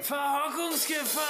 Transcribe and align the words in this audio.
Verhockungsgefahr! 0.00 1.24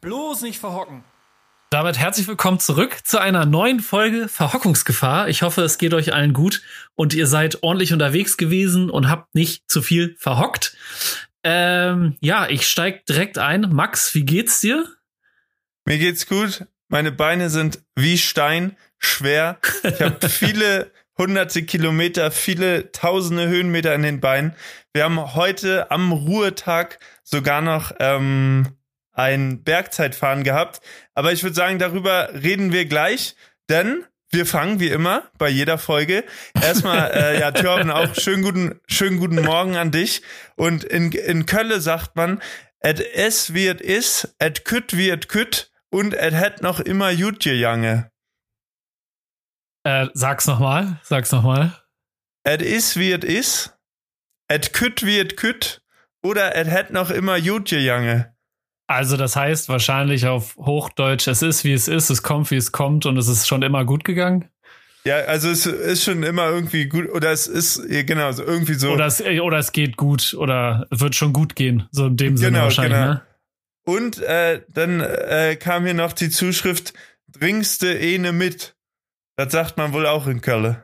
Bloß 0.00 0.42
nicht 0.42 0.58
verhocken. 0.58 1.04
Damit 1.70 1.98
herzlich 1.98 2.26
willkommen 2.28 2.58
zurück 2.60 2.98
zu 3.04 3.18
einer 3.18 3.44
neuen 3.46 3.80
Folge 3.80 4.28
Verhockungsgefahr. 4.28 5.28
Ich 5.28 5.42
hoffe, 5.42 5.62
es 5.62 5.78
geht 5.78 5.94
euch 5.94 6.14
allen 6.14 6.32
gut 6.32 6.62
und 6.94 7.14
ihr 7.14 7.26
seid 7.26 7.62
ordentlich 7.62 7.92
unterwegs 7.92 8.36
gewesen 8.36 8.90
und 8.90 9.08
habt 9.08 9.34
nicht 9.34 9.70
zu 9.70 9.82
viel 9.82 10.16
verhockt. 10.18 10.76
Ähm, 11.44 12.16
ja, 12.20 12.48
ich 12.48 12.66
steig 12.66 13.04
direkt 13.06 13.38
ein. 13.38 13.68
Max, 13.70 14.14
wie 14.14 14.24
geht's 14.24 14.60
dir? 14.60 14.86
Mir 15.84 15.98
geht's 15.98 16.26
gut. 16.26 16.66
Meine 16.92 17.10
Beine 17.10 17.48
sind 17.48 17.78
wie 17.96 18.18
Stein, 18.18 18.76
schwer. 18.98 19.58
Ich 19.82 20.02
habe 20.02 20.28
viele 20.28 20.92
hunderte 21.16 21.62
Kilometer, 21.62 22.30
viele 22.30 22.92
tausende 22.92 23.48
Höhenmeter 23.48 23.94
in 23.94 24.02
den 24.02 24.20
Beinen. 24.20 24.54
Wir 24.92 25.04
haben 25.04 25.34
heute 25.34 25.90
am 25.90 26.12
Ruhetag 26.12 26.98
sogar 27.24 27.62
noch 27.62 27.92
ähm, 27.98 28.76
ein 29.10 29.64
Bergzeitfahren 29.64 30.44
gehabt. 30.44 30.82
Aber 31.14 31.32
ich 31.32 31.42
würde 31.42 31.56
sagen, 31.56 31.78
darüber 31.78 32.28
reden 32.34 32.74
wir 32.74 32.84
gleich, 32.84 33.36
denn 33.70 34.04
wir 34.30 34.44
fangen 34.44 34.78
wie 34.78 34.88
immer 34.88 35.22
bei 35.38 35.48
jeder 35.48 35.78
Folge. 35.78 36.24
Erstmal, 36.60 37.10
äh, 37.14 37.40
ja, 37.40 37.52
Thorben, 37.52 37.90
auch 37.90 38.14
schönen 38.16 38.42
guten, 38.42 38.80
schönen 38.86 39.16
guten 39.16 39.40
Morgen 39.40 39.76
an 39.76 39.92
dich. 39.92 40.20
Und 40.56 40.84
in, 40.84 41.10
in 41.12 41.46
Kölle 41.46 41.80
sagt 41.80 42.16
man, 42.16 42.42
et 42.80 43.00
es 43.00 43.54
wie 43.54 43.68
et 43.68 43.80
is, 43.80 44.34
et 44.38 44.66
kütt 44.66 44.94
wie 44.94 45.08
et 45.08 45.30
kütt 45.30 45.71
und 45.92 46.14
et 46.14 46.34
het 46.34 46.62
noch 46.62 46.80
immer 46.80 47.14
gut 47.14 47.40
gejange. 47.40 48.10
Äh, 49.84 50.08
sag's 50.14 50.46
nochmal, 50.46 50.98
sag's 51.02 51.32
nochmal. 51.32 51.72
Et 52.44 52.62
is 52.62 52.96
wie 52.96 53.12
et 53.12 53.24
is, 53.24 53.72
et 54.48 54.72
kütt 54.72 55.04
wie 55.04 55.18
et 55.18 55.36
kütt 55.36 55.80
oder 56.24 56.56
et 56.56 56.66
het 56.68 56.90
noch 56.90 57.10
immer 57.10 57.40
gut 57.40 57.68
gejange. 57.68 58.32
Also 58.88 59.16
das 59.16 59.36
heißt 59.36 59.68
wahrscheinlich 59.68 60.26
auf 60.26 60.56
Hochdeutsch, 60.56 61.26
es 61.28 61.42
ist 61.42 61.64
wie 61.64 61.72
es 61.72 61.88
ist, 61.88 62.10
es 62.10 62.22
kommt 62.22 62.50
wie 62.50 62.56
es 62.56 62.72
kommt 62.72 63.06
und 63.06 63.16
es 63.16 63.28
ist 63.28 63.46
schon 63.48 63.62
immer 63.62 63.84
gut 63.84 64.04
gegangen. 64.04 64.48
Ja, 65.04 65.16
also 65.26 65.48
es 65.50 65.66
ist 65.66 66.04
schon 66.04 66.22
immer 66.22 66.48
irgendwie 66.48 66.86
gut 66.86 67.08
oder 67.10 67.32
es 67.32 67.48
ist 67.48 67.82
genau 67.88 68.30
so 68.32 68.44
irgendwie 68.44 68.74
so. 68.74 68.90
Oder 68.90 69.06
es, 69.06 69.20
oder 69.20 69.58
es 69.58 69.72
geht 69.72 69.96
gut 69.96 70.34
oder 70.34 70.86
wird 70.90 71.16
schon 71.16 71.32
gut 71.32 71.56
gehen, 71.56 71.88
so 71.90 72.06
in 72.06 72.16
dem 72.16 72.36
Sinne 72.36 72.50
Genau, 72.52 72.64
wahrscheinlich. 72.64 72.98
genau. 72.98 73.12
Ne? 73.14 73.22
Und 73.84 74.20
äh, 74.20 74.62
dann 74.68 75.00
äh, 75.00 75.56
kam 75.56 75.84
hier 75.84 75.94
noch 75.94 76.12
die 76.12 76.30
Zuschrift, 76.30 76.92
trinkste 77.32 77.98
eine 77.98 78.32
mit. 78.32 78.76
Das 79.36 79.52
sagt 79.52 79.76
man 79.76 79.92
wohl 79.92 80.06
auch 80.06 80.26
in 80.26 80.40
Köln. 80.40 80.76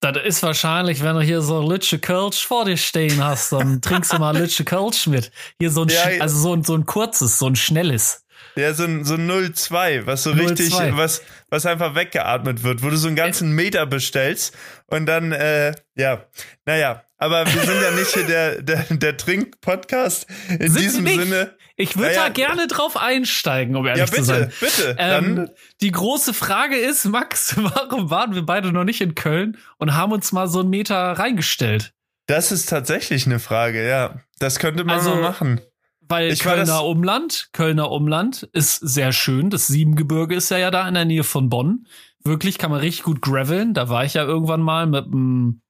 Das 0.00 0.16
ist 0.24 0.42
wahrscheinlich, 0.42 1.02
wenn 1.02 1.16
du 1.16 1.22
hier 1.22 1.40
so 1.40 1.60
ein 1.60 1.68
Lütsche 1.68 1.98
Kölsch 1.98 2.46
vor 2.46 2.64
dir 2.64 2.76
stehen 2.76 3.22
hast, 3.22 3.52
dann 3.52 3.80
trinkst 3.82 4.12
du 4.12 4.18
mal 4.18 4.36
Lütsche 4.36 4.64
Kölsch 4.64 5.06
mit. 5.06 5.30
Hier 5.58 5.70
so 5.70 5.82
ein, 5.82 5.88
Ja, 5.88 6.04
also 6.20 6.38
so 6.38 6.54
ein, 6.54 6.64
so 6.64 6.74
ein 6.74 6.86
kurzes, 6.86 7.38
so 7.38 7.46
ein 7.46 7.56
schnelles. 7.56 8.22
Ja, 8.54 8.72
so 8.72 8.84
ein, 8.84 9.04
so 9.04 9.14
ein 9.14 9.30
0,2, 9.30 10.06
was 10.06 10.22
so 10.22 10.30
0,2. 10.30 10.40
richtig, 10.40 10.72
was, 10.96 11.22
was 11.50 11.66
einfach 11.66 11.94
weggeatmet 11.94 12.62
wird, 12.62 12.82
wo 12.82 12.90
du 12.90 12.96
so 12.96 13.06
einen 13.06 13.16
ganzen 13.16 13.52
Meter 13.52 13.86
bestellst 13.86 14.56
und 14.86 15.06
dann, 15.06 15.32
äh, 15.32 15.74
ja, 15.94 16.26
naja, 16.64 17.02
aber 17.18 17.46
wir 17.46 17.62
sind 17.62 17.82
ja 17.82 17.90
nicht 17.92 18.12
hier 18.12 18.24
der, 18.24 18.62
der, 18.62 18.84
der 18.90 19.16
Trink-Podcast. 19.16 20.26
In 20.48 20.70
Sind 20.70 20.82
diesem? 20.82 21.06
Sinne. 21.06 21.55
Ich 21.78 21.96
würde 21.96 22.08
Naja. 22.08 22.22
da 22.24 22.28
gerne 22.30 22.66
drauf 22.68 22.96
einsteigen, 22.96 23.76
um 23.76 23.86
ehrlich 23.86 24.08
Ja, 24.08 24.12
zu 24.12 24.22
sein. 24.24 24.52
bitte, 24.60 24.64
bitte. 24.86 24.94
Dann, 24.96 25.24
Ähm, 25.38 25.50
die 25.82 25.90
große 25.92 26.32
Frage 26.32 26.76
ist, 26.76 27.04
Max, 27.04 27.54
warum 27.58 28.10
waren 28.10 28.34
wir 28.34 28.42
beide 28.46 28.72
noch 28.72 28.84
nicht 28.84 29.00
in 29.02 29.14
Köln 29.14 29.58
und 29.78 29.94
haben 29.94 30.12
uns 30.12 30.32
mal 30.32 30.48
so 30.48 30.60
einen 30.60 30.70
Meter 30.70 30.96
reingestellt? 31.12 31.92
das 32.28 32.50
ist 32.50 32.68
tatsächlich 32.68 33.26
eine 33.26 33.38
Frage, 33.38 33.86
ja. 33.86 34.16
Das 34.40 34.58
könnte 34.58 34.82
man 34.84 34.96
Also, 34.96 35.14
machen. 35.16 35.60
Weil 36.08 36.32
Ich 36.32 36.40
Kölner 36.40 36.84
Umland, 36.84 37.50
Kölner 37.52 37.90
Umland 37.92 38.48
ist 38.52 38.76
sehr 38.78 39.12
schön. 39.12 39.50
Das 39.50 39.66
Siebengebirge 39.68 40.34
ist 40.34 40.50
ja, 40.50 40.58
ja 40.58 40.70
da 40.72 40.88
in 40.88 40.94
der 40.94 41.04
Nähe 41.04 41.22
von 41.24 41.48
Bonn. 41.50 41.86
Wirklich 42.24 42.58
kann 42.58 42.70
man 42.72 42.80
richtig 42.80 43.04
gut 43.04 43.22
graveln. 43.22 43.74
Da 43.74 43.88
war 43.88 44.04
ich 44.04 44.14
ja 44.14 44.24
irgendwann 44.24 44.60
mal 44.60 44.86
mit 44.86 45.04
dem, 45.06 45.60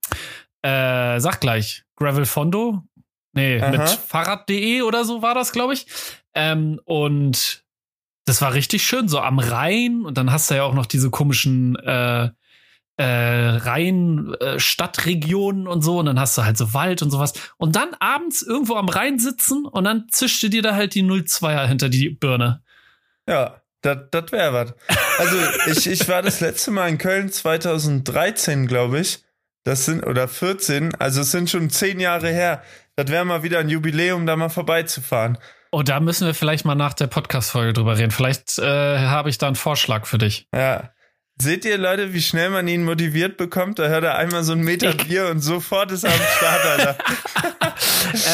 äh, 0.63 1.19
sag 1.19 1.41
gleich, 1.41 1.83
Gravel 1.95 2.25
Fondo. 2.25 2.81
Nee, 3.37 3.61
Aha. 3.61 3.69
mit 3.69 3.87
Fahrrad.de 3.87 4.81
oder 4.81 5.05
so 5.05 5.21
war 5.21 5.35
das, 5.35 5.51
glaube 5.51 5.73
ich. 5.73 5.85
Ähm, 6.33 6.81
und 6.85 7.63
das 8.25 8.41
war 8.41 8.53
richtig 8.53 8.83
schön, 8.83 9.07
so 9.07 9.19
am 9.19 9.37
Rhein. 9.37 10.03
Und 10.03 10.17
dann 10.17 10.31
hast 10.31 10.49
du 10.49 10.55
ja 10.55 10.63
auch 10.63 10.73
noch 10.73 10.87
diese 10.87 11.11
komischen 11.11 11.75
äh, 11.77 12.29
äh, 12.97 13.03
Rhein, 13.03 14.33
äh, 14.39 14.57
und 15.67 15.81
so. 15.83 15.99
Und 15.99 16.07
dann 16.07 16.19
hast 16.19 16.35
du 16.37 16.43
halt 16.43 16.57
so 16.57 16.73
Wald 16.73 17.03
und 17.03 17.11
sowas. 17.11 17.33
Und 17.57 17.75
dann 17.75 17.89
abends 17.99 18.41
irgendwo 18.41 18.75
am 18.75 18.89
Rhein 18.89 19.19
sitzen 19.19 19.65
und 19.65 19.83
dann 19.83 20.07
zischte 20.09 20.49
dir 20.49 20.63
da 20.63 20.73
halt 20.73 20.95
die 20.95 21.03
02er 21.03 21.67
hinter 21.67 21.89
die 21.89 22.09
Birne. 22.09 22.63
Ja, 23.29 23.61
das 23.81 24.31
wäre 24.31 24.53
was. 24.53 24.73
Also 25.19 25.37
ich, 25.67 25.87
ich 25.87 26.09
war 26.09 26.23
das 26.23 26.41
letzte 26.41 26.71
Mal 26.71 26.89
in 26.89 26.97
Köln 26.97 27.31
2013, 27.31 28.65
glaube 28.65 28.99
ich. 28.99 29.19
Das 29.67 29.83
sind, 29.83 30.05
oder 30.07 30.29
14, 30.29 30.95
also 30.95 31.19
es 31.19 31.31
sind 31.31 31.49
schon 31.49 31.69
zehn 31.69 31.99
Jahre 31.99 32.29
her. 32.29 32.61
Das 32.95 33.09
wäre 33.11 33.25
mal 33.25 33.43
wieder 33.43 33.59
ein 33.59 33.67
Jubiläum, 33.67 34.25
da 34.25 34.37
mal 34.37 34.47
vorbeizufahren. 34.47 35.37
Oh, 35.73 35.83
da 35.83 35.99
müssen 35.99 36.25
wir 36.25 36.33
vielleicht 36.33 36.63
mal 36.63 36.73
nach 36.75 36.93
der 36.93 37.07
Podcast-Folge 37.07 37.73
drüber 37.73 37.97
reden. 37.97 38.11
Vielleicht 38.11 38.59
äh, 38.59 38.63
habe 38.99 39.29
ich 39.29 39.37
da 39.37 39.47
einen 39.47 39.57
Vorschlag 39.57 40.05
für 40.05 40.17
dich. 40.19 40.47
Ja. 40.55 40.91
Seht 41.39 41.65
ihr, 41.65 41.77
Leute, 41.77 42.13
wie 42.13 42.21
schnell 42.21 42.49
man 42.49 42.65
ihn 42.69 42.85
motiviert 42.85 43.35
bekommt? 43.35 43.77
Da 43.77 43.89
hört 43.89 44.05
er 44.05 44.17
einmal 44.17 44.43
so 44.45 44.53
ein 44.53 44.61
Meter 44.61 44.93
Bier 44.93 45.27
und 45.27 45.41
sofort 45.41 45.91
ist 45.91 46.05
er 46.05 46.13
am 46.13 46.19
Start, 46.37 46.65
Alter. 46.65 46.97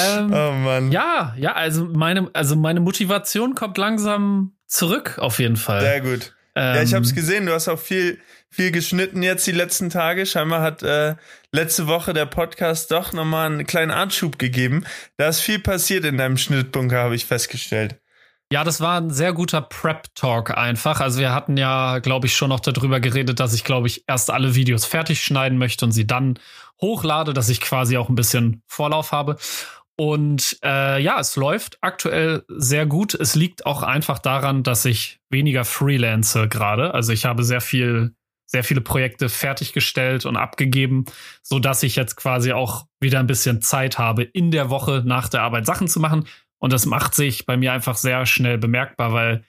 Ähm, 0.05 0.31
Oh 0.31 0.51
Mann. 0.51 0.91
Ja, 0.91 1.33
ja, 1.35 1.53
also 1.53 1.85
meine, 1.85 2.29
also 2.33 2.55
meine 2.55 2.79
Motivation 2.79 3.55
kommt 3.55 3.77
langsam 3.79 4.53
zurück, 4.67 5.17
auf 5.17 5.39
jeden 5.39 5.57
Fall. 5.57 5.81
Sehr 5.81 6.01
gut. 6.01 6.35
Ähm, 6.55 6.75
Ja, 6.75 6.81
ich 6.83 6.93
hab's 6.93 7.15
gesehen, 7.15 7.47
du 7.47 7.53
hast 7.53 7.67
auch 7.67 7.79
viel, 7.79 8.19
viel 8.53 8.71
geschnitten 8.71 9.23
jetzt 9.23 9.47
die 9.47 9.51
letzten 9.51 9.89
Tage. 9.89 10.25
Scheinbar 10.25 10.61
hat 10.61 10.83
äh, 10.83 11.15
letzte 11.51 11.87
Woche 11.87 12.13
der 12.13 12.27
Podcast 12.27 12.91
doch 12.91 13.11
nochmal 13.11 13.47
einen 13.47 13.65
kleinen 13.65 13.91
Anschub 13.91 14.37
gegeben. 14.37 14.85
Da 15.17 15.27
ist 15.27 15.41
viel 15.41 15.59
passiert 15.59 16.05
in 16.05 16.17
deinem 16.17 16.37
Schnittbunker, 16.37 16.99
habe 16.99 17.15
ich 17.15 17.25
festgestellt. 17.25 17.99
Ja, 18.51 18.63
das 18.63 18.81
war 18.81 19.01
ein 19.01 19.09
sehr 19.09 19.33
guter 19.33 19.61
Prep-Talk 19.61 20.55
einfach. 20.55 21.01
Also 21.01 21.19
wir 21.19 21.33
hatten 21.33 21.57
ja, 21.57 21.97
glaube 21.97 22.27
ich, 22.27 22.35
schon 22.35 22.49
noch 22.49 22.59
darüber 22.59 22.99
geredet, 22.99 23.39
dass 23.39 23.55
ich, 23.55 23.63
glaube 23.63 23.87
ich, 23.87 24.03
erst 24.07 24.29
alle 24.29 24.53
Videos 24.53 24.85
fertig 24.85 25.23
schneiden 25.23 25.57
möchte 25.57 25.85
und 25.85 25.91
sie 25.91 26.05
dann 26.05 26.37
hochlade, 26.79 27.33
dass 27.33 27.49
ich 27.49 27.61
quasi 27.61 27.97
auch 27.97 28.09
ein 28.09 28.15
bisschen 28.15 28.61
Vorlauf 28.67 29.11
habe. 29.11 29.37
Und 29.95 30.57
äh, 30.63 31.01
ja, 31.01 31.19
es 31.19 31.35
läuft 31.35 31.77
aktuell 31.81 32.43
sehr 32.47 32.85
gut. 32.85 33.15
Es 33.15 33.33
liegt 33.33 33.65
auch 33.65 33.81
einfach 33.81 34.19
daran, 34.19 34.61
dass 34.61 34.85
ich 34.85 35.19
weniger 35.29 35.65
freelance 35.65 36.47
gerade. 36.47 36.93
Also 36.93 37.13
ich 37.13 37.25
habe 37.25 37.43
sehr 37.43 37.61
viel, 37.61 38.13
sehr 38.53 38.63
viele 38.63 38.81
Projekte 38.81 39.29
fertiggestellt 39.29 40.27
und 40.27 40.37
abgegeben, 40.37 41.05
so 41.41 41.57
dass 41.57 41.81
ich 41.81 41.95
jetzt 41.95 42.15
quasi 42.15 42.53
auch 42.53 42.85
wieder 43.01 43.19
ein 43.19 43.25
bisschen 43.25 43.63
Zeit 43.63 43.97
habe, 43.97 44.21
in 44.21 44.51
der 44.51 44.69
Woche 44.69 45.01
nach 45.03 45.27
der 45.27 45.41
Arbeit 45.41 45.65
Sachen 45.65 45.87
zu 45.87 45.99
machen. 45.99 46.25
Und 46.59 46.71
das 46.71 46.85
macht 46.85 47.15
sich 47.15 47.47
bei 47.47 47.57
mir 47.57 47.73
einfach 47.73 47.97
sehr 47.97 48.27
schnell 48.27 48.59
bemerkbar, 48.59 49.11
weil 49.11 49.43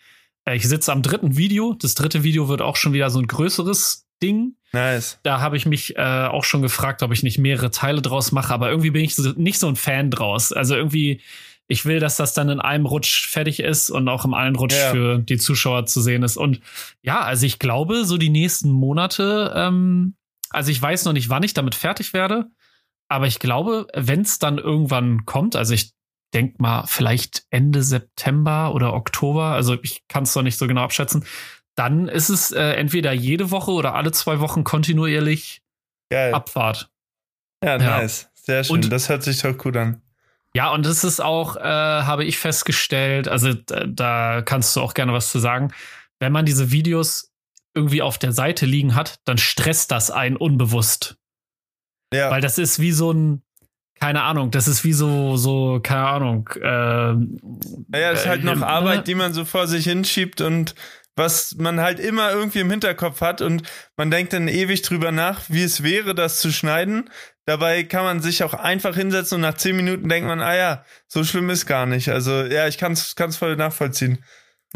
äh, 0.46 0.56
ich 0.56 0.66
sitze 0.66 0.90
am 0.90 1.02
dritten 1.02 1.36
Video. 1.36 1.74
Das 1.74 1.94
dritte 1.94 2.24
Video 2.24 2.48
wird 2.48 2.62
auch 2.62 2.76
schon 2.76 2.94
wieder 2.94 3.10
so 3.10 3.18
ein 3.18 3.26
größeres 3.26 4.06
Ding. 4.22 4.56
Nice. 4.72 5.20
Da 5.22 5.38
habe 5.38 5.58
ich 5.58 5.66
mich 5.66 5.96
äh, 5.96 6.00
auch 6.00 6.44
schon 6.44 6.62
gefragt, 6.62 7.02
ob 7.02 7.12
ich 7.12 7.22
nicht 7.22 7.36
mehrere 7.36 7.70
Teile 7.70 8.00
draus 8.00 8.32
mache, 8.32 8.54
aber 8.54 8.70
irgendwie 8.70 8.90
bin 8.90 9.04
ich 9.04 9.14
so, 9.14 9.32
nicht 9.36 9.58
so 9.58 9.68
ein 9.68 9.76
Fan 9.76 10.10
draus. 10.10 10.50
Also 10.50 10.74
irgendwie, 10.74 11.20
ich 11.66 11.84
will, 11.86 11.98
dass 12.00 12.16
das 12.16 12.34
dann 12.34 12.48
in 12.50 12.60
einem 12.60 12.86
Rutsch 12.86 13.26
fertig 13.28 13.60
ist 13.60 13.90
und 13.90 14.08
auch 14.08 14.24
im 14.24 14.34
einen 14.34 14.56
Rutsch 14.56 14.74
Ja. 14.76 14.90
für 14.90 15.18
die 15.18 15.38
Zuschauer 15.38 15.86
zu 15.86 16.00
sehen 16.02 16.22
ist. 16.22 16.36
Und 16.36 16.60
ja, 17.02 17.20
also 17.22 17.46
ich 17.46 17.58
glaube, 17.58 18.04
so 18.04 18.18
die 18.18 18.28
nächsten 18.30 18.70
Monate, 18.70 19.52
ähm, 19.56 20.14
also 20.50 20.70
ich 20.70 20.80
weiß 20.80 21.04
noch 21.06 21.12
nicht, 21.14 21.30
wann 21.30 21.42
ich 21.42 21.54
damit 21.54 21.74
fertig 21.74 22.12
werde, 22.12 22.46
aber 23.08 23.26
ich 23.26 23.38
glaube, 23.38 23.86
wenn 23.94 24.20
es 24.22 24.38
dann 24.38 24.58
irgendwann 24.58 25.24
kommt, 25.24 25.56
also 25.56 25.72
ich 25.74 25.92
denk 26.34 26.60
mal 26.60 26.84
vielleicht 26.86 27.44
Ende 27.50 27.82
September 27.82 28.74
oder 28.74 28.92
Oktober, 28.92 29.44
also 29.52 29.76
ich 29.82 30.02
kann 30.08 30.24
es 30.24 30.34
noch 30.34 30.42
nicht 30.42 30.58
so 30.58 30.66
genau 30.66 30.82
abschätzen, 30.82 31.24
dann 31.76 32.08
ist 32.08 32.28
es 32.28 32.50
äh, 32.50 32.72
entweder 32.74 33.12
jede 33.12 33.50
Woche 33.50 33.70
oder 33.72 33.94
alle 33.94 34.12
zwei 34.12 34.40
Wochen 34.40 34.64
kontinuierlich 34.64 35.62
Geil. 36.10 36.34
Abfahrt. 36.34 36.90
Ja, 37.64 37.78
Ja. 37.78 37.98
nice. 37.98 38.28
Sehr 38.34 38.62
schön. 38.64 38.74
Und- 38.74 38.92
das 38.92 39.08
hört 39.08 39.22
sich 39.22 39.40
doch 39.40 39.56
gut 39.56 39.76
an. 39.76 40.02
Ja, 40.56 40.70
und 40.72 40.86
das 40.86 41.02
ist 41.02 41.20
auch, 41.20 41.56
äh, 41.56 41.60
habe 41.62 42.24
ich 42.24 42.38
festgestellt, 42.38 43.26
also 43.26 43.54
da, 43.54 43.86
da 43.86 44.42
kannst 44.42 44.76
du 44.76 44.80
auch 44.80 44.94
gerne 44.94 45.12
was 45.12 45.30
zu 45.30 45.38
sagen, 45.40 45.72
wenn 46.20 46.32
man 46.32 46.46
diese 46.46 46.70
Videos 46.70 47.32
irgendwie 47.74 48.02
auf 48.02 48.18
der 48.18 48.32
Seite 48.32 48.66
liegen 48.66 48.94
hat, 48.94 49.18
dann 49.24 49.36
stresst 49.36 49.90
das 49.90 50.10
einen 50.12 50.36
unbewusst. 50.36 51.16
Ja. 52.12 52.30
Weil 52.30 52.40
das 52.40 52.58
ist 52.58 52.78
wie 52.78 52.92
so 52.92 53.10
ein, 53.12 53.42
keine 53.98 54.22
Ahnung, 54.22 54.52
das 54.52 54.68
ist 54.68 54.84
wie 54.84 54.92
so, 54.92 55.36
so, 55.36 55.80
keine 55.82 56.06
Ahnung. 56.06 56.50
Ähm, 56.62 57.40
Naja, 57.88 58.12
ist 58.12 58.26
halt 58.26 58.42
äh, 58.42 58.44
noch 58.44 58.56
ne? 58.56 58.66
Arbeit, 58.66 59.08
die 59.08 59.16
man 59.16 59.32
so 59.32 59.44
vor 59.44 59.66
sich 59.66 59.84
hinschiebt 59.84 60.40
und 60.40 60.76
was 61.16 61.54
man 61.56 61.80
halt 61.80 62.00
immer 62.00 62.30
irgendwie 62.30 62.60
im 62.60 62.70
Hinterkopf 62.70 63.20
hat 63.20 63.40
und 63.40 63.62
man 63.96 64.10
denkt 64.10 64.32
dann 64.32 64.48
ewig 64.48 64.82
drüber 64.82 65.12
nach, 65.12 65.42
wie 65.48 65.62
es 65.62 65.82
wäre, 65.82 66.14
das 66.14 66.38
zu 66.38 66.52
schneiden. 66.52 67.10
Dabei 67.46 67.84
kann 67.84 68.04
man 68.04 68.22
sich 68.22 68.42
auch 68.42 68.54
einfach 68.54 68.96
hinsetzen 68.96 69.36
und 69.36 69.42
nach 69.42 69.54
zehn 69.54 69.76
Minuten 69.76 70.08
denkt 70.08 70.26
man, 70.26 70.40
ah 70.40 70.56
ja, 70.56 70.84
so 71.06 71.24
schlimm 71.24 71.50
ist 71.50 71.66
gar 71.66 71.86
nicht. 71.86 72.08
Also 72.08 72.42
ja, 72.44 72.66
ich 72.68 72.78
kann 72.78 72.92
es 72.92 73.36
voll 73.36 73.56
nachvollziehen. 73.56 74.24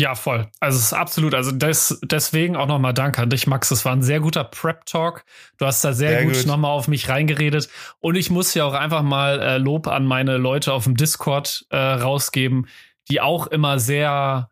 Ja, 0.01 0.15
voll. 0.15 0.47
Also 0.61 0.79
es 0.79 0.85
ist 0.85 0.93
absolut. 0.93 1.35
Also 1.35 1.51
des, 1.51 1.99
deswegen 2.05 2.55
auch 2.55 2.69
nochmal 2.69 2.95
Dank 2.95 3.19
an 3.19 3.31
dich, 3.31 3.49
Max. 3.49 3.73
Es 3.73 3.85
war 3.85 3.93
ein 3.93 4.03
sehr 4.05 4.21
guter 4.21 4.45
Prep-Talk. 4.45 5.25
Du 5.59 5.67
hast 5.67 5.83
da 5.85 5.93
sehr, 5.93 6.11
sehr 6.11 6.25
gut, 6.25 6.35
gut. 6.35 6.47
nochmal 6.47 6.71
auf 6.71 6.87
mich 6.87 7.09
reingeredet. 7.09 7.69
Und 7.99 8.15
ich 8.15 8.31
muss 8.31 8.55
ja 8.55 8.65
auch 8.65 8.75
einfach 8.75 9.03
mal 9.03 9.41
äh, 9.41 9.59
Lob 9.59 9.89
an 9.89 10.07
meine 10.07 10.37
Leute 10.37 10.73
auf 10.73 10.85
dem 10.85 10.97
Discord 10.97 11.67
äh, 11.71 11.77
rausgeben, 11.77 12.69
die 13.11 13.21
auch 13.21 13.49
immer 13.49 13.81
sehr, 13.81 14.51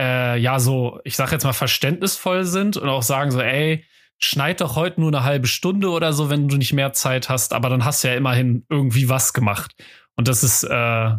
äh, 0.00 0.36
ja, 0.38 0.58
so, 0.58 1.00
ich 1.04 1.16
sag 1.16 1.30
jetzt 1.32 1.44
mal, 1.44 1.52
verständnisvoll 1.52 2.44
sind 2.44 2.76
und 2.76 2.88
auch 2.88 3.02
sagen 3.02 3.30
so, 3.30 3.40
ey, 3.40 3.84
schneid 4.18 4.60
doch 4.60 4.74
heute 4.74 5.00
nur 5.00 5.10
eine 5.10 5.24
halbe 5.24 5.46
Stunde 5.46 5.90
oder 5.90 6.12
so, 6.12 6.30
wenn 6.30 6.48
du 6.48 6.56
nicht 6.56 6.72
mehr 6.72 6.92
Zeit 6.92 7.28
hast, 7.28 7.52
aber 7.52 7.68
dann 7.68 7.84
hast 7.84 8.02
du 8.02 8.08
ja 8.08 8.14
immerhin 8.14 8.64
irgendwie 8.68 9.08
was 9.08 9.32
gemacht. 9.32 9.74
Und 10.16 10.28
das 10.28 10.42
ist, 10.42 10.64
äh, 10.64 11.10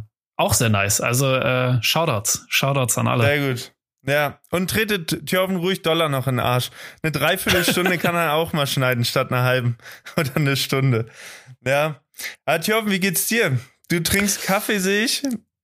auch 0.42 0.54
sehr 0.56 0.69
nice. 0.69 1.01
Also 1.01 1.36
äh, 1.36 1.81
Shoutouts. 1.81 2.45
Shoutouts 2.50 2.98
an 2.98 3.07
alle. 3.07 3.24
Sehr 3.24 3.48
gut. 3.48 3.74
Ja, 4.04 4.39
und 4.50 4.72
tretet 4.72 5.28
Thjörven 5.28 5.57
ruhig 5.57 5.83
Dollar 5.83 6.10
noch 6.10 6.25
in 6.25 6.38
den 6.38 6.45
Arsch. 6.45 6.72
Eine 7.04 7.12
Dreiviertelstunde 7.12 8.00
kann 8.00 8.16
er 8.16 8.33
auch 8.33 8.51
mal 8.51 8.66
schneiden, 8.66 9.06
statt 9.06 9.31
einer 9.31 9.44
halben 9.44 9.78
oder 10.18 10.36
eine 10.36 10.57
Stunde. 10.57 11.06
Ja. 11.63 12.01
Aber 12.45 12.60
Thjörven, 12.60 12.92
wie 12.92 13.00
geht's 13.00 13.28
dir? 13.28 13.60
Du 13.89 14.01
trinkst 14.01 14.44
Kaffee, 14.44 14.80
sehe 14.80 15.06
ich. 15.06 15.22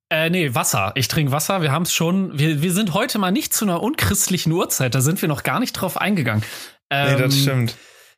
Äh, 0.09 0.29
nee, 0.29 0.55
Wasser. 0.55 0.93
Ich 0.95 1.07
trinke 1.07 1.31
Wasser. 1.31 1.61
Wir 1.61 1.71
haben 1.71 1.83
es 1.83 1.93
schon. 1.93 2.37
Wir, 2.37 2.61
wir 2.61 2.71
sind 2.71 2.93
heute 2.93 3.19
mal 3.19 3.31
nicht 3.31 3.53
zu 3.53 3.65
einer 3.65 3.81
unchristlichen 3.81 4.51
Uhrzeit. 4.51 4.95
Da 4.95 5.01
sind 5.01 5.21
wir 5.21 5.27
noch 5.27 5.43
gar 5.43 5.59
nicht 5.59 5.73
drauf 5.73 5.97
eingegangen. 5.97 6.43
Ähm, 6.89 7.13
nee, 7.13 7.21
das 7.21 7.35
ähm, 7.35 7.41
stimmt. 7.41 7.77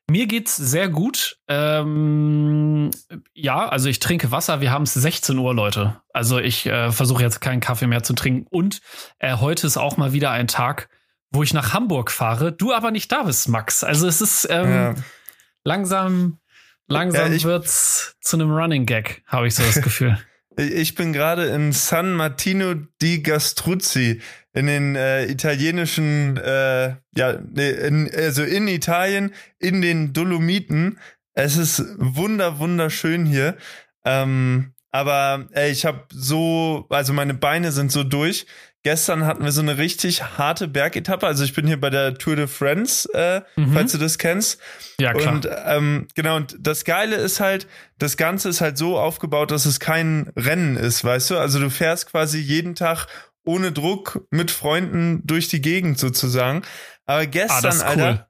Mir 0.09 0.27
geht's 0.27 0.55
sehr 0.55 0.89
gut. 0.89 1.37
Ähm, 1.47 2.89
ja, 3.33 3.67
also 3.67 3.89
ich 3.89 3.99
trinke 3.99 4.31
Wasser. 4.31 4.61
Wir 4.61 4.71
haben 4.71 4.83
es 4.83 4.93
16 4.93 5.37
Uhr, 5.37 5.53
Leute. 5.53 6.01
Also 6.13 6.39
ich 6.39 6.65
äh, 6.65 6.91
versuche 6.91 7.23
jetzt 7.23 7.41
keinen 7.41 7.59
Kaffee 7.59 7.87
mehr 7.87 8.03
zu 8.03 8.13
trinken. 8.13 8.47
Und 8.49 8.81
äh, 9.19 9.37
heute 9.37 9.67
ist 9.67 9.77
auch 9.77 9.97
mal 9.97 10.13
wieder 10.13 10.31
ein 10.31 10.47
Tag, 10.47 10.89
wo 11.31 11.43
ich 11.43 11.53
nach 11.53 11.73
Hamburg 11.73 12.11
fahre. 12.11 12.51
Du 12.51 12.73
aber 12.73 12.91
nicht 12.91 13.11
da 13.11 13.23
bist, 13.23 13.49
Max. 13.49 13.83
Also 13.83 14.07
es 14.07 14.19
ist 14.19 14.47
ähm, 14.49 14.71
ja. 14.71 14.95
langsam, 15.63 16.39
langsam 16.87 17.31
ja, 17.31 17.43
wird's 17.43 18.15
zu 18.21 18.37
einem 18.37 18.51
Running 18.51 18.85
Gag, 18.85 19.23
habe 19.27 19.47
ich 19.47 19.55
so 19.55 19.63
das 19.63 19.81
Gefühl. 19.81 20.17
ich 20.57 20.95
bin 20.95 21.13
gerade 21.13 21.47
in 21.47 21.71
San 21.71 22.13
Martino 22.13 22.75
di 23.01 23.23
Gastruzzi 23.23 24.21
in 24.53 24.65
den 24.65 24.95
äh, 24.95 25.25
italienischen, 25.25 26.37
äh, 26.37 26.95
ja, 27.15 27.31
in, 27.31 28.09
also 28.13 28.43
in 28.43 28.67
Italien, 28.67 29.33
in 29.59 29.81
den 29.81 30.11
Dolomiten. 30.13 30.99
Es 31.33 31.55
ist 31.55 31.83
wunder, 31.97 32.59
wunderschön 32.59 33.25
hier. 33.25 33.57
Ähm, 34.03 34.73
aber 34.91 35.47
ey, 35.51 35.71
ich 35.71 35.85
habe 35.85 36.05
so, 36.11 36.87
also 36.89 37.13
meine 37.13 37.35
Beine 37.35 37.71
sind 37.71 37.91
so 37.91 38.03
durch. 38.03 38.47
Gestern 38.83 39.25
hatten 39.25 39.43
wir 39.43 39.51
so 39.51 39.61
eine 39.61 39.77
richtig 39.77 40.23
harte 40.37 40.69
Bergetappe. 40.69 41.27
Also 41.27 41.43
ich 41.43 41.53
bin 41.53 41.67
hier 41.67 41.79
bei 41.79 41.89
der 41.89 42.13
Tour 42.15 42.37
de 42.37 42.47
France, 42.47 43.09
äh, 43.13 43.41
mhm. 43.59 43.73
falls 43.73 43.91
du 43.91 43.97
das 43.97 44.17
kennst. 44.17 44.61
Ja, 45.01 45.13
klar. 45.13 45.33
Und 45.33 45.49
ähm, 45.65 46.07
genau, 46.15 46.37
und 46.37 46.55
das 46.59 46.85
Geile 46.85 47.17
ist 47.17 47.41
halt, 47.41 47.67
das 47.97 48.15
Ganze 48.15 48.47
ist 48.47 48.61
halt 48.61 48.77
so 48.77 48.97
aufgebaut, 48.97 49.51
dass 49.51 49.65
es 49.65 49.81
kein 49.81 50.31
Rennen 50.37 50.77
ist, 50.77 51.03
weißt 51.03 51.31
du? 51.31 51.37
Also 51.37 51.59
du 51.59 51.69
fährst 51.69 52.09
quasi 52.09 52.39
jeden 52.39 52.73
Tag 52.75 53.07
ohne 53.43 53.73
Druck 53.73 54.25
mit 54.31 54.49
Freunden 54.49 55.25
durch 55.25 55.49
die 55.49 55.61
Gegend 55.61 55.99
sozusagen. 55.99 56.61
Aber 57.05 57.25
gestern, 57.25 57.81
ah, 57.81 57.85
Alter, 57.85 58.09
cool. 58.11 58.25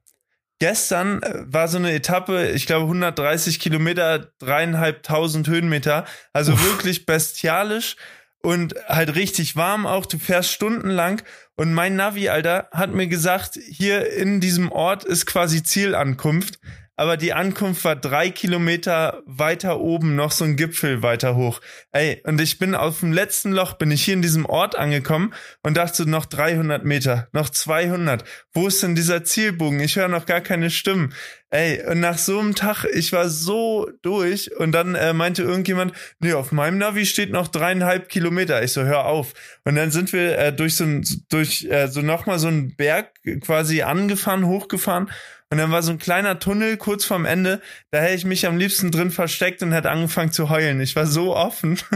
gestern 0.58 1.22
äh, 1.22 1.44
war 1.46 1.68
so 1.68 1.78
eine 1.78 1.92
Etappe, 1.92 2.48
ich 2.50 2.66
glaube 2.66 2.86
130 2.86 3.60
Kilometer, 3.60 4.32
dreieinhalbtausend 4.40 5.46
Höhenmeter, 5.46 6.06
also 6.32 6.54
Uff. 6.54 6.64
wirklich 6.64 7.06
bestialisch 7.06 7.94
und 8.42 8.74
halt 8.86 9.14
richtig 9.14 9.56
warm 9.56 9.86
auch. 9.86 10.06
Du 10.06 10.18
fährst 10.18 10.50
stundenlang 10.50 11.22
und 11.56 11.72
mein 11.72 11.96
Navi, 11.96 12.28
Alter, 12.28 12.68
hat 12.72 12.92
mir 12.92 13.06
gesagt, 13.06 13.58
hier 13.68 14.12
in 14.12 14.40
diesem 14.40 14.72
Ort 14.72 15.04
ist 15.04 15.26
quasi 15.26 15.62
Zielankunft 15.62 16.58
aber 17.00 17.16
die 17.16 17.32
Ankunft 17.32 17.82
war 17.86 17.96
drei 17.96 18.28
Kilometer 18.28 19.22
weiter 19.24 19.80
oben, 19.80 20.16
noch 20.16 20.32
so 20.32 20.44
ein 20.44 20.56
Gipfel 20.56 21.02
weiter 21.02 21.34
hoch. 21.34 21.62
Ey, 21.92 22.20
und 22.26 22.38
ich 22.42 22.58
bin 22.58 22.74
auf 22.74 23.00
dem 23.00 23.14
letzten 23.14 23.52
Loch, 23.52 23.72
bin 23.72 23.90
ich 23.90 24.04
hier 24.04 24.12
in 24.12 24.20
diesem 24.20 24.44
Ort 24.44 24.76
angekommen 24.76 25.32
und 25.62 25.78
dachte 25.78 26.04
noch 26.04 26.26
300 26.26 26.84
Meter, 26.84 27.28
noch 27.32 27.48
200. 27.48 28.24
Wo 28.52 28.66
ist 28.66 28.82
denn 28.82 28.94
dieser 28.94 29.24
Zielbogen? 29.24 29.80
Ich 29.80 29.96
höre 29.96 30.08
noch 30.08 30.26
gar 30.26 30.42
keine 30.42 30.68
Stimmen. 30.68 31.14
Ey, 31.48 31.82
und 31.86 32.00
nach 32.00 32.18
so 32.18 32.38
einem 32.38 32.54
Tag, 32.54 32.84
ich 32.84 33.12
war 33.12 33.30
so 33.30 33.90
durch 34.02 34.54
und 34.58 34.72
dann 34.72 34.94
äh, 34.94 35.14
meinte 35.14 35.42
irgendjemand, 35.42 35.94
nee, 36.18 36.34
auf 36.34 36.52
meinem 36.52 36.76
Navi 36.76 37.06
steht 37.06 37.32
noch 37.32 37.48
dreieinhalb 37.48 38.10
Kilometer. 38.10 38.62
Ich 38.62 38.72
so, 38.72 38.82
hör 38.82 39.06
auf. 39.06 39.32
Und 39.64 39.74
dann 39.74 39.90
sind 39.90 40.12
wir 40.12 40.38
äh, 40.38 40.52
durch 40.52 40.76
so 40.76 40.84
durch 41.30 41.64
äh, 41.64 41.88
so 41.88 42.02
nochmal 42.02 42.38
so 42.38 42.48
einen 42.48 42.76
Berg 42.76 43.14
quasi 43.40 43.80
angefahren, 43.80 44.44
hochgefahren 44.44 45.10
und 45.52 45.58
dann 45.58 45.72
war 45.72 45.82
so 45.82 45.90
ein 45.90 45.98
kleiner 45.98 46.38
Tunnel 46.38 46.76
kurz 46.76 47.04
vorm 47.04 47.24
Ende. 47.24 47.60
Da 47.90 47.98
hätte 47.98 48.14
ich 48.14 48.24
mich 48.24 48.46
am 48.46 48.56
liebsten 48.56 48.92
drin 48.92 49.10
versteckt 49.10 49.64
und 49.64 49.72
hätte 49.72 49.90
angefangen 49.90 50.30
zu 50.30 50.48
heulen. 50.48 50.80
Ich 50.80 50.94
war 50.94 51.06
so 51.06 51.36
offen. 51.36 51.78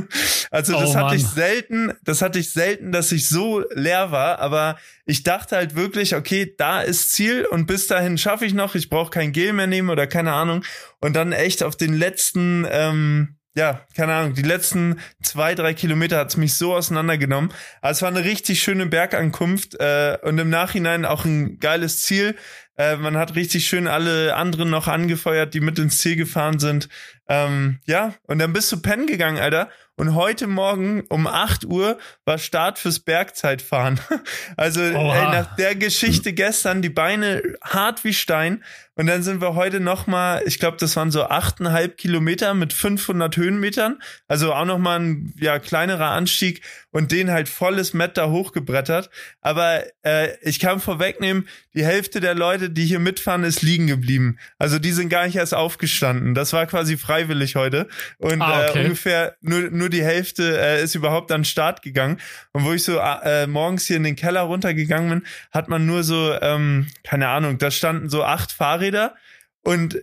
Also 0.50 0.78
das 0.78 0.90
oh, 0.90 0.94
hatte 0.94 1.16
ich 1.16 1.26
selten, 1.26 1.92
das 2.04 2.22
hatte 2.22 2.38
ich 2.38 2.52
selten, 2.52 2.92
dass 2.92 3.10
ich 3.10 3.28
so 3.28 3.64
leer 3.74 4.12
war. 4.12 4.38
Aber 4.38 4.78
ich 5.04 5.24
dachte 5.24 5.56
halt 5.56 5.74
wirklich, 5.74 6.14
okay, 6.14 6.54
da 6.56 6.80
ist 6.80 7.10
Ziel 7.10 7.44
und 7.44 7.66
bis 7.66 7.88
dahin 7.88 8.18
schaffe 8.18 8.46
ich 8.46 8.54
noch. 8.54 8.76
Ich 8.76 8.88
brauche 8.88 9.10
kein 9.10 9.32
Gel 9.32 9.52
mehr 9.52 9.66
nehmen 9.66 9.90
oder 9.90 10.06
keine 10.06 10.32
Ahnung. 10.32 10.64
Und 11.00 11.16
dann 11.16 11.32
echt 11.32 11.64
auf 11.64 11.74
den 11.74 11.92
letzten, 11.92 12.68
ähm, 12.70 13.36
ja, 13.56 13.84
keine 13.96 14.14
Ahnung, 14.14 14.34
die 14.34 14.42
letzten 14.42 15.00
zwei, 15.22 15.56
drei 15.56 15.74
Kilometer 15.74 16.18
hat's 16.18 16.36
mich 16.36 16.54
so 16.54 16.72
auseinandergenommen. 16.72 17.52
Aber 17.80 17.90
es 17.90 18.02
war 18.02 18.10
eine 18.10 18.24
richtig 18.24 18.62
schöne 18.62 18.86
Bergankunft 18.86 19.74
äh, 19.80 20.18
und 20.22 20.38
im 20.38 20.50
Nachhinein 20.50 21.04
auch 21.04 21.24
ein 21.24 21.58
geiles 21.58 22.02
Ziel. 22.02 22.36
Äh, 22.76 22.96
man 22.96 23.16
hat 23.16 23.36
richtig 23.36 23.66
schön 23.66 23.86
alle 23.86 24.34
anderen 24.34 24.70
noch 24.70 24.88
angefeuert, 24.88 25.54
die 25.54 25.60
mit 25.60 25.78
ins 25.78 25.98
Ziel 25.98 26.16
gefahren 26.16 26.58
sind. 26.58 26.88
Ähm, 27.28 27.78
ja, 27.86 28.14
und 28.26 28.38
dann 28.38 28.52
bist 28.52 28.70
du 28.72 28.80
pennen 28.80 29.06
gegangen, 29.06 29.38
Alter. 29.38 29.68
Und 29.96 30.16
heute 30.16 30.48
Morgen 30.48 31.04
um 31.08 31.28
8 31.28 31.66
Uhr 31.66 31.98
war 32.24 32.38
Start 32.38 32.78
fürs 32.78 32.98
Bergzeitfahren. 33.00 34.00
Also 34.56 34.80
ey, 34.80 34.92
nach 34.92 35.56
der 35.56 35.74
Geschichte 35.74 36.32
gestern 36.32 36.80
die 36.80 36.88
Beine 36.88 37.42
hart 37.62 38.04
wie 38.04 38.14
Stein. 38.14 38.62
Und 38.96 39.06
dann 39.06 39.24
sind 39.24 39.40
wir 39.40 39.56
heute 39.56 39.80
noch 39.80 40.06
mal, 40.06 40.42
ich 40.46 40.60
glaube, 40.60 40.76
das 40.78 40.94
waren 40.94 41.10
so 41.10 41.24
achteinhalb 41.24 41.96
Kilometer 41.96 42.54
mit 42.54 42.72
500 42.72 43.36
Höhenmetern. 43.36 44.00
Also 44.28 44.54
auch 44.54 44.64
noch 44.64 44.78
mal 44.78 45.00
ein 45.00 45.34
ja, 45.36 45.58
kleinerer 45.58 46.10
Anstieg 46.10 46.62
und 46.92 47.10
den 47.10 47.32
halt 47.32 47.48
volles 47.48 47.92
Met 47.92 48.16
da 48.16 48.30
hochgebrettert. 48.30 49.10
Aber 49.40 49.82
äh, 50.04 50.36
ich 50.42 50.60
kann 50.60 50.78
vorwegnehmen, 50.78 51.48
die 51.74 51.84
Hälfte 51.84 52.20
der 52.20 52.36
Leute, 52.36 52.70
die 52.70 52.84
hier 52.84 53.00
mitfahren, 53.00 53.42
ist 53.42 53.62
liegen 53.62 53.88
geblieben. 53.88 54.38
Also 54.58 54.78
die 54.78 54.92
sind 54.92 55.08
gar 55.08 55.26
nicht 55.26 55.36
erst 55.36 55.54
aufgestanden. 55.54 56.34
Das 56.34 56.52
war 56.52 56.66
quasi 56.66 56.96
freiwillig 56.96 57.56
heute. 57.56 57.88
Und 58.18 58.40
ah, 58.42 58.68
okay. 58.68 58.78
äh, 58.78 58.84
ungefähr 58.84 59.36
nur, 59.40 59.70
nur 59.70 59.83
die 59.88 60.04
Hälfte 60.04 60.58
äh, 60.58 60.82
ist 60.82 60.94
überhaupt 60.94 61.30
an 61.32 61.40
den 61.40 61.44
Start 61.44 61.82
gegangen. 61.82 62.20
Und 62.52 62.64
wo 62.64 62.72
ich 62.72 62.84
so 62.84 62.98
äh, 62.98 63.46
morgens 63.46 63.86
hier 63.86 63.96
in 63.96 64.04
den 64.04 64.16
Keller 64.16 64.42
runtergegangen 64.42 65.10
bin, 65.10 65.26
hat 65.50 65.68
man 65.68 65.86
nur 65.86 66.02
so, 66.02 66.34
ähm, 66.40 66.88
keine 67.02 67.28
Ahnung, 67.28 67.58
da 67.58 67.70
standen 67.70 68.08
so 68.08 68.24
acht 68.24 68.52
Fahrräder 68.52 69.14
und 69.62 69.98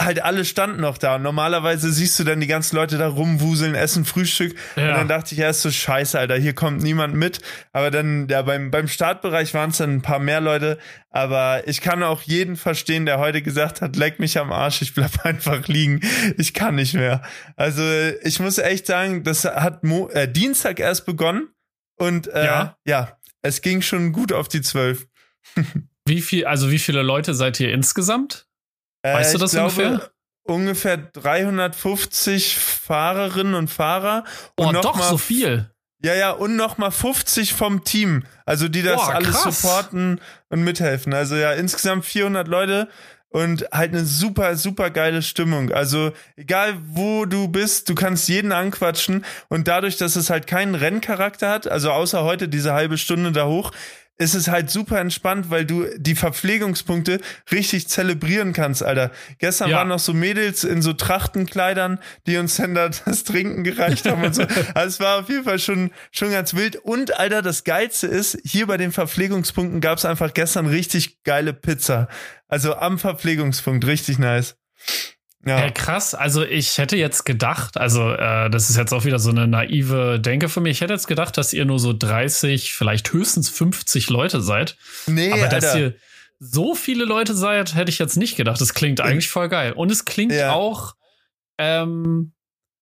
halt 0.00 0.22
alle 0.22 0.44
standen 0.44 0.80
noch 0.80 0.98
da. 0.98 1.16
Und 1.16 1.22
normalerweise 1.22 1.92
siehst 1.92 2.18
du 2.18 2.24
dann 2.24 2.40
die 2.40 2.46
ganzen 2.46 2.74
Leute 2.74 2.98
da 2.98 3.06
rumwuseln, 3.08 3.74
essen 3.74 4.04
Frühstück. 4.04 4.56
Ja. 4.76 4.88
Und 4.88 4.94
dann 4.94 5.08
dachte 5.08 5.34
ich 5.34 5.40
erst 5.40 5.62
so, 5.62 5.70
scheiße, 5.70 6.18
Alter, 6.18 6.36
hier 6.36 6.52
kommt 6.52 6.82
niemand 6.82 7.14
mit. 7.14 7.40
Aber 7.72 7.90
dann, 7.90 8.26
ja, 8.28 8.42
beim, 8.42 8.70
beim 8.70 8.88
Startbereich 8.88 9.54
waren 9.54 9.70
es 9.70 9.78
dann 9.78 9.94
ein 9.94 10.02
paar 10.02 10.18
mehr 10.18 10.40
Leute. 10.40 10.78
Aber 11.10 11.66
ich 11.68 11.80
kann 11.80 12.02
auch 12.02 12.22
jeden 12.22 12.56
verstehen, 12.56 13.06
der 13.06 13.18
heute 13.18 13.40
gesagt 13.40 13.82
hat, 13.82 13.94
leck 13.94 14.18
mich 14.18 14.38
am 14.38 14.52
Arsch, 14.52 14.82
ich 14.82 14.94
bleib 14.94 15.12
einfach 15.24 15.68
liegen. 15.68 16.00
Ich 16.38 16.54
kann 16.54 16.74
nicht 16.74 16.94
mehr. 16.94 17.22
Also 17.56 17.82
ich 18.22 18.40
muss 18.40 18.58
echt 18.58 18.86
sagen, 18.86 19.22
das 19.22 19.44
hat 19.44 19.84
Mo 19.84 20.08
äh, 20.08 20.30
Dienstag 20.30 20.80
erst 20.80 21.06
begonnen. 21.06 21.48
Und 21.96 22.26
äh, 22.26 22.44
ja. 22.44 22.76
ja, 22.84 23.16
es 23.42 23.62
ging 23.62 23.80
schon 23.80 24.12
gut 24.12 24.32
auf 24.32 24.48
die 24.48 24.60
zwölf. 24.60 25.06
wie 26.06 26.20
viel, 26.20 26.46
also 26.46 26.72
wie 26.72 26.80
viele 26.80 27.02
Leute 27.02 27.34
seid 27.34 27.60
ihr 27.60 27.72
insgesamt? 27.72 28.43
Weißt 29.12 29.30
äh, 29.30 29.32
du 29.34 29.38
das 29.38 29.50
glaube, 29.52 29.66
ungefähr? 29.66 30.10
Ungefähr 30.46 30.96
350 30.98 32.58
Fahrerinnen 32.58 33.54
und 33.54 33.68
Fahrer. 33.68 34.24
Und 34.56 34.66
oh, 34.66 34.72
noch 34.72 34.82
doch 34.82 34.96
mal, 34.96 35.08
so 35.08 35.16
viel. 35.16 35.70
Ja, 36.02 36.14
ja, 36.14 36.32
und 36.32 36.56
noch 36.56 36.76
mal 36.76 36.90
50 36.90 37.54
vom 37.54 37.82
Team. 37.84 38.24
Also 38.44 38.68
die 38.68 38.82
das 38.82 38.96
Boah, 38.96 39.14
alles 39.14 39.42
supporten 39.42 40.20
und 40.50 40.62
mithelfen. 40.62 41.14
Also 41.14 41.34
ja, 41.34 41.52
insgesamt 41.52 42.04
400 42.04 42.46
Leute 42.46 42.88
und 43.30 43.66
halt 43.72 43.92
eine 43.92 44.04
super, 44.04 44.54
super 44.56 44.90
geile 44.90 45.20
Stimmung. 45.20 45.72
Also 45.72 46.12
egal 46.36 46.76
wo 46.86 47.24
du 47.24 47.48
bist, 47.48 47.88
du 47.88 47.94
kannst 47.94 48.28
jeden 48.28 48.52
anquatschen 48.52 49.24
und 49.48 49.66
dadurch, 49.66 49.96
dass 49.96 50.14
es 50.14 50.30
halt 50.30 50.46
keinen 50.46 50.74
Renncharakter 50.76 51.50
hat, 51.50 51.66
also 51.66 51.90
außer 51.90 52.22
heute 52.22 52.48
diese 52.48 52.74
halbe 52.74 52.96
Stunde 52.96 53.32
da 53.32 53.46
hoch, 53.46 53.72
ist 54.16 54.34
es 54.34 54.48
halt 54.48 54.70
super 54.70 55.00
entspannt, 55.00 55.50
weil 55.50 55.64
du 55.64 55.86
die 55.96 56.14
Verpflegungspunkte 56.14 57.20
richtig 57.50 57.88
zelebrieren 57.88 58.52
kannst, 58.52 58.82
Alter. 58.82 59.10
Gestern 59.38 59.70
Ja. 59.70 59.78
waren 59.78 59.88
noch 59.88 59.98
so 59.98 60.14
Mädels 60.14 60.62
in 60.64 60.82
so 60.82 60.92
Trachtenkleidern, 60.92 61.98
die 62.26 62.36
uns 62.36 62.56
dann 62.56 62.74
da 62.74 62.88
das 62.88 63.24
Trinken 63.24 63.64
gereicht 63.64 64.06
haben 64.06 64.22
und 64.22 64.34
so. 64.34 64.42
Also 64.74 64.88
es 64.88 65.00
war 65.00 65.20
auf 65.20 65.28
jeden 65.28 65.44
Fall 65.44 65.58
schon, 65.58 65.90
schon 66.12 66.30
ganz 66.30 66.54
wild. 66.54 66.76
Und, 66.76 67.18
Alter, 67.18 67.42
das 67.42 67.64
Geilste 67.64 68.06
ist, 68.06 68.38
hier 68.44 68.66
bei 68.66 68.76
den 68.76 68.92
Verpflegungspunkten 68.92 69.80
gab 69.80 69.98
es 69.98 70.04
einfach 70.04 70.32
gestern 70.32 70.66
richtig 70.66 71.22
geile 71.24 71.52
Pizza. 71.52 72.08
Also 72.48 72.76
am 72.76 72.98
Verpflegungspunkt, 72.98 73.86
richtig 73.86 74.18
nice. 74.18 74.56
Ja. 75.46 75.58
Hey, 75.58 75.70
krass, 75.72 76.14
also 76.14 76.42
ich 76.44 76.78
hätte 76.78 76.96
jetzt 76.96 77.24
gedacht, 77.24 77.76
also 77.76 78.12
äh, 78.12 78.48
das 78.50 78.70
ist 78.70 78.76
jetzt 78.76 78.92
auch 78.92 79.04
wieder 79.04 79.18
so 79.18 79.30
eine 79.30 79.46
naive 79.46 80.18
Denke 80.20 80.48
für 80.48 80.60
mich, 80.60 80.72
ich 80.72 80.80
hätte 80.80 80.92
jetzt 80.94 81.06
gedacht, 81.08 81.36
dass 81.36 81.52
ihr 81.52 81.64
nur 81.64 81.78
so 81.78 81.92
30, 81.92 82.72
vielleicht 82.72 83.12
höchstens 83.12 83.48
50 83.50 84.08
Leute 84.10 84.40
seid. 84.40 84.76
nee, 85.06 85.32
Aber 85.32 85.48
dass 85.48 85.64
Alter. 85.66 85.78
ihr 85.78 85.94
so 86.38 86.74
viele 86.74 87.04
Leute 87.04 87.34
seid, 87.34 87.74
hätte 87.74 87.90
ich 87.90 87.98
jetzt 87.98 88.16
nicht 88.16 88.36
gedacht. 88.36 88.60
Das 88.60 88.74
klingt 88.74 89.00
eigentlich 89.00 89.28
voll 89.28 89.48
geil. 89.48 89.72
Und 89.72 89.90
es 89.92 90.04
klingt 90.04 90.32
Ja. 90.32 90.52
auch, 90.52 90.94
ähm, 91.58 92.32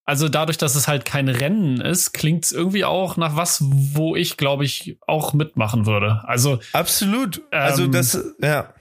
also 0.04 0.28
dadurch, 0.28 0.58
dass 0.58 0.74
es 0.74 0.88
halt 0.88 1.04
kein 1.04 1.28
Rennen 1.28 1.80
ist, 1.80 2.12
klingt 2.12 2.44
es 2.44 2.52
irgendwie 2.52 2.84
auch 2.84 3.16
nach 3.16 3.36
was, 3.36 3.58
wo 3.62 4.16
ich, 4.16 4.36
glaube 4.36 4.64
ich, 4.64 4.98
auch 5.06 5.32
mitmachen 5.32 5.86
würde. 5.86 6.22
Also 6.24 6.58
Absolut. 6.72 7.42
Also 7.52 7.84
Ähm, 7.84 7.92
das, 7.92 8.18
ja. 8.40 8.74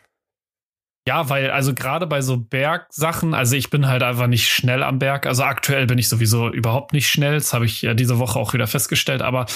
Ja, 1.07 1.29
weil, 1.29 1.49
also 1.49 1.73
gerade 1.73 2.05
bei 2.05 2.21
so 2.21 2.37
Bergsachen, 2.37 3.33
also 3.33 3.55
ich 3.55 3.69
bin 3.69 3.87
halt 3.87 4.03
einfach 4.03 4.27
nicht 4.27 4.49
schnell 4.49 4.83
am 4.83 4.99
Berg. 4.99 5.25
Also 5.25 5.43
aktuell 5.43 5.87
bin 5.87 5.97
ich 5.97 6.07
sowieso 6.07 6.51
überhaupt 6.51 6.93
nicht 6.93 7.09
schnell. 7.09 7.33
Das 7.35 7.53
habe 7.53 7.65
ich 7.65 7.81
ja 7.81 7.93
diese 7.93 8.19
Woche 8.19 8.37
auch 8.37 8.53
wieder 8.53 8.67
festgestellt. 8.67 9.21
Aber 9.21 9.47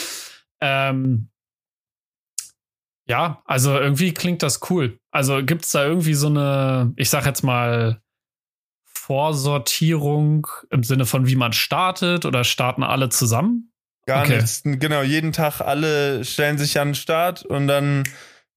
ähm, 0.60 1.30
ja, 3.08 3.44
also 3.46 3.78
irgendwie 3.78 4.14
klingt 4.14 4.42
das 4.42 4.60
cool. 4.70 5.00
Also 5.12 5.44
gibt 5.46 5.66
es 5.66 5.72
da 5.72 5.86
irgendwie 5.86 6.16
so 6.16 6.28
eine, 6.28 6.94
ich 6.96 7.10
sag 7.10 7.26
jetzt 7.26 7.44
mal, 7.44 8.02
Vorsortierung 8.86 10.48
im 10.72 10.84
Sinne 10.84 11.06
von, 11.06 11.28
wie 11.28 11.36
man 11.36 11.54
startet 11.54 12.26
oder 12.26 12.44
starten 12.44 12.82
alle 12.82 13.10
zusammen? 13.10 13.72
Gar 14.08 14.24
Okay. 14.24 14.38
nichts. 14.38 14.62
Genau, 14.64 15.04
jeden 15.04 15.32
Tag 15.32 15.62
alle 15.62 16.26
stellen 16.26 16.58
sich 16.58 16.80
an 16.80 16.90
den 16.90 16.96
Start 16.96 17.46
und 17.46 17.68
dann 17.68 18.04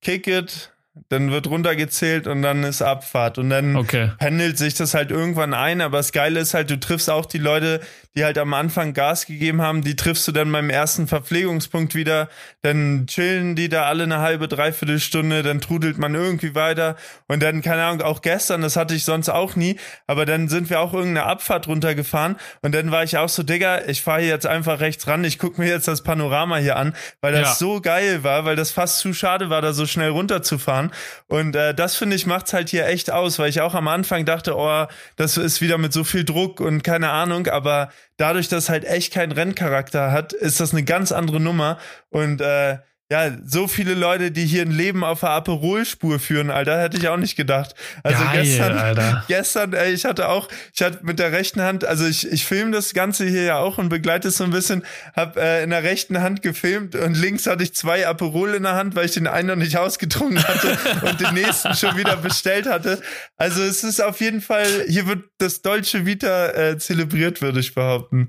kick 0.00 0.26
it, 0.26 0.72
dann 1.08 1.30
wird 1.30 1.46
runtergezählt 1.46 2.26
und 2.26 2.42
dann 2.42 2.64
ist 2.64 2.82
Abfahrt. 2.82 3.38
Und 3.38 3.50
dann 3.50 3.76
Okay. 3.76 4.10
pendelt 4.18 4.58
sich 4.58 4.74
das 4.74 4.94
halt 4.94 5.10
irgendwann 5.10 5.54
ein. 5.54 5.80
Aber 5.80 5.98
das 5.98 6.12
Geile 6.12 6.40
ist 6.40 6.54
halt, 6.54 6.70
du 6.70 6.78
triffst 6.78 7.08
auch 7.10 7.26
die 7.26 7.38
Leute, 7.38 7.80
die 8.18 8.24
halt 8.24 8.36
am 8.36 8.52
Anfang 8.52 8.94
Gas 8.94 9.26
gegeben 9.26 9.62
haben, 9.62 9.82
die 9.82 9.94
triffst 9.94 10.26
du 10.26 10.32
dann 10.32 10.50
beim 10.50 10.70
ersten 10.70 11.06
Verpflegungspunkt 11.06 11.94
wieder. 11.94 12.28
Dann 12.62 13.06
chillen 13.06 13.54
die 13.54 13.68
da 13.68 13.84
alle 13.84 14.02
eine 14.02 14.18
halbe, 14.18 14.48
dreiviertel 14.48 14.98
Stunde, 14.98 15.44
dann 15.44 15.60
trudelt 15.60 15.98
man 15.98 16.16
irgendwie 16.16 16.56
weiter. 16.56 16.96
Und 17.28 17.44
dann, 17.44 17.62
keine 17.62 17.84
Ahnung, 17.84 18.02
auch 18.02 18.20
gestern, 18.20 18.60
das 18.60 18.74
hatte 18.74 18.94
ich 18.96 19.04
sonst 19.04 19.28
auch 19.28 19.54
nie, 19.54 19.78
aber 20.08 20.26
dann 20.26 20.48
sind 20.48 20.68
wir 20.68 20.80
auch 20.80 20.94
irgendeine 20.94 21.26
Abfahrt 21.26 21.68
runtergefahren 21.68 22.36
und 22.60 22.74
dann 22.74 22.90
war 22.90 23.04
ich 23.04 23.16
auch 23.18 23.28
so, 23.28 23.44
Digga, 23.44 23.82
ich 23.86 24.02
fahre 24.02 24.20
hier 24.22 24.30
jetzt 24.30 24.46
einfach 24.46 24.80
rechts 24.80 25.06
ran, 25.06 25.22
ich 25.22 25.38
guck 25.38 25.56
mir 25.58 25.68
jetzt 25.68 25.86
das 25.86 26.02
Panorama 26.02 26.56
hier 26.56 26.76
an, 26.76 26.94
weil 27.20 27.32
das 27.32 27.48
Ja. 27.50 27.54
so 27.54 27.80
geil 27.80 28.24
war, 28.24 28.44
weil 28.44 28.56
das 28.56 28.72
fast 28.72 28.98
zu 28.98 29.14
schade 29.14 29.48
war, 29.48 29.62
da 29.62 29.72
so 29.72 29.86
schnell 29.86 30.10
runterzufahren. 30.10 30.90
Und 31.28 31.54
äh, 31.54 31.72
das 31.72 31.94
finde 31.94 32.16
ich 32.16 32.26
macht's 32.26 32.52
halt 32.52 32.68
hier 32.70 32.86
echt 32.86 33.12
aus, 33.12 33.38
weil 33.38 33.48
ich 33.50 33.60
auch 33.60 33.74
am 33.74 33.86
Anfang 33.86 34.24
dachte, 34.24 34.56
oh, 34.56 34.86
das 35.14 35.36
ist 35.36 35.60
wieder 35.60 35.78
mit 35.78 35.92
so 35.92 36.02
viel 36.02 36.24
Druck 36.24 36.58
und 36.60 36.82
keine 36.82 37.10
Ahnung, 37.10 37.46
aber 37.46 37.90
dadurch, 38.18 38.48
dass 38.48 38.68
halt 38.68 38.84
echt 38.84 39.14
keinen 39.14 39.32
Renncharakter 39.32 40.12
hat, 40.12 40.34
ist 40.34 40.60
das 40.60 40.72
eine 40.72 40.84
ganz 40.84 41.10
andere 41.10 41.40
Nummer. 41.40 41.78
Und 42.10 42.42
äh, 42.42 42.78
ja, 43.10 43.30
so 43.42 43.68
viele 43.68 43.94
Leute, 43.94 44.30
die 44.30 44.44
hier 44.44 44.60
ein 44.60 44.70
Leben 44.70 45.02
auf 45.02 45.20
der 45.20 45.30
Aperol-Spur 45.30 46.18
führen, 46.18 46.50
Alter, 46.50 46.78
hätte 46.78 46.98
ich 46.98 47.08
auch 47.08 47.16
nicht 47.16 47.36
gedacht. 47.36 47.74
Also 48.02 48.22
Geil, 48.22 48.44
gestern, 48.44 48.76
Alter. 48.76 49.24
gestern, 49.28 49.72
ey, 49.72 49.94
ich 49.94 50.04
hatte 50.04 50.28
auch, 50.28 50.48
ich 50.74 50.82
hatte 50.82 50.98
mit 51.02 51.18
der 51.18 51.32
rechten 51.32 51.62
Hand, 51.62 51.86
also 51.86 52.04
ich, 52.06 52.30
ich 52.30 52.44
filme 52.44 52.70
das 52.70 52.92
Ganze 52.92 53.26
hier 53.26 53.44
ja 53.44 53.58
auch 53.58 53.78
und 53.78 53.88
begleite 53.88 54.28
es 54.28 54.36
so 54.36 54.44
ein 54.44 54.50
bisschen, 54.50 54.84
hab 55.16 55.38
äh, 55.38 55.62
in 55.62 55.70
der 55.70 55.84
rechten 55.84 56.20
Hand 56.20 56.42
gefilmt 56.42 56.96
und 56.96 57.16
links 57.16 57.46
hatte 57.46 57.62
ich 57.62 57.74
zwei 57.74 58.06
Aperol 58.06 58.52
in 58.52 58.64
der 58.64 58.74
Hand, 58.74 58.94
weil 58.94 59.06
ich 59.06 59.12
den 59.12 59.26
einen 59.26 59.48
noch 59.48 59.56
nicht 59.56 59.78
ausgetrunken 59.78 60.46
hatte 60.46 60.76
und 61.06 61.18
den 61.18 61.32
nächsten 61.32 61.74
schon 61.74 61.96
wieder 61.96 62.16
bestellt 62.16 62.66
hatte. 62.66 63.00
Also 63.38 63.62
es 63.62 63.84
ist 63.84 64.02
auf 64.02 64.20
jeden 64.20 64.42
Fall, 64.42 64.84
hier 64.86 65.06
wird 65.06 65.24
das 65.38 65.62
deutsche 65.62 66.04
Vita 66.04 66.48
äh, 66.48 66.78
zelebriert, 66.78 67.40
würde 67.40 67.60
ich 67.60 67.74
behaupten. 67.74 68.28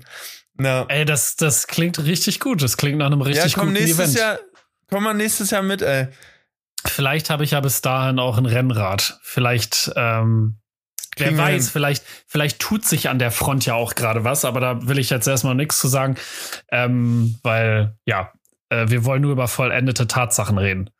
Na. 0.60 0.84
Ey, 0.88 1.06
das, 1.06 1.36
das 1.36 1.66
klingt 1.66 2.04
richtig 2.04 2.38
gut. 2.38 2.62
Das 2.62 2.76
klingt 2.76 2.98
nach 2.98 3.06
einem 3.06 3.22
richtig 3.22 3.52
ja, 3.52 3.58
komm 3.58 3.68
guten 3.68 3.82
nächstes 3.82 4.14
Event. 4.14 4.18
Jahr, 4.18 4.38
komm 4.90 5.04
mal 5.04 5.14
nächstes 5.14 5.50
Jahr 5.50 5.62
mit, 5.62 5.82
ey. 5.82 6.08
Vielleicht 6.86 7.30
habe 7.30 7.44
ich 7.44 7.52
ja 7.52 7.60
bis 7.60 7.82
dahin 7.82 8.18
auch 8.18 8.38
ein 8.38 8.46
Rennrad. 8.46 9.18
Vielleicht, 9.22 9.92
ähm, 9.96 10.56
wer 11.16 11.28
Kriegen 11.28 11.38
weiß, 11.38 11.70
vielleicht, 11.70 12.04
vielleicht 12.26 12.58
tut 12.58 12.84
sich 12.84 13.08
an 13.08 13.18
der 13.18 13.30
Front 13.30 13.66
ja 13.66 13.74
auch 13.74 13.94
gerade 13.94 14.24
was, 14.24 14.44
aber 14.44 14.60
da 14.60 14.88
will 14.88 14.98
ich 14.98 15.10
jetzt 15.10 15.26
erstmal 15.26 15.54
nichts 15.54 15.78
zu 15.78 15.88
sagen, 15.88 16.16
ähm, 16.70 17.38
weil, 17.42 17.96
ja, 18.06 18.32
äh, 18.70 18.88
wir 18.88 19.04
wollen 19.04 19.22
nur 19.22 19.32
über 19.32 19.48
vollendete 19.48 20.06
Tatsachen 20.06 20.58
reden. 20.58 20.90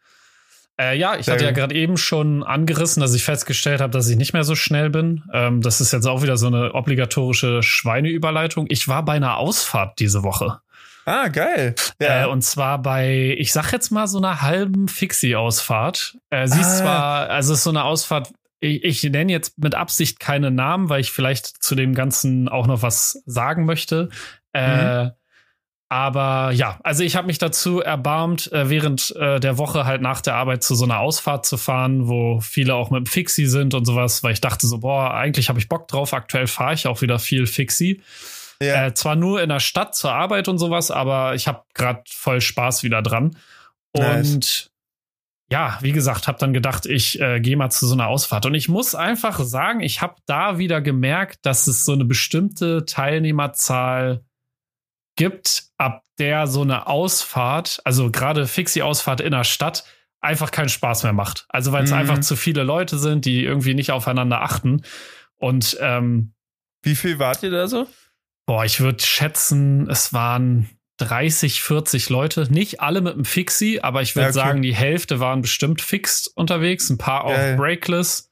Äh, 0.78 0.96
ja, 0.98 1.16
ich 1.16 1.26
Sehr 1.26 1.34
hatte 1.34 1.44
ja 1.44 1.50
gerade 1.50 1.74
eben 1.74 1.98
schon 1.98 2.42
angerissen, 2.42 3.00
dass 3.00 3.14
ich 3.14 3.22
festgestellt 3.22 3.80
habe, 3.80 3.90
dass 3.90 4.08
ich 4.08 4.16
nicht 4.16 4.32
mehr 4.32 4.44
so 4.44 4.54
schnell 4.54 4.88
bin. 4.88 5.22
Ähm, 5.32 5.60
das 5.60 5.80
ist 5.80 5.92
jetzt 5.92 6.06
auch 6.06 6.22
wieder 6.22 6.36
so 6.38 6.46
eine 6.46 6.72
obligatorische 6.74 7.62
Schweineüberleitung. 7.62 8.66
Ich 8.70 8.88
war 8.88 9.04
bei 9.04 9.14
einer 9.14 9.36
Ausfahrt 9.36 9.98
diese 9.98 10.22
Woche. 10.22 10.60
Ah, 11.06 11.28
geil. 11.28 11.74
Äh, 11.98 12.26
und 12.26 12.42
zwar 12.42 12.80
bei, 12.80 13.34
ich 13.38 13.52
sag 13.52 13.72
jetzt 13.72 13.90
mal 13.90 14.06
so 14.06 14.18
einer 14.18 14.42
halben 14.42 14.88
Fixie-Ausfahrt. 14.88 16.16
Äh, 16.30 16.46
sie 16.46 16.60
ist 16.60 16.66
Ah. 16.66 16.76
zwar, 16.82 17.30
also 17.30 17.52
es 17.52 17.58
ist 17.60 17.64
so 17.64 17.70
eine 17.70 17.84
Ausfahrt, 17.84 18.32
ich, 18.60 18.84
ich 18.84 19.02
nenne 19.04 19.32
jetzt 19.32 19.58
mit 19.58 19.74
Absicht 19.74 20.20
keine 20.20 20.50
Namen, 20.50 20.88
weil 20.90 21.00
ich 21.00 21.10
vielleicht 21.12 21.46
zu 21.62 21.74
dem 21.74 21.94
Ganzen 21.94 22.48
auch 22.48 22.66
noch 22.66 22.82
was 22.82 23.22
sagen 23.26 23.64
möchte. 23.64 24.10
Äh, 24.52 25.08
aber 25.88 26.52
ja, 26.52 26.78
also 26.84 27.02
ich 27.02 27.16
habe 27.16 27.26
mich 27.26 27.38
dazu 27.38 27.80
erbarmt, 27.80 28.52
äh, 28.52 28.70
während 28.70 29.14
äh, 29.16 29.40
der 29.40 29.58
Woche 29.58 29.86
halt 29.86 30.02
nach 30.02 30.20
der 30.20 30.34
Arbeit 30.36 30.62
zu 30.62 30.76
so 30.76 30.84
einer 30.84 31.00
Ausfahrt 31.00 31.46
zu 31.46 31.56
fahren, 31.56 32.06
wo 32.06 32.38
viele 32.40 32.74
auch 32.74 32.90
mit 32.90 32.98
dem 32.98 33.06
Fixie 33.06 33.46
sind 33.46 33.74
und 33.74 33.86
sowas, 33.86 34.22
weil 34.22 34.32
ich 34.32 34.40
dachte 34.40 34.68
so, 34.68 34.78
boah, 34.78 35.14
eigentlich 35.14 35.48
habe 35.48 35.58
ich 35.58 35.68
Bock 35.68 35.88
drauf. 35.88 36.12
Aktuell 36.14 36.46
fahre 36.46 36.74
ich 36.74 36.86
auch 36.86 37.00
wieder 37.02 37.18
viel 37.18 37.46
Fixie. 37.46 38.02
Ja. 38.62 38.86
Äh, 38.86 38.94
zwar 38.94 39.16
nur 39.16 39.42
in 39.42 39.48
der 39.48 39.60
Stadt 39.60 39.94
zur 39.94 40.12
Arbeit 40.12 40.48
und 40.48 40.58
sowas, 40.58 40.90
aber 40.90 41.34
ich 41.34 41.48
habe 41.48 41.62
gerade 41.74 42.02
voll 42.08 42.40
Spaß 42.40 42.82
wieder 42.82 43.02
dran. 43.02 43.36
Nice. 43.96 44.34
Und 44.34 44.70
ja, 45.50 45.78
wie 45.80 45.92
gesagt, 45.92 46.28
habe 46.28 46.38
dann 46.38 46.52
gedacht, 46.52 46.86
ich 46.86 47.20
äh, 47.20 47.40
gehe 47.40 47.56
mal 47.56 47.70
zu 47.70 47.86
so 47.86 47.94
einer 47.94 48.06
Ausfahrt. 48.06 48.46
Und 48.46 48.54
ich 48.54 48.68
muss 48.68 48.94
einfach 48.94 49.40
sagen, 49.40 49.80
ich 49.80 50.00
habe 50.00 50.14
da 50.26 50.58
wieder 50.58 50.80
gemerkt, 50.80 51.40
dass 51.42 51.66
es 51.66 51.84
so 51.84 51.92
eine 51.92 52.04
bestimmte 52.04 52.84
Teilnehmerzahl 52.84 54.22
gibt, 55.16 55.64
ab 55.76 56.04
der 56.18 56.46
so 56.46 56.62
eine 56.62 56.86
Ausfahrt, 56.86 57.80
also 57.84 58.10
gerade 58.10 58.46
Fixie-Ausfahrt 58.46 59.20
in 59.20 59.32
der 59.32 59.44
Stadt, 59.44 59.84
einfach 60.20 60.50
keinen 60.50 60.68
Spaß 60.68 61.02
mehr 61.02 61.14
macht. 61.14 61.46
Also 61.48 61.72
weil 61.72 61.84
es 61.84 61.90
Mhm. 61.90 61.96
einfach 61.96 62.18
zu 62.20 62.36
viele 62.36 62.62
Leute 62.62 62.98
sind, 62.98 63.24
die 63.24 63.42
irgendwie 63.42 63.74
nicht 63.74 63.90
aufeinander 63.90 64.42
achten. 64.42 64.82
Und 65.36 65.78
ähm, 65.80 66.34
Wie 66.82 66.94
viel 66.94 67.18
wart 67.18 67.42
ihr 67.42 67.50
da 67.50 67.66
so? 67.68 67.86
Boah, 68.50 68.64
ich 68.64 68.80
würde 68.80 69.00
schätzen, 69.00 69.88
es 69.88 70.12
waren 70.12 70.68
30, 70.96 71.62
40 71.62 72.08
Leute. 72.10 72.52
Nicht 72.52 72.80
alle 72.80 73.00
mit 73.00 73.14
einem 73.14 73.24
Fixie, 73.24 73.80
aber 73.80 74.02
ich 74.02 74.16
würde 74.16 74.24
Ja, 74.24 74.30
okay. 74.30 74.48
sagen, 74.48 74.62
die 74.62 74.74
Hälfte 74.74 75.20
waren 75.20 75.40
bestimmt 75.40 75.80
fixed 75.80 76.32
unterwegs, 76.36 76.90
ein 76.90 76.98
paar 76.98 77.26
auch 77.26 77.30
Geil. 77.30 77.56
breakless. 77.56 78.28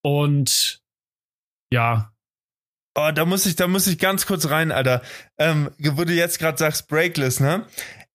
Und 0.00 0.80
ja, 1.70 2.14
Oh, 2.94 3.10
da 3.14 3.26
muss 3.26 3.44
ich, 3.44 3.56
da 3.56 3.68
muss 3.68 3.86
ich 3.88 3.98
ganz 3.98 4.24
kurz 4.24 4.48
rein, 4.48 4.72
Alter. 4.72 5.02
Ähm, 5.38 5.68
wo 5.78 6.04
du 6.04 6.14
jetzt 6.14 6.38
gerade 6.38 6.56
sagst, 6.56 6.88
Breakless, 6.88 7.40
ne? 7.40 7.66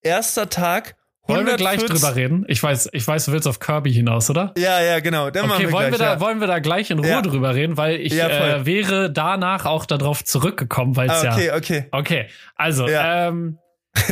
Erster 0.01 0.49
Tag. 0.49 0.97
Wollen 1.27 1.45
wir 1.45 1.55
gleich 1.57 1.79
140 1.79 1.89
drüber 2.01 2.15
reden? 2.15 2.45
Ich 2.47 2.61
weiß, 2.61 2.89
ich 2.93 3.07
weiß, 3.07 3.25
du 3.25 3.31
willst 3.31 3.47
auf 3.47 3.59
Kirby 3.59 3.91
hinaus, 3.93 4.29
oder? 4.29 4.53
Ja, 4.57 4.81
ja, 4.81 4.99
genau. 4.99 5.29
Dann 5.31 5.49
Okay, 5.49 5.63
wir 5.63 5.71
wollen, 5.71 5.89
gleich, 5.89 5.99
wir 5.99 6.05
da, 6.05 6.13
ja. 6.13 6.19
wollen 6.19 6.39
wir 6.39 6.47
da 6.47 6.59
gleich 6.59 6.91
in 6.91 6.99
Ruhe 6.99 7.07
Ja. 7.09 7.21
drüber 7.21 7.55
reden, 7.55 7.77
weil 7.77 7.99
ich 7.99 8.13
Ja, 8.13 8.27
äh, 8.27 8.65
wäre 8.65 9.11
danach 9.11 9.65
auch 9.65 9.85
darauf 9.85 10.23
zurückgekommen, 10.23 10.95
weil 10.95 11.09
es 11.09 11.23
ah, 11.23 11.33
okay, 11.33 11.45
ja 11.47 11.55
okay. 11.55 11.85
Okay, 11.91 12.27
also, 12.55 12.87
Ja. 12.87 13.27
ähm, 13.29 13.57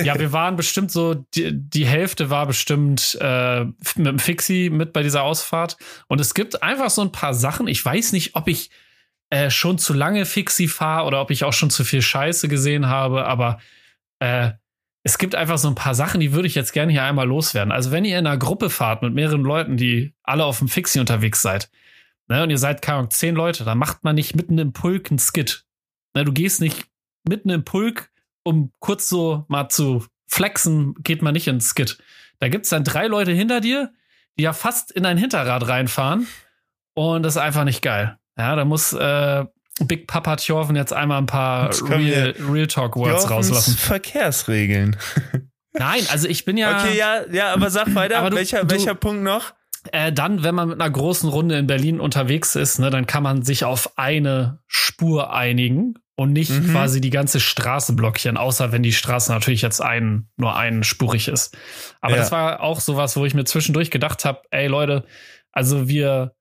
ja, 0.01 0.17
wir 0.17 0.31
waren 0.31 0.55
bestimmt 0.55 0.91
so, 0.91 1.13
die, 1.35 1.51
die 1.53 1.85
Hälfte 1.85 2.29
war 2.29 2.45
bestimmt 2.47 3.17
äh, 3.19 3.65
mit 3.65 4.07
dem 4.07 4.17
Fixie 4.19 4.69
mit 4.69 4.93
bei 4.93 5.03
dieser 5.03 5.23
Ausfahrt. 5.23 5.77
Und 6.07 6.21
es 6.21 6.33
gibt 6.33 6.63
einfach 6.63 6.89
so 6.89 7.01
ein 7.01 7.11
paar 7.11 7.33
Sachen. 7.33 7.67
Ich 7.67 7.83
weiß 7.83 8.13
nicht, 8.13 8.35
ob 8.35 8.47
ich 8.47 8.69
äh, 9.29 9.49
schon 9.49 9.77
zu 9.77 9.93
lange 9.93 10.25
Fixie 10.25 10.69
fahre 10.69 11.05
oder 11.05 11.19
ob 11.19 11.31
ich 11.31 11.43
auch 11.43 11.51
schon 11.53 11.69
zu 11.69 11.83
viel 11.83 12.01
Scheiße 12.01 12.47
gesehen 12.47 12.87
habe, 12.87 13.25
aber 13.25 13.59
äh, 14.19 14.51
es 15.03 15.17
gibt 15.17 15.35
einfach 15.35 15.57
so 15.57 15.67
ein 15.67 15.75
paar 15.75 15.95
Sachen, 15.95 16.21
die 16.21 16.31
würde 16.31 16.47
ich 16.47 16.55
jetzt 16.55 16.71
gerne 16.71 16.91
hier 16.91 17.03
einmal 17.03 17.27
loswerden. 17.27 17.73
Also, 17.73 17.91
wenn 17.91 18.05
ihr 18.05 18.17
in 18.17 18.25
einer 18.25 18.37
Gruppe 18.37 18.69
fahrt 18.69 19.01
mit 19.01 19.13
mehreren 19.13 19.43
Leuten, 19.43 19.75
die 19.75 20.15
alle 20.23 20.45
auf 20.45 20.59
dem 20.59 20.69
Fixie 20.69 20.99
unterwegs 20.99 21.41
seid, 21.41 21.69
ne, 22.29 22.43
und 22.43 22.49
ihr 22.49 22.57
seid, 22.57 22.81
keine 22.81 22.99
Ahnung, 22.99 23.11
zehn 23.11 23.35
Leute, 23.35 23.65
dann 23.65 23.77
macht 23.77 24.03
man 24.03 24.15
nicht 24.15 24.35
mitten 24.35 24.57
im 24.57 24.71
Pulk 24.71 25.11
einen 25.11 25.19
Skit. 25.19 25.65
Ne, 26.15 26.23
du 26.23 26.31
gehst 26.31 26.61
nicht 26.61 26.87
mitten 27.27 27.49
im 27.49 27.65
Pulk, 27.65 28.11
um 28.43 28.71
kurz 28.79 29.09
so 29.09 29.45
mal 29.49 29.67
zu 29.69 30.05
flexen, 30.27 30.95
geht 31.03 31.21
man 31.21 31.33
nicht 31.33 31.47
ins 31.47 31.69
Skit. 31.69 31.97
Da 32.39 32.47
gibt's 32.47 32.69
dann 32.69 32.83
drei 32.85 33.07
Leute 33.07 33.31
hinter 33.31 33.59
dir, 33.59 33.91
die 34.37 34.43
ja 34.43 34.53
fast 34.53 34.91
in 34.91 35.05
ein 35.05 35.17
Hinterrad 35.17 35.67
reinfahren. 35.67 36.27
Und 36.93 37.23
das 37.23 37.35
ist 37.35 37.41
einfach 37.41 37.65
nicht 37.65 37.81
geil. 37.81 38.17
Ja, 38.37 38.55
da 38.55 38.65
muss 38.65 38.93
äh, 38.93 39.45
Big 39.87 40.07
Papa 40.07 40.35
Thjorven 40.35 40.75
jetzt 40.75 40.93
einmal 40.93 41.19
ein 41.19 41.25
paar 41.25 41.69
Real, 41.89 42.35
Real 42.49 42.67
Talk 42.67 42.95
Words 42.95 43.29
rauslassen. 43.29 43.75
Verkehrsregeln. 43.77 44.97
Nein, 45.73 46.01
also 46.11 46.27
ich 46.27 46.45
bin 46.45 46.57
ja. 46.57 46.79
Okay, 46.79 46.97
ja, 46.97 47.21
ja, 47.31 47.53
aber 47.53 47.69
sag 47.69 47.93
weiter. 47.95 48.19
Aber 48.19 48.29
du, 48.29 48.35
welcher, 48.35 48.63
du, 48.63 48.71
welcher 48.71 48.95
Punkt 48.95 49.23
noch? 49.23 49.53
Äh, 49.91 50.13
dann, 50.13 50.43
wenn 50.43 50.55
man 50.55 50.69
mit 50.69 50.79
einer 50.79 50.89
großen 50.89 51.27
Runde 51.29 51.57
in 51.57 51.67
Berlin 51.67 51.99
unterwegs 51.99 52.55
ist, 52.55 52.79
ne, 52.79 52.89
dann 52.89 53.07
kann 53.07 53.23
man 53.23 53.43
sich 53.43 53.65
auf 53.65 53.97
eine 53.97 54.59
Spur 54.67 55.33
einigen 55.33 55.95
und 56.15 56.31
nicht 56.31 56.51
mhm. 56.51 56.71
quasi 56.71 57.01
die 57.01 57.09
ganze 57.09 57.39
Straße 57.39 57.93
blockieren, 57.93 58.37
außer 58.37 58.71
wenn 58.71 58.83
die 58.83 58.93
Straße 58.93 59.31
natürlich 59.31 59.61
jetzt 59.61 59.81
ein, 59.81 60.29
nur 60.37 60.55
einspurig 60.55 61.27
ist. 61.27 61.57
Aber 62.01 62.13
ja. 62.13 62.19
das 62.19 62.31
war 62.31 62.61
auch 62.61 62.79
sowas, 62.79 63.17
wo 63.17 63.25
ich 63.25 63.33
mir 63.33 63.45
zwischendurch 63.45 63.91
gedacht 63.91 64.23
habe, 64.25 64.41
ey 64.51 64.67
Leute, 64.67 65.05
also 65.51 65.87
wir 65.89 66.33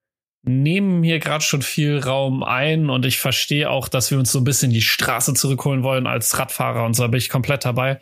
nehmen 0.43 1.03
hier 1.03 1.21
gerade 1.21 1.45
schon 1.45 1.63
viel 1.63 1.99
Raum 1.99 2.43
ein 2.43 2.91
und 2.91 3.07
ich 3.07 3.21
verstehe 3.21 3.71
auch, 3.71 3.89
dass 3.89 4.11
wir 4.11 4.19
uns 4.19 4.33
so 4.33 4.41
ein 4.41 4.45
bisschen 4.45 4.73
die 4.73 4.83
Straße 4.83 5.35
zurückholen 5.35 5.83
wollen 5.83 6.07
als 6.07 6.39
Radfahrer 6.39 6.85
und 6.85 6.95
so, 6.95 7.05
da 7.05 7.09
bin 7.09 7.19
ich 7.19 7.29
komplett 7.29 7.65
dabei. 7.65 8.01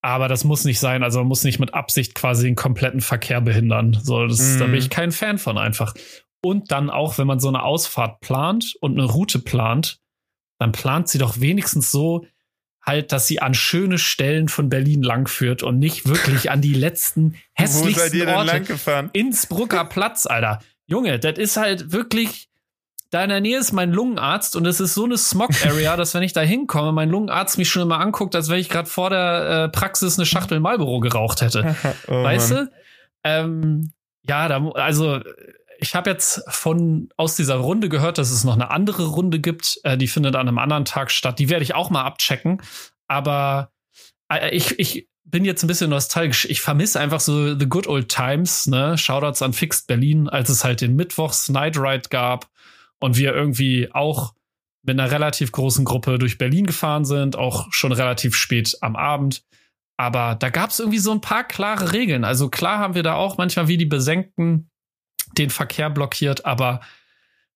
Aber 0.00 0.26
das 0.28 0.42
muss 0.42 0.64
nicht 0.64 0.80
sein. 0.80 1.04
Also 1.04 1.20
man 1.20 1.28
muss 1.28 1.44
nicht 1.44 1.60
mit 1.60 1.74
Absicht 1.74 2.14
quasi 2.14 2.44
den 2.44 2.56
kompletten 2.56 3.00
Verkehr 3.00 3.40
behindern. 3.40 3.96
So, 4.02 4.26
das, 4.26 4.40
mm. 4.40 4.58
da 4.58 4.64
bin 4.64 4.74
ich 4.74 4.86
mhm. 4.86 4.90
kein 4.90 5.12
Fan 5.12 5.38
von 5.38 5.58
einfach. 5.58 5.94
Und 6.42 6.72
dann 6.72 6.90
auch, 6.90 7.18
wenn 7.18 7.28
man 7.28 7.38
so 7.38 7.46
eine 7.46 7.62
Ausfahrt 7.62 8.20
plant 8.20 8.74
und 8.80 8.98
eine 8.98 9.08
Route 9.08 9.38
plant, 9.38 10.00
dann 10.58 10.72
plant 10.72 11.08
sie 11.08 11.18
doch 11.18 11.40
wenigstens 11.40 11.92
so, 11.92 12.26
halt, 12.84 13.12
dass 13.12 13.28
sie 13.28 13.40
an 13.40 13.54
schöne 13.54 13.96
Stellen 13.96 14.48
von 14.48 14.68
Berlin 14.68 15.02
langführt 15.02 15.62
und 15.62 15.78
nicht 15.78 16.08
wirklich 16.08 16.50
an 16.50 16.60
die 16.60 16.74
letzten 16.74 17.36
hässlichsten 17.52 17.94
Wo 17.94 18.00
seid 18.00 18.14
ihr 18.14 18.26
denn 18.26 18.34
Orte. 18.34 18.52
Lang 18.52 18.64
gefahren? 18.64 19.10
Innsbrucker 19.12 19.84
Platz, 19.84 20.26
Alter. 20.26 20.58
Junge, 20.92 21.18
das 21.18 21.38
ist 21.38 21.56
halt 21.56 21.90
wirklich 21.90 22.48
da 23.10 23.22
in 23.22 23.28
der 23.28 23.40
Nähe 23.42 23.58
ist 23.58 23.72
mein 23.72 23.92
Lungenarzt 23.92 24.56
und 24.56 24.66
es 24.66 24.80
ist 24.80 24.94
so 24.94 25.04
eine 25.04 25.18
Smog-Area, 25.18 25.96
dass 25.98 26.14
wenn 26.14 26.22
ich 26.22 26.32
da 26.32 26.40
hinkomme, 26.40 26.92
mein 26.92 27.10
Lungenarzt 27.10 27.58
mich 27.58 27.68
schon 27.68 27.82
immer 27.82 28.00
anguckt, 28.00 28.34
als 28.34 28.48
wenn 28.48 28.58
ich 28.58 28.70
gerade 28.70 28.88
vor 28.88 29.10
der 29.10 29.64
äh, 29.64 29.68
Praxis 29.68 30.18
eine 30.18 30.24
Schachtel 30.24 30.60
Marlboro 30.60 30.98
geraucht 31.00 31.42
hätte. 31.42 31.76
oh, 32.08 32.22
weißt 32.22 32.52
Mann. 32.52 32.66
du? 32.66 32.72
Ähm, 33.24 33.92
ja, 34.22 34.48
da, 34.48 34.66
also 34.70 35.20
ich 35.78 35.94
habe 35.94 36.08
jetzt 36.08 36.42
von 36.48 37.10
aus 37.18 37.36
dieser 37.36 37.56
Runde 37.56 37.90
gehört, 37.90 38.16
dass 38.16 38.30
es 38.30 38.44
noch 38.44 38.54
eine 38.54 38.70
andere 38.70 39.04
Runde 39.04 39.40
gibt, 39.40 39.78
äh, 39.84 39.98
die 39.98 40.08
findet 40.08 40.34
an 40.34 40.48
einem 40.48 40.58
anderen 40.58 40.86
Tag 40.86 41.10
statt. 41.10 41.38
Die 41.38 41.50
werde 41.50 41.64
ich 41.64 41.74
auch 41.74 41.90
mal 41.90 42.04
abchecken. 42.04 42.62
Aber 43.08 43.72
äh, 44.32 44.56
ich, 44.56 44.78
ich 44.78 45.08
bin 45.32 45.44
jetzt 45.44 45.64
ein 45.64 45.66
bisschen 45.66 45.90
nostalgisch. 45.90 46.44
Ich 46.44 46.60
vermisse 46.60 47.00
einfach 47.00 47.18
so 47.18 47.58
the 47.58 47.68
good 47.68 47.88
old 47.88 48.08
times, 48.08 48.66
ne? 48.66 48.96
Shoutouts 48.96 49.42
an 49.42 49.54
Fixed 49.54 49.88
Berlin, 49.88 50.28
als 50.28 50.50
es 50.50 50.62
halt 50.62 50.82
den 50.82 50.94
Mittwochs 50.94 51.48
Night 51.48 51.76
Ride 51.76 52.10
gab 52.10 52.48
und 53.00 53.16
wir 53.16 53.34
irgendwie 53.34 53.90
auch 53.92 54.34
mit 54.84 55.00
einer 55.00 55.10
relativ 55.10 55.50
großen 55.50 55.84
Gruppe 55.84 56.18
durch 56.18 56.38
Berlin 56.38 56.66
gefahren 56.66 57.04
sind, 57.04 57.34
auch 57.34 57.72
schon 57.72 57.92
relativ 57.92 58.36
spät 58.36 58.76
am 58.82 58.94
Abend. 58.94 59.42
Aber 59.96 60.34
da 60.34 60.50
gab 60.50 60.70
es 60.70 60.80
irgendwie 60.80 60.98
so 60.98 61.12
ein 61.12 61.20
paar 61.20 61.44
klare 61.44 61.92
Regeln. 61.92 62.24
Also 62.24 62.50
klar 62.50 62.78
haben 62.78 62.94
wir 62.94 63.02
da 63.02 63.14
auch 63.14 63.38
manchmal 63.38 63.68
wie 63.68 63.78
die 63.78 63.86
Besenkten 63.86 64.70
den 65.38 65.50
Verkehr 65.50 65.88
blockiert, 65.88 66.44
aber 66.44 66.80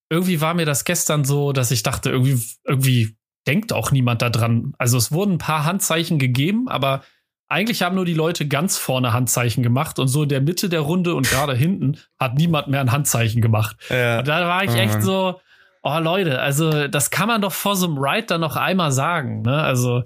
irgendwie 0.08 0.40
war 0.40 0.54
mir 0.54 0.64
das 0.64 0.84
gestern 0.84 1.24
so, 1.24 1.52
dass 1.52 1.70
ich 1.70 1.82
dachte, 1.82 2.10
irgendwie, 2.10 2.40
irgendwie 2.64 3.16
denkt 3.46 3.72
auch 3.72 3.90
niemand 3.90 4.22
da 4.22 4.30
dran. 4.30 4.72
Also 4.78 4.96
es 4.96 5.12
wurden 5.12 5.32
ein 5.32 5.38
paar 5.38 5.64
Handzeichen 5.64 6.18
gegeben, 6.18 6.68
aber 6.68 7.02
eigentlich 7.48 7.82
haben 7.82 7.94
nur 7.94 8.04
die 8.04 8.14
Leute 8.14 8.48
ganz 8.48 8.76
vorne 8.76 9.12
Handzeichen 9.12 9.62
gemacht 9.62 9.98
und 9.98 10.08
so 10.08 10.24
in 10.24 10.28
der 10.28 10.40
Mitte 10.40 10.68
der 10.68 10.80
Runde 10.80 11.14
und 11.14 11.28
gerade 11.28 11.54
hinten 11.54 11.98
hat 12.18 12.34
niemand 12.34 12.68
mehr 12.68 12.80
ein 12.80 12.92
Handzeichen 12.92 13.40
gemacht. 13.40 13.76
Ja. 13.88 14.18
Und 14.18 14.28
da 14.28 14.46
war 14.48 14.64
ich 14.64 14.74
echt 14.74 15.02
so, 15.02 15.40
oh 15.82 15.98
Leute, 15.98 16.40
also 16.40 16.88
das 16.88 17.10
kann 17.10 17.28
man 17.28 17.40
doch 17.40 17.52
vor 17.52 17.76
so 17.76 17.86
einem 17.86 17.98
Ride 17.98 18.26
dann 18.26 18.40
noch 18.40 18.56
einmal 18.56 18.90
sagen, 18.90 19.42
ne? 19.42 19.62
Also 19.62 20.02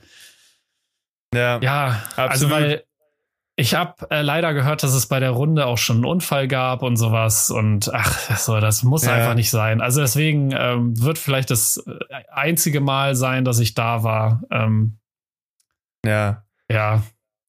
ja, 1.34 1.58
ja 1.60 2.02
also 2.16 2.22
absolut. 2.22 2.30
also 2.30 2.50
weil 2.50 2.84
ich 3.56 3.74
habe 3.74 4.10
äh, 4.10 4.22
leider 4.22 4.54
gehört, 4.54 4.82
dass 4.82 4.94
es 4.94 5.06
bei 5.06 5.20
der 5.20 5.30
Runde 5.30 5.66
auch 5.66 5.76
schon 5.76 5.96
einen 5.96 6.06
Unfall 6.06 6.48
gab 6.48 6.82
und 6.82 6.96
sowas 6.96 7.50
und 7.50 7.92
ach, 7.92 8.36
so, 8.38 8.58
das 8.58 8.82
muss 8.82 9.04
ja. 9.04 9.12
einfach 9.12 9.34
nicht 9.34 9.50
sein. 9.50 9.80
Also 9.80 10.00
deswegen 10.00 10.52
ähm, 10.52 11.00
wird 11.02 11.18
vielleicht 11.18 11.50
das 11.50 11.76
äh, 11.86 12.14
einzige 12.30 12.80
Mal 12.80 13.14
sein, 13.14 13.44
dass 13.44 13.58
ich 13.58 13.74
da 13.74 14.02
war. 14.02 14.42
Ähm, 14.50 14.98
ja. 16.04 16.44
Ja, 16.70 17.02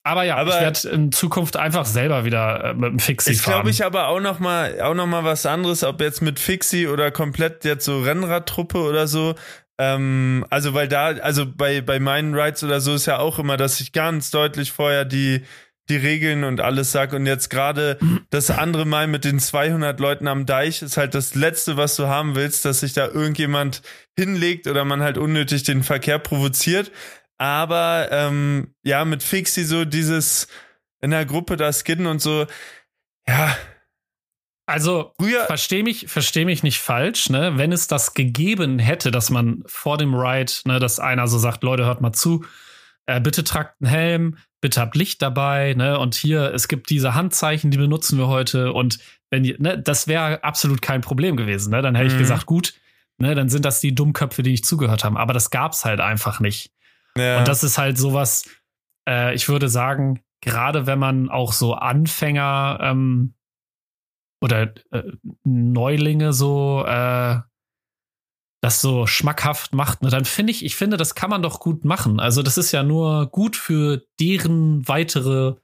aber 0.03 0.23
ja, 0.23 0.37
aber 0.37 0.55
ich 0.55 0.61
werde 0.61 0.89
in 0.89 1.11
Zukunft 1.11 1.57
einfach 1.57 1.85
selber 1.85 2.25
wieder 2.25 2.63
äh, 2.63 2.73
mit 2.73 2.91
dem 2.91 2.99
Fixie 2.99 3.35
fahren. 3.35 3.35
Ich 3.35 3.43
glaube 3.43 3.69
ich 3.69 3.85
aber 3.85 4.07
auch 4.07 4.19
noch 4.19 4.39
mal 4.39 4.81
auch 4.81 4.95
noch 4.95 5.05
mal 5.05 5.23
was 5.23 5.45
anderes, 5.45 5.83
ob 5.83 6.01
jetzt 6.01 6.21
mit 6.21 6.39
Fixie 6.39 6.87
oder 6.87 7.11
komplett 7.11 7.65
jetzt 7.65 7.85
so 7.85 8.01
Rennradtruppe 8.01 8.79
oder 8.79 9.07
so. 9.07 9.35
Ähm, 9.77 10.45
also 10.49 10.73
weil 10.73 10.87
da, 10.87 11.07
also 11.07 11.45
bei 11.45 11.81
bei 11.81 11.99
meinen 11.99 12.33
Rides 12.33 12.63
oder 12.63 12.81
so 12.81 12.95
ist 12.95 13.05
ja 13.05 13.19
auch 13.19 13.37
immer, 13.37 13.57
dass 13.57 13.79
ich 13.79 13.91
ganz 13.91 14.31
deutlich 14.31 14.71
vorher 14.71 15.05
die 15.05 15.43
die 15.89 15.97
Regeln 15.97 16.43
und 16.43 16.61
alles 16.61 16.91
sag 16.91 17.13
und 17.13 17.25
jetzt 17.25 17.49
gerade 17.49 17.97
das 18.29 18.49
andere 18.49 18.85
Mal 18.85 19.07
mit 19.07 19.25
den 19.25 19.39
200 19.39 19.99
Leuten 19.99 20.27
am 20.27 20.45
Deich 20.45 20.81
ist 20.81 20.97
halt 20.97 21.13
das 21.13 21.35
letzte, 21.35 21.75
was 21.75 21.95
du 21.95 22.07
haben 22.07 22.35
willst, 22.35 22.65
dass 22.65 22.79
sich 22.79 22.93
da 22.93 23.07
irgendjemand 23.07 23.81
hinlegt 24.17 24.67
oder 24.67 24.85
man 24.85 25.01
halt 25.01 25.17
unnötig 25.17 25.63
den 25.63 25.83
Verkehr 25.83 26.17
provoziert. 26.17 26.91
Aber 27.41 28.09
ähm, 28.11 28.75
ja, 28.83 29.03
mit 29.03 29.23
Fixie 29.23 29.63
so 29.63 29.83
dieses 29.83 30.47
in 31.01 31.09
der 31.09 31.25
Gruppe 31.25 31.57
da 31.57 31.73
skidden 31.73 32.05
und 32.05 32.21
so, 32.21 32.45
ja. 33.27 33.57
Also, 34.67 35.15
verstehe 35.47 35.81
mich, 35.81 36.05
versteh 36.07 36.45
mich 36.45 36.61
nicht 36.61 36.77
falsch, 36.77 37.31
ne? 37.31 37.53
Wenn 37.57 37.71
es 37.71 37.87
das 37.87 38.13
gegeben 38.13 38.77
hätte, 38.77 39.09
dass 39.09 39.31
man 39.31 39.63
vor 39.65 39.97
dem 39.97 40.13
Ride, 40.13 40.53
ne, 40.65 40.77
dass 40.77 40.99
einer 40.99 41.27
so 41.27 41.39
sagt, 41.39 41.63
Leute, 41.63 41.85
hört 41.85 41.99
mal 41.99 42.13
zu, 42.13 42.45
äh, 43.07 43.19
bitte 43.19 43.43
tragt 43.43 43.81
einen 43.81 43.89
Helm, 43.89 44.37
bitte 44.61 44.79
habt 44.79 44.95
Licht 44.95 45.19
dabei, 45.23 45.73
ne? 45.73 45.97
Und 45.97 46.13
hier, 46.13 46.53
es 46.53 46.67
gibt 46.67 46.91
diese 46.91 47.15
Handzeichen, 47.15 47.71
die 47.71 47.79
benutzen 47.79 48.19
wir 48.19 48.27
heute. 48.27 48.71
Und 48.71 48.99
wenn 49.31 49.41
ne, 49.41 49.79
das 49.79 50.07
wäre 50.07 50.43
absolut 50.43 50.83
kein 50.83 51.01
Problem 51.01 51.37
gewesen, 51.37 51.71
ne? 51.71 51.81
Dann 51.81 51.95
hätte 51.95 52.09
mhm. 52.09 52.13
ich 52.13 52.19
gesagt, 52.19 52.45
gut, 52.45 52.75
ne, 53.17 53.33
dann 53.33 53.49
sind 53.49 53.65
das 53.65 53.81
die 53.81 53.95
Dummköpfe, 53.95 54.43
die 54.43 54.51
nicht 54.51 54.65
zugehört 54.67 55.03
haben. 55.03 55.17
Aber 55.17 55.33
das 55.33 55.49
gab's 55.49 55.85
halt 55.85 56.01
einfach 56.01 56.39
nicht. 56.39 56.71
Ja. 57.17 57.39
Und 57.39 57.47
das 57.47 57.63
ist 57.63 57.77
halt 57.77 57.97
sowas, 57.97 58.45
äh, 59.07 59.33
ich 59.35 59.49
würde 59.49 59.69
sagen, 59.69 60.21
gerade 60.41 60.87
wenn 60.87 60.99
man 60.99 61.29
auch 61.29 61.53
so 61.53 61.73
Anfänger 61.73 62.79
ähm, 62.81 63.35
oder 64.41 64.73
äh, 64.91 65.03
Neulinge 65.43 66.33
so 66.33 66.83
äh, 66.85 67.39
das 68.61 68.79
so 68.79 69.07
schmackhaft 69.07 69.73
macht, 69.73 70.03
ne, 70.03 70.09
dann 70.09 70.25
finde 70.25 70.51
ich, 70.51 70.63
ich 70.63 70.75
finde, 70.75 70.97
das 70.97 71.15
kann 71.15 71.31
man 71.31 71.41
doch 71.41 71.59
gut 71.59 71.83
machen. 71.83 72.19
Also 72.19 72.43
das 72.43 72.57
ist 72.57 72.71
ja 72.71 72.83
nur 72.83 73.27
gut 73.27 73.55
für 73.55 74.03
deren 74.19 74.87
weitere 74.87 75.55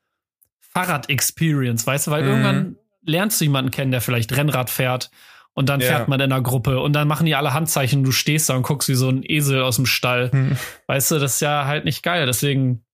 Fahrrad-Experience, 0.60 1.86
weißt 1.86 2.08
du, 2.08 2.12
weil 2.12 2.24
mhm. 2.24 2.30
irgendwann 2.30 2.76
lernst 3.02 3.40
du 3.40 3.46
jemanden 3.46 3.72
kennen, 3.72 3.92
der 3.92 4.02
vielleicht 4.02 4.36
Rennrad 4.36 4.70
fährt 4.70 5.12
und 5.58 5.70
dann 5.70 5.82
fährt 5.82 6.02
ja. 6.02 6.06
man 6.08 6.20
in 6.20 6.32
einer 6.32 6.44
Gruppe 6.44 6.80
und 6.80 6.94
dann 6.94 7.08
machen 7.08 7.26
die 7.26 7.34
alle 7.34 7.52
Handzeichen, 7.52 8.04
du 8.04 8.12
stehst 8.12 8.48
da 8.48 8.56
und 8.56 8.62
guckst 8.62 8.90
wie 8.90 8.94
so 8.94 9.10
ein 9.10 9.24
Esel 9.24 9.64
aus 9.64 9.78
dem 9.78 9.88
Stall. 9.88 10.32
Hm. 10.32 10.56
Weißt 10.86 11.10
du, 11.10 11.18
das 11.18 11.34
ist 11.34 11.40
ja 11.40 11.66
halt 11.66 11.84
nicht 11.84 12.04
geil. 12.04 12.28
Deswegen 12.28 12.86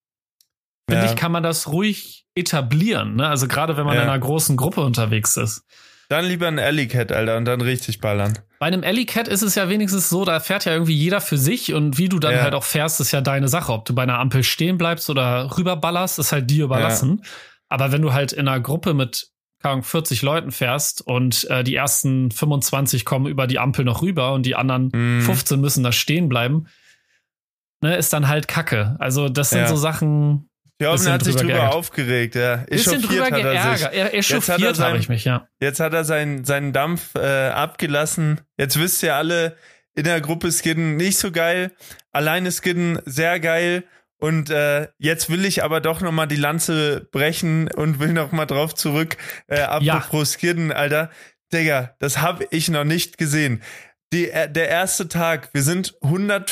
finde 0.90 1.04
ja. 1.04 1.12
ich, 1.12 1.18
kann 1.18 1.34
man 1.34 1.44
das 1.44 1.68
ruhig 1.68 2.26
etablieren. 2.36 3.18
Ne? 3.18 3.28
Also 3.28 3.50
gerade 3.50 3.76
wenn 3.76 3.86
man 3.86 3.98
ja. 3.98 4.04
in 4.04 4.08
einer 4.08 4.18
großen 4.18 4.56
Gruppe 4.56 4.80
unterwegs 4.80 5.36
ist. 5.36 5.66
Dann 6.08 6.24
lieber 6.24 6.48
ein 6.48 6.58
Alley 6.58 6.88
Cat, 6.88 7.12
Alter, 7.12 7.36
und 7.36 7.44
dann 7.44 7.60
richtig 7.60 8.00
ballern. 8.00 8.40
Bei 8.60 8.68
einem 8.68 8.86
Alley 8.86 9.06
Cat 9.06 9.28
ist 9.28 9.42
es 9.42 9.56
ja 9.56 9.68
wenigstens 9.68 10.08
so, 10.08 10.24
da 10.24 10.40
fährt 10.40 10.64
ja 10.64 10.72
irgendwie 10.72 10.96
jeder 10.96 11.20
für 11.20 11.38
sich 11.38 11.74
und 11.74 11.98
wie 11.98 12.08
du 12.08 12.20
dann 12.20 12.42
halt 12.42 12.54
auch 12.54 12.64
fährst, 12.64 13.02
ist 13.02 13.12
ja 13.12 13.20
deine 13.20 13.50
Sache. 13.50 13.74
Ob 13.74 13.84
du 13.84 13.94
bei 13.94 14.04
einer 14.04 14.20
Ampel 14.20 14.44
stehen 14.44 14.78
bleibst 14.78 15.10
oder 15.10 15.58
rüberballerst, 15.58 16.18
ist 16.18 16.32
halt 16.32 16.50
dir 16.50 16.64
überlassen. 16.64 17.26
Aber 17.68 17.92
wenn 17.92 18.02
du 18.02 18.14
halt 18.14 18.32
in 18.32 18.48
einer 18.48 18.62
Gruppe 18.62 18.94
mit 18.94 19.33
40 19.64 20.22
Leuten 20.22 20.52
fährst 20.52 21.02
und 21.02 21.50
äh, 21.50 21.64
die 21.64 21.76
ersten 21.76 22.32
25 22.32 23.06
kommen 23.06 23.28
über 23.28 23.48
die 23.48 23.60
Ampel 23.60 23.86
noch 23.86 24.02
rüber 24.02 24.34
und 24.34 24.46
die 24.46 24.56
anderen 24.56 25.20
mm. 25.20 25.22
15 25.22 25.60
müssen 25.60 25.84
da 25.84 25.92
stehen 25.92 26.30
bleiben, 26.30 26.68
ne, 27.82 27.96
ist 27.96 28.14
dann 28.14 28.28
halt 28.28 28.48
Kacke. 28.48 28.96
Also 29.00 29.30
das 29.30 29.52
sind 29.52 29.62
ja. 29.62 29.68
so 29.68 29.76
Sachen. 29.76 30.50
Jürgen 30.82 31.12
hat 31.12 31.24
sich 31.24 31.36
drüber 31.36 31.54
geärgert. 31.54 31.74
aufgeregt, 31.74 32.36
ja. 32.36 32.58
Bisschen 32.58 33.02
drüber 33.02 33.26
hat 33.26 33.38
er. 33.38 33.94
Er, 33.94 34.14
echauffiert 34.14 34.80
habe 34.80 34.98
ich 34.98 35.08
mich, 35.08 35.24
ja. 35.24 35.48
Jetzt 35.62 35.80
hat 35.80 35.94
er 35.94 36.04
seinen, 36.04 36.44
seinen 36.44 36.74
Dampf 36.74 37.16
äh, 37.16 37.50
abgelassen. 37.50 38.42
Jetzt 38.58 38.78
wisst 38.78 39.02
ihr 39.04 39.16
alle, 39.16 39.56
in 39.96 40.04
der 40.04 40.20
Gruppe 40.20 40.52
Skidden 40.52 40.98
nicht 40.98 41.18
so 41.18 41.32
geil, 41.32 41.72
alleine 42.12 42.52
Skidden 42.52 43.00
sehr 43.06 43.40
geil 43.40 43.84
und 44.24 44.50
äh, 44.52 44.88
jetzt 45.00 45.30
will 45.30 45.44
ich 45.44 45.66
aber 45.66 45.82
doch 45.82 46.00
noch 46.00 46.14
mal 46.14 46.28
die 46.28 46.38
Lanze 46.38 47.10
brechen 47.12 47.70
und 47.70 48.00
will 48.00 48.14
noch 48.14 48.32
mal 48.32 48.46
drauf 48.46 48.74
zurück. 48.74 49.18
Äh, 49.48 49.60
apropos 49.60 50.32
ja. 50.32 50.40
Skidden, 50.40 50.72
Alter. 50.72 51.10
Digga, 51.52 51.94
das 52.00 52.20
habe 52.20 52.48
ich 52.50 52.70
noch 52.70 52.86
nicht 52.86 53.18
gesehen. 53.18 53.62
Die, 54.14 54.30
äh, 54.30 54.50
der 54.50 54.70
erste 54.70 55.10
Tag, 55.10 55.50
wir 55.54 55.62
sind 55.62 55.96
100 56.02 56.50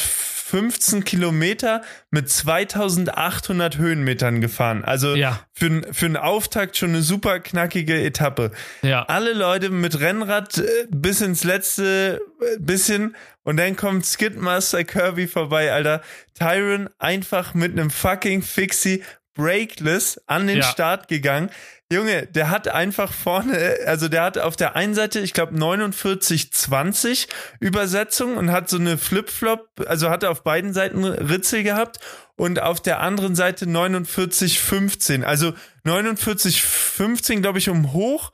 15 0.51 1.05
Kilometer 1.05 1.81
mit 2.09 2.29
2800 2.29 3.77
Höhenmetern 3.77 4.41
gefahren. 4.41 4.83
Also 4.83 5.15
Ja. 5.15 5.39
für, 5.53 5.81
für 5.93 6.05
einen 6.07 6.17
Auftakt 6.17 6.75
schon 6.77 6.89
eine 6.89 7.01
super 7.01 7.39
knackige 7.39 8.01
Etappe. 8.01 8.51
Ja. 8.81 9.03
Alle 9.03 9.31
Leute 9.33 9.69
mit 9.69 9.99
Rennrad 10.01 10.57
äh, 10.57 10.63
bis 10.89 11.21
ins 11.21 11.45
letzte 11.45 12.19
äh, 12.41 12.59
bisschen 12.59 13.15
und 13.43 13.57
dann 13.57 13.77
kommt 13.77 14.05
Skidmaster 14.05 14.83
Kirby 14.83 15.27
vorbei, 15.27 15.71
Alter. 15.71 16.01
Tyron 16.37 16.89
einfach 16.99 17.53
mit 17.53 17.71
einem 17.71 17.89
fucking 17.89 18.41
Fixie 18.41 19.03
breakless 19.33 20.19
an 20.27 20.47
den 20.47 20.57
Ja. 20.57 20.63
Start 20.63 21.07
gegangen. 21.07 21.49
Junge, 21.91 22.25
der 22.27 22.49
hat 22.49 22.69
einfach 22.69 23.11
vorne, 23.11 23.77
also 23.85 24.07
der 24.07 24.23
hat 24.23 24.37
auf 24.37 24.55
der 24.55 24.77
einen 24.77 24.93
Seite, 24.93 25.19
ich 25.19 25.33
glaube 25.33 25.57
4920 25.57 27.27
Übersetzung 27.59 28.37
und 28.37 28.51
hat 28.51 28.69
so 28.69 28.77
eine 28.77 28.97
Flip-Flop, 28.97 29.67
also 29.87 30.09
hat 30.09 30.23
er 30.23 30.31
auf 30.31 30.43
beiden 30.43 30.73
Seiten 30.73 31.03
Ritzel 31.03 31.63
gehabt 31.63 31.99
und 32.37 32.61
auf 32.61 32.81
der 32.81 33.01
anderen 33.01 33.35
Seite 33.35 33.65
4915. 33.65 35.25
Also 35.25 35.53
4915 35.85 37.41
glaube 37.41 37.59
ich 37.59 37.69
um 37.69 37.91
hoch 37.91 38.31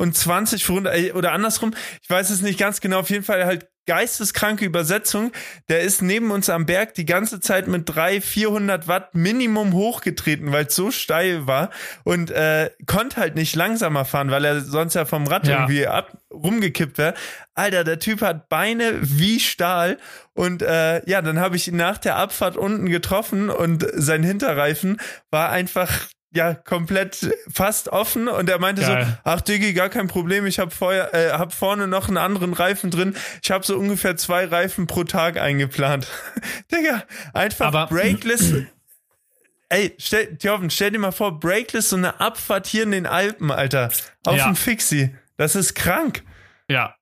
und 0.00 0.16
20 0.16 0.64
für 0.64 0.72
runter 0.72 0.94
äh, 0.96 1.12
oder 1.12 1.32
andersrum. 1.32 1.74
Ich 2.02 2.08
weiß 2.08 2.30
es 2.30 2.40
nicht 2.40 2.58
ganz 2.58 2.80
genau. 2.80 3.00
Auf 3.00 3.10
jeden 3.10 3.22
Fall 3.22 3.44
halt 3.44 3.68
geisteskranke 3.86 4.64
Übersetzung. 4.64 5.32
Der 5.68 5.80
ist 5.80 6.00
neben 6.00 6.30
uns 6.30 6.48
am 6.48 6.64
Berg 6.64 6.94
die 6.94 7.04
ganze 7.04 7.40
Zeit 7.40 7.66
mit 7.66 7.88
300, 7.88 8.24
400 8.24 8.88
Watt 8.88 9.14
Minimum 9.14 9.72
hochgetreten, 9.74 10.52
weil 10.52 10.66
es 10.66 10.74
so 10.76 10.90
steil 10.90 11.46
war 11.46 11.70
und 12.04 12.30
äh, 12.30 12.70
konnte 12.86 13.16
halt 13.16 13.34
nicht 13.34 13.54
langsamer 13.56 14.04
fahren, 14.04 14.30
weil 14.30 14.44
er 14.44 14.60
sonst 14.60 14.94
ja 14.94 15.04
vom 15.04 15.26
Rad 15.26 15.46
Ja. 15.46 15.60
irgendwie 15.60 15.86
ab 15.86 16.16
rumgekippt 16.32 16.96
wäre. 16.98 17.14
Alter, 17.54 17.84
der 17.84 17.98
Typ 17.98 18.22
hat 18.22 18.48
Beine 18.48 18.94
wie 19.02 19.38
Stahl 19.40 19.98
und 20.34 20.62
äh, 20.62 21.06
ja, 21.10 21.20
dann 21.20 21.40
habe 21.40 21.56
ich 21.56 21.68
ihn 21.68 21.76
nach 21.76 21.98
der 21.98 22.16
Abfahrt 22.16 22.56
unten 22.56 22.88
getroffen 22.88 23.50
und 23.50 23.84
sein 23.92 24.22
Hinterreifen 24.22 24.98
war 25.30 25.50
einfach 25.50 26.06
ja 26.32 26.54
komplett 26.54 27.34
fast 27.52 27.88
offen 27.88 28.28
und 28.28 28.48
er 28.48 28.58
meinte 28.60 28.82
Geil. 28.82 29.04
so, 29.06 29.12
ach 29.24 29.40
Diggi, 29.40 29.72
gar 29.72 29.88
kein 29.88 30.06
Problem, 30.08 30.46
ich 30.46 30.58
habe 30.58 30.70
vorher 30.70 31.12
äh, 31.14 31.32
hab 31.32 31.52
vorne 31.52 31.88
noch 31.88 32.08
einen 32.08 32.18
anderen 32.18 32.52
Reifen 32.52 32.90
drin. 32.90 33.16
Ich 33.42 33.50
habe 33.50 33.64
so 33.66 33.76
ungefähr 33.76 34.16
zwei 34.16 34.44
Reifen 34.44 34.86
pro 34.86 35.04
Tag 35.04 35.38
eingeplant. 35.40 36.06
Digga, 36.72 37.02
einfach 37.34 37.66
Aber- 37.66 37.86
brakeless. 37.86 38.54
Ey, 39.72 39.94
stell, 39.98 40.36
Thorben, 40.36 40.68
stell 40.70 40.90
dir 40.90 40.98
mal 40.98 41.12
vor, 41.12 41.38
brakeless 41.38 41.90
so 41.90 41.96
eine 41.96 42.18
Abfahrt 42.20 42.66
hier 42.66 42.82
in 42.82 42.90
den 42.90 43.06
Alpen, 43.06 43.52
Alter, 43.52 43.90
auf 44.24 44.36
Ja. 44.36 44.46
dem 44.46 44.56
Fixie. 44.56 45.14
Das 45.36 45.54
ist 45.54 45.74
krank. 45.74 46.24
Ja. 46.68 46.96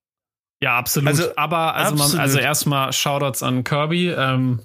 Ja, 0.61 0.77
absolut. 0.77 1.09
Also, 1.09 1.35
Aber 1.37 1.75
also, 1.77 1.93
man, 1.95 2.01
absolut. 2.03 2.21
also 2.21 2.39
erstmal 2.39 2.93
Shoutouts 2.93 3.43
an 3.43 3.65
Kirby. 3.65 4.11
Ähm, 4.11 4.61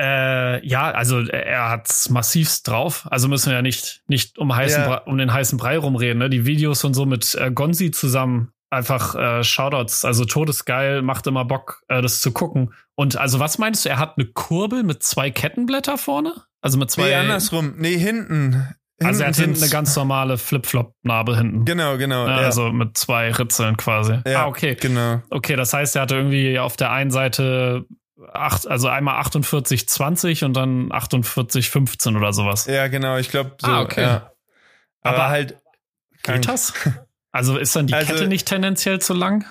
äh, 0.00 0.66
ja, 0.66 0.90
also 0.90 1.20
er 1.20 1.70
hat's 1.70 2.08
massivst 2.08 2.68
drauf. 2.68 3.06
Also 3.10 3.28
müssen 3.28 3.50
wir 3.50 3.56
ja 3.56 3.62
nicht, 3.62 4.02
nicht 4.06 4.38
um, 4.38 4.54
heißen 4.54 4.82
Ja. 4.82 4.88
Brei, 4.88 4.98
um 5.10 5.18
den 5.18 5.32
heißen 5.32 5.58
Brei 5.58 5.78
rumreden. 5.78 6.18
Ne? 6.18 6.30
Die 6.30 6.46
Videos 6.46 6.84
und 6.84 6.94
so 6.94 7.04
mit 7.04 7.34
äh, 7.34 7.50
Gonzi 7.50 7.90
zusammen. 7.90 8.52
Einfach 8.70 9.14
äh, 9.14 9.42
Shoutouts, 9.42 10.04
also 10.04 10.26
todesgeil, 10.26 11.00
macht 11.00 11.26
immer 11.26 11.46
Bock, 11.46 11.82
äh, 11.88 12.02
das 12.02 12.20
zu 12.20 12.32
gucken. 12.32 12.74
Und 12.94 13.16
also 13.16 13.40
was 13.40 13.56
meinst 13.56 13.84
du, 13.84 13.88
er 13.88 13.98
hat 13.98 14.18
eine 14.18 14.26
Kurbel 14.26 14.82
mit 14.82 15.02
zwei 15.02 15.30
Kettenblätter 15.30 15.96
vorne? 15.96 16.34
Also 16.60 16.76
mit 16.76 16.90
zwei. 16.90 17.08
Nee, 17.08 17.14
andersrum. 17.14 17.74
Nee, 17.78 17.96
hinten. 17.96 18.74
also 19.02 19.22
er 19.22 19.28
hat 19.28 19.36
hinten 19.36 19.62
eine 19.62 19.70
ganz 19.70 19.96
normale 19.96 20.36
Flip-Flop-Narbe 20.36 21.36
hinten. 21.36 21.64
Genau, 21.64 21.96
genau. 21.96 22.26
Ja, 22.26 22.40
ja. 22.42 22.46
Also 22.46 22.70
mit 22.70 22.98
zwei 22.98 23.32
Ritzeln 23.32 23.78
quasi. 23.78 24.18
ja, 24.26 24.44
ah, 24.44 24.46
okay. 24.48 24.76
Genau. 24.78 25.22
Okay, 25.30 25.56
das 25.56 25.72
heißt, 25.72 25.96
er 25.96 26.02
hatte 26.02 26.16
irgendwie 26.16 26.58
auf 26.58 26.76
der 26.76 26.92
einen 26.92 27.10
Seite 27.10 27.86
acht, 28.32 28.66
also 28.66 28.88
einmal 28.88 29.16
48, 29.16 29.88
20 29.88 30.44
und 30.44 30.54
dann 30.54 30.90
48, 30.92 31.70
15 31.70 32.16
oder 32.16 32.32
sowas. 32.32 32.66
Ja, 32.66 32.88
genau. 32.88 33.16
Ich 33.16 33.30
glaube 33.30 33.56
so. 33.60 33.68
Ah, 33.68 33.80
okay. 33.82 34.02
Ja. 34.02 34.32
Aber, 35.02 35.16
Aber 35.16 35.28
halt. 35.28 35.56
krank. 36.22 36.40
Geht 36.42 36.48
das? 36.48 36.72
Also 37.30 37.58
ist 37.58 37.76
dann 37.76 37.86
die 37.86 37.94
Also- 37.94 38.12
Kette 38.14 38.26
nicht 38.26 38.46
tendenziell 38.48 39.00
zu 39.00 39.12
lang? 39.14 39.44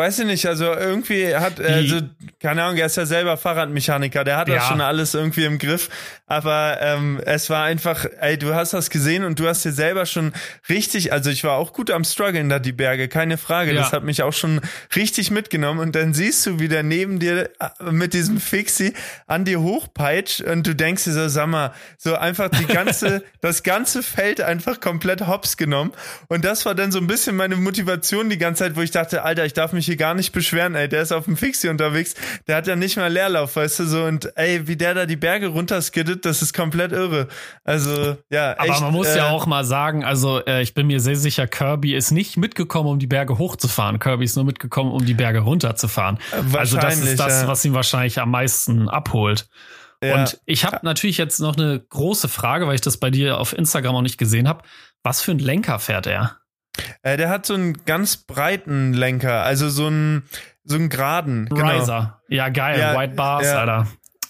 Weiß 0.00 0.20
ich 0.20 0.26
nicht, 0.26 0.46
also 0.46 0.66
irgendwie 0.66 1.34
hat, 1.34 1.60
also, 1.60 1.96
keine 2.40 2.62
Ahnung, 2.62 2.76
er 2.78 2.86
ist 2.86 2.96
ja 2.96 3.04
selber 3.04 3.36
Fahrradmechaniker, 3.36 4.22
der 4.22 4.36
hat 4.36 4.46
das 4.48 4.54
Ja. 4.54 4.68
schon 4.68 4.80
alles 4.80 5.12
irgendwie 5.12 5.44
im 5.44 5.58
Griff, 5.58 5.88
aber 6.28 6.78
ähm, 6.80 7.20
es 7.26 7.50
war 7.50 7.64
einfach, 7.64 8.06
ey, 8.20 8.38
du 8.38 8.54
hast 8.54 8.74
das 8.74 8.90
gesehen 8.90 9.24
und 9.24 9.40
du 9.40 9.48
hast 9.48 9.64
dir 9.64 9.72
selber 9.72 10.06
schon 10.06 10.32
richtig, 10.68 11.12
also 11.12 11.30
ich 11.30 11.42
war 11.42 11.54
auch 11.54 11.72
gut 11.72 11.90
am 11.90 12.04
struggeln 12.04 12.48
da 12.48 12.60
die 12.60 12.70
Berge, 12.70 13.08
keine 13.08 13.38
Frage, 13.38 13.72
Ja. 13.72 13.80
das 13.80 13.92
hat 13.92 14.04
mich 14.04 14.22
auch 14.22 14.32
schon 14.32 14.60
richtig 14.94 15.32
mitgenommen. 15.32 15.80
Und 15.80 15.96
dann 15.96 16.14
siehst 16.14 16.46
du, 16.46 16.60
wie 16.60 16.68
der 16.68 16.84
neben 16.84 17.18
dir 17.18 17.50
äh, 17.58 17.90
mit 17.90 18.12
diesem 18.14 18.38
Fixie 18.38 18.92
an 19.26 19.44
dir 19.44 19.60
hochpeitscht 19.60 20.42
und 20.42 20.64
du 20.64 20.76
denkst 20.76 21.02
dir 21.04 21.12
so, 21.12 21.26
sag 21.28 21.48
mal, 21.48 21.72
so 21.96 22.14
einfach 22.14 22.50
die 22.50 22.66
ganze, 22.66 23.24
das 23.40 23.64
ganze 23.64 24.04
Feld 24.04 24.40
einfach 24.42 24.78
komplett 24.78 25.26
hops 25.26 25.56
genommen. 25.56 25.92
Und 26.28 26.44
das 26.44 26.64
war 26.66 26.76
dann 26.76 26.92
so 26.92 27.00
ein 27.00 27.08
bisschen 27.08 27.34
meine 27.34 27.56
Motivation 27.56 28.30
die 28.30 28.38
ganze 28.38 28.62
Zeit, 28.62 28.76
wo 28.76 28.80
ich 28.82 28.92
dachte, 28.92 29.24
Alter, 29.24 29.44
ich 29.44 29.54
darf 29.54 29.72
mich 29.72 29.87
hier 29.88 29.96
gar 29.96 30.14
nicht 30.14 30.32
beschweren, 30.32 30.74
ey, 30.74 30.88
der 30.88 31.02
ist 31.02 31.12
auf 31.12 31.24
dem 31.24 31.36
Fixie 31.36 31.68
unterwegs, 31.68 32.14
der 32.46 32.56
hat 32.56 32.66
ja 32.66 32.76
nicht 32.76 32.96
mal 32.96 33.12
Leerlauf, 33.12 33.56
weißt 33.56 33.80
du, 33.80 33.84
so 33.86 34.04
und 34.04 34.36
ey, 34.36 34.66
wie 34.68 34.76
der 34.76 34.94
da 34.94 35.06
die 35.06 35.16
Berge 35.16 35.48
runterskiddet, 35.48 36.24
das 36.24 36.42
ist 36.42 36.54
komplett 36.54 36.92
irre. 36.92 37.28
Also, 37.64 38.16
ja, 38.30 38.52
Aber 38.58 38.68
echt, 38.68 38.80
man 38.80 38.92
muss 38.92 39.08
äh, 39.08 39.18
ja 39.18 39.30
auch 39.30 39.46
mal 39.46 39.64
sagen, 39.64 40.04
also 40.04 40.44
äh, 40.46 40.62
ich 40.62 40.74
bin 40.74 40.86
mir 40.86 41.00
sehr 41.00 41.16
sicher, 41.16 41.46
Kirby 41.46 41.94
ist 41.94 42.10
nicht 42.10 42.36
mitgekommen, 42.36 42.88
um 42.88 42.98
die 42.98 43.06
Berge 43.06 43.38
hochzufahren. 43.38 43.98
Kirby 43.98 44.24
ist 44.24 44.36
nur 44.36 44.44
mitgekommen, 44.44 44.92
um 44.92 45.04
die 45.04 45.14
Berge 45.14 45.40
runterzufahren. 45.40 46.18
Also 46.52 46.76
das 46.76 47.00
ist 47.00 47.18
das, 47.18 47.42
ja. 47.42 47.48
was 47.48 47.64
ihn 47.64 47.74
wahrscheinlich 47.74 48.20
am 48.20 48.30
meisten 48.30 48.88
abholt. 48.88 49.48
Ja. 50.02 50.14
Und 50.14 50.40
ich 50.46 50.64
habe 50.64 50.78
natürlich 50.82 51.18
jetzt 51.18 51.40
noch 51.40 51.56
eine 51.56 51.80
große 51.80 52.28
Frage, 52.28 52.66
weil 52.66 52.76
ich 52.76 52.80
das 52.80 52.98
bei 52.98 53.10
dir 53.10 53.38
auf 53.38 53.52
Instagram 53.52 53.96
auch 53.96 54.02
nicht 54.02 54.18
gesehen 54.18 54.46
habe. 54.46 54.62
Was 55.02 55.20
für 55.20 55.32
ein 55.32 55.38
Lenker 55.38 55.78
fährt 55.78 56.06
er? 56.06 56.37
Äh, 57.02 57.16
der 57.16 57.28
hat 57.28 57.46
so 57.46 57.54
einen 57.54 57.84
ganz 57.84 58.16
breiten 58.16 58.92
Lenker, 58.92 59.42
also 59.42 59.68
so 59.68 59.86
einen, 59.86 60.24
so 60.64 60.76
einen 60.76 60.88
geraden. 60.88 61.46
Genau. 61.46 61.78
Riser. 61.78 62.20
Ja, 62.28 62.48
geil. 62.48 62.78
Ja, 62.78 62.98
White 62.98 63.14
Bars, 63.14 63.46
ja. 63.46 63.58
Alter. 63.60 63.86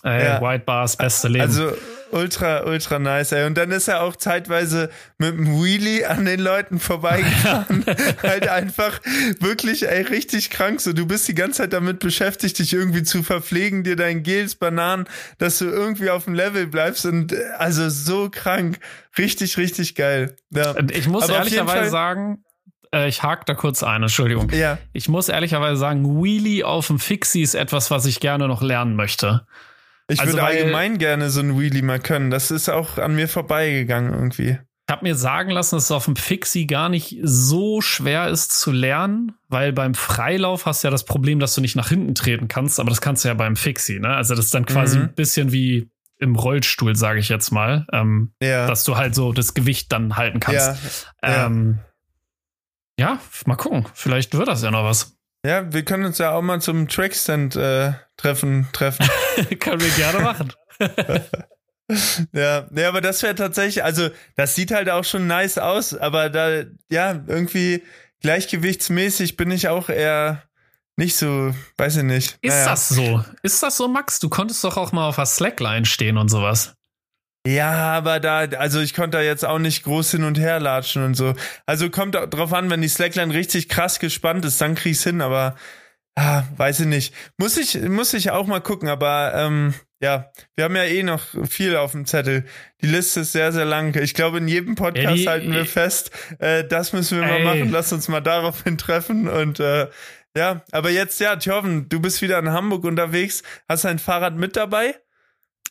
Ey, 0.09 0.25
Ja. 0.25 0.41
White 0.41 0.65
Bars, 0.65 0.97
beste 0.97 1.29
Leben. 1.29 1.45
Also 1.45 1.73
ultra, 2.11 2.65
ultra 2.65 2.99
nice, 2.99 3.33
ey. 3.33 3.47
Und 3.47 3.57
dann 3.57 3.71
ist 3.71 3.89
er 3.89 4.03
auch 4.03 4.17
zeitweise 4.17 4.91
mit 5.19 5.35
dem 5.35 5.63
Wheelie 5.63 6.09
an 6.09 6.25
den 6.25 6.41
Leuten 6.41 6.79
vorbeigefahren. 6.81 7.85
halt 8.23 8.49
einfach 8.49 9.01
wirklich, 9.41 9.89
ey, 9.89 10.03
richtig 10.03 10.51
krank. 10.51 10.81
So, 10.81 10.93
du 10.93 11.07
bist 11.07 11.29
die 11.29 11.35
ganze 11.35 11.63
Zeit 11.63 11.73
damit 11.73 12.01
beschäftigt, 12.01 12.59
dich 12.59 12.73
irgendwie 12.73 13.03
zu 13.03 13.23
verpflegen, 13.23 13.85
dir 13.85 13.97
dein 13.97 14.23
Gels, 14.23 14.55
Bananen, 14.55 15.07
dass 15.39 15.59
du 15.59 15.67
irgendwie 15.67 16.11
auf 16.11 16.25
dem 16.25 16.35
Level 16.35 16.67
bleibst. 16.67 17.07
Und 17.07 17.33
äh, 17.33 17.43
also 17.59 17.89
so 17.89 18.29
krank. 18.31 18.79
Richtig, 19.17 19.57
richtig 19.59 19.95
geil. 19.95 20.37
Ja. 20.51 20.75
Ich 20.93 21.09
muss 21.09 21.25
Aber 21.25 21.35
ehrlicherweise 21.35 21.91
sagen, 21.91 22.45
äh, 22.95 23.09
ich 23.09 23.23
hake 23.23 23.43
da 23.47 23.55
kurz 23.55 23.83
ein, 23.83 24.03
Entschuldigung. 24.03 24.51
Ja. 24.51 24.79
Ich 24.93 25.09
muss 25.09 25.29
ehrlicherweise 25.29 25.77
sagen, 25.77 26.23
Wheelie 26.23 26.65
auf 26.65 26.87
dem 26.87 26.99
Fixie 26.99 27.43
ist 27.43 27.55
etwas, 27.55 27.91
was 27.91 28.07
ich 28.07 28.21
gerne 28.21 28.49
noch 28.49 28.63
lernen 28.63 28.97
möchte. 28.97 29.47
Ich 30.11 30.21
Also, 30.21 30.33
würde 30.33 30.45
allgemein 30.45 30.99
gerne 30.99 31.31
so 31.31 31.41
ein 31.41 31.59
Wheelie 31.61 31.83
mal 31.83 32.01
können. 32.01 32.31
Das 32.31 32.51
ist 32.51 32.69
auch 32.69 32.97
an 32.99 33.15
mir 33.15 33.29
vorbeigegangen 33.29 34.13
irgendwie. 34.15 34.59
Ich 34.89 34.93
habe 34.93 35.05
mir 35.05 35.15
sagen 35.15 35.51
lassen, 35.51 35.77
dass 35.77 35.85
es 35.85 35.91
auf 35.91 36.07
dem 36.07 36.17
Fixie 36.17 36.67
gar 36.67 36.89
nicht 36.89 37.19
so 37.23 37.83
schwer 37.83 38.29
ist 38.29 38.59
zu 38.59 38.73
lernen, 38.73 39.33
weil 39.49 39.75
beim 39.75 39.93
Freilauf 39.95 40.65
hast 40.65 40.83
du 40.83 40.87
ja 40.89 40.91
das 40.91 41.05
Problem, 41.05 41.41
dass 41.41 41.55
du 41.55 41.61
nicht 41.61 41.77
nach 41.77 41.91
hinten 41.91 42.15
treten 42.15 42.49
kannst, 42.49 42.81
aber 42.81 42.89
das 42.89 43.03
kannst 43.03 43.23
du 43.23 43.29
ja 43.29 43.35
beim 43.35 43.55
Fixie, 43.55 44.01
ne? 44.01 44.09
Also 44.17 44.35
das 44.35 44.47
ist 44.47 44.55
dann 44.55 44.65
quasi 44.65 44.97
Mhm. 44.97 45.05
ein 45.05 45.15
bisschen 45.15 45.53
wie 45.53 45.91
im 46.21 46.37
Rollstuhl, 46.37 46.97
sage 46.97 47.21
ich 47.21 47.29
jetzt 47.29 47.51
mal, 47.51 47.87
ähm, 47.93 48.33
Ja. 48.43 48.67
dass 48.67 48.85
du 48.85 48.97
halt 48.97 49.15
so 49.15 49.33
das 49.35 49.53
Gewicht 49.53 49.93
dann 49.93 50.17
halten 50.17 50.41
kannst. 50.41 50.67
ja. 51.23 51.29
ja. 51.31 51.47
Ähm, 51.47 51.81
ja, 52.99 53.21
mal 53.47 53.57
gucken. 53.57 53.85
Vielleicht 53.95 54.35
wird 54.37 54.49
das 54.49 54.63
ja 54.63 54.71
noch 54.71 54.85
was. 54.85 55.17
Ja, 55.47 55.71
wir 55.73 55.85
können 55.85 56.07
uns 56.07 56.17
ja 56.19 56.33
auch 56.33 56.43
mal 56.43 56.61
zum 56.61 56.89
Trackstand 56.89 57.55
äh, 57.57 57.93
treffen, 58.19 58.69
treffen. 58.75 59.09
Können 59.61 59.81
wir 59.81 59.91
gerne 59.91 60.21
machen. 60.21 60.53
ja, 62.33 62.67
nee, 62.71 62.85
aber 62.85 63.01
das 63.01 63.23
wäre 63.23 63.35
tatsächlich, 63.35 63.83
also 63.83 64.11
das 64.37 64.55
sieht 64.55 64.71
halt 64.71 64.91
auch 64.91 65.05
schon 65.05 65.27
nice 65.27 65.57
aus, 65.57 65.95
aber 65.95 66.29
da, 66.29 66.65
ja, 66.91 67.23
irgendwie 67.27 67.83
gleichgewichtsmäßig 68.21 69.37
bin 69.37 69.51
ich 69.51 69.69
auch 69.69 69.89
eher 69.89 70.43
nicht 70.97 71.17
so, 71.17 71.55
weiß 71.77 71.97
ich 71.99 72.03
nicht. 72.03 72.39
Ist 72.43 72.55
Naja. 72.55 72.65
das 72.67 72.89
so? 72.89 73.25
Ist 73.43 73.63
das 73.63 73.77
so, 73.77 73.89
Max? 73.89 74.19
Du 74.19 74.29
konntest 74.29 74.63
doch 74.65 74.77
auch 74.77 74.93
mal 74.93 75.09
auf 75.09 75.17
der 75.17 75.27
Slackline 75.27 75.87
stehen 75.87 76.19
und 76.19 76.29
sowas. 76.29 76.75
Ja, 77.47 77.71
aber 77.95 78.19
da, 78.21 78.41
also 78.41 78.81
ich 78.81 78.95
konnte 78.95 79.19
da 79.19 79.23
jetzt 79.23 79.45
auch 79.45 79.61
nicht 79.61 79.85
groß 79.85 80.11
hin 80.11 80.25
und 80.25 80.39
her 80.39 80.59
latschen 80.59 81.05
und 81.05 81.15
so. 81.15 81.35
Also 81.67 81.89
kommt 81.89 82.15
drauf 82.17 82.53
an, 82.53 82.69
wenn 82.69 82.83
die 82.83 82.89
Slackline 82.89 83.33
richtig 83.33 83.69
krass 83.69 84.01
gespannt 84.01 84.45
ist, 84.45 84.61
dann 84.61 84.75
krieg's 84.75 85.05
hin, 85.05 85.23
aber 85.23 85.55
ah, 86.19 86.45
weiß 86.57 86.81
ich 86.81 86.87
nicht. 86.87 87.15
Muss 87.37 87.57
ich, 87.57 87.81
muss 87.83 88.13
ich 88.15 88.31
auch 88.31 88.47
mal 88.47 88.61
gucken, 88.61 88.89
aber 88.89 89.33
ähm, 89.35 89.75
ja, 90.01 90.31
wir 90.55 90.65
haben 90.65 90.77
ja 90.77 90.85
eh 90.85 91.03
noch 91.03 91.23
viel 91.49 91.77
auf 91.77 91.93
dem 91.93 92.07
Zettel. 92.07 92.45
Die 92.83 92.87
Liste 92.87 93.21
ist 93.21 93.33
sehr, 93.33 93.53
sehr 93.53 93.65
lang. 93.65 93.95
Ich 93.97 94.15
glaube, 94.15 94.39
in 94.39 94.49
jedem 94.49 94.75
Podcast 94.75 95.05
Ja, 95.05 95.15
die- 95.15 95.29
halten 95.29 95.53
wir 95.53 95.67
fest, 95.67 96.11
äh, 96.39 96.65
das 96.65 96.93
müssen 96.93 97.21
wir 97.21 97.27
Ey. 97.27 97.43
mal 97.45 97.55
machen. 97.57 97.71
Lass 97.71 97.93
uns 97.93 98.09
mal 98.09 98.21
daraufhin 98.21 98.79
treffen 98.79 99.29
und 99.29 99.61
äh, 99.61 99.89
Ja, 100.37 100.63
aber 100.73 100.91
jetzt, 100.91 101.19
ja, 101.21 101.35
Thorben, 101.37 101.89
du 101.89 102.01
bist 102.01 102.21
wieder 102.23 102.39
in 102.39 102.51
Hamburg 102.51 102.85
unterwegs. 102.85 103.43
Hast 103.69 103.85
du 103.85 103.89
ein 103.89 103.99
Fahrrad 103.99 104.35
mit 104.37 104.57
dabei? 104.57 104.95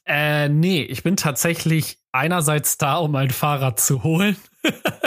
Äh, 0.06 0.50
nee, 0.50 0.84
ich 0.84 1.04
bin 1.04 1.16
tatsächlich 1.18 2.00
einerseits 2.12 2.78
da, 2.78 2.96
um 2.96 3.16
ein 3.16 3.30
Fahrrad 3.30 3.80
zu 3.80 4.04
holen. 4.04 4.36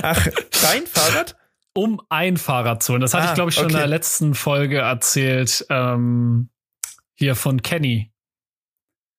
Ach, 0.02 0.26
dein 0.62 0.86
Fahrrad? 0.86 1.36
Um 1.74 2.00
ein 2.08 2.36
Fahrrad 2.36 2.82
zu 2.82 2.92
holen. 2.92 3.00
Das 3.00 3.14
hatte 3.14 3.26
ah, 3.26 3.28
ich, 3.30 3.34
glaube 3.34 3.50
ich, 3.50 3.54
schon 3.54 3.66
okay. 3.66 3.74
in 3.74 3.78
der 3.78 3.86
letzten 3.86 4.34
Folge 4.34 4.78
erzählt. 4.78 5.66
Ähm, 5.70 6.50
hier 7.14 7.34
von 7.34 7.62
Kenny. 7.62 8.12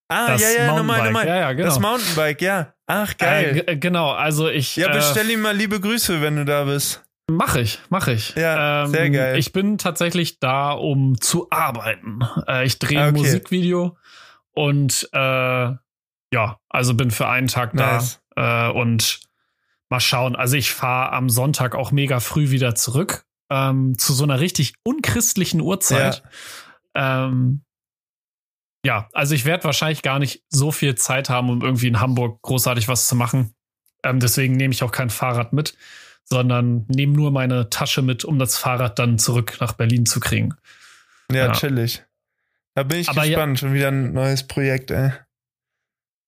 Ah, 0.09 0.31
das 0.31 0.41
ja, 0.41 0.63
ja, 0.63 0.75
nochmal, 0.75 1.05
nochmal. 1.05 1.25
Ja, 1.25 1.37
ja, 1.37 1.53
genau. 1.53 1.69
Das 1.69 1.79
Mountainbike, 1.79 2.41
ja. 2.41 2.73
Ach, 2.85 3.15
geil. 3.17 3.63
Äh, 3.65 3.77
genau, 3.77 4.11
also 4.11 4.49
ich. 4.49 4.75
Ja, 4.75 4.91
bestell 4.91 5.29
äh, 5.29 5.33
ihm 5.33 5.41
mal 5.41 5.55
liebe 5.55 5.79
Grüße, 5.79 6.21
wenn 6.21 6.35
du 6.35 6.43
da 6.43 6.65
bist. 6.65 7.05
Mach 7.29 7.55
ich, 7.55 7.79
mach 7.89 8.07
ich. 8.07 8.35
Ja, 8.35 8.83
ähm, 8.83 8.89
sehr 8.89 9.09
geil. 9.09 9.37
Ich 9.37 9.53
bin 9.53 9.77
tatsächlich 9.77 10.39
da, 10.39 10.71
um 10.71 11.19
zu 11.21 11.49
arbeiten. 11.49 12.19
Äh, 12.47 12.65
ich 12.65 12.77
drehe 12.79 13.01
ein 13.01 13.15
okay. 13.15 13.23
Musikvideo 13.23 13.97
und 14.51 15.07
äh, 15.13 15.17
ja, 16.33 16.59
also 16.69 16.93
bin 16.93 17.11
für 17.11 17.27
einen 17.27 17.47
Tag 17.47 17.73
nice. 17.73 18.21
da 18.35 18.69
äh, 18.69 18.71
und 18.73 19.21
mal 19.91 19.99
schauen. 19.99 20.35
Also 20.35 20.57
ich 20.57 20.71
fahre 20.71 21.13
am 21.13 21.29
Sonntag 21.29 21.75
auch 21.75 21.91
mega 21.91 22.19
früh 22.19 22.49
wieder 22.49 22.73
zurück 22.73 23.25
ähm, 23.49 23.97
zu 23.97 24.13
so 24.13 24.23
einer 24.23 24.39
richtig 24.39 24.73
unchristlichen 24.83 25.61
Uhrzeit. 25.61 26.23
Ja, 26.95 27.27
ähm, 27.27 27.61
ja 28.85 29.09
also 29.13 29.35
ich 29.35 29.45
werde 29.45 29.65
wahrscheinlich 29.65 30.01
gar 30.01 30.17
nicht 30.17 30.43
so 30.49 30.71
viel 30.71 30.95
Zeit 30.95 31.29
haben, 31.29 31.49
um 31.49 31.61
irgendwie 31.61 31.87
in 31.87 31.99
Hamburg 31.99 32.41
großartig 32.41 32.87
was 32.87 33.07
zu 33.07 33.15
machen. 33.15 33.53
Ähm, 34.03 34.19
deswegen 34.19 34.55
nehme 34.55 34.73
ich 34.73 34.81
auch 34.81 34.91
kein 34.91 35.11
Fahrrad 35.11 35.53
mit 35.53 35.75
sondern 36.31 36.85
nehme 36.87 37.13
nur 37.13 37.29
meine 37.29 37.69
Tasche 37.69 38.01
mit, 38.01 38.23
um 38.23 38.39
das 38.39 38.57
Fahrrad 38.57 38.97
dann 38.97 39.19
zurück 39.19 39.57
nach 39.59 39.73
Berlin 39.73 40.05
zu 40.05 40.21
kriegen. 40.21 40.55
Ja, 41.29 41.47
ja. 41.47 41.51
chillig. 41.51 42.05
Da 42.73 42.83
bin 42.83 42.99
ich 42.99 43.09
Aber 43.09 43.27
gespannt. 43.27 43.61
Ja, 43.61 43.67
Schon 43.67 43.75
wieder 43.75 43.89
ein 43.89 44.13
neues 44.13 44.47
Projekt, 44.47 44.91
ey. 44.91 45.11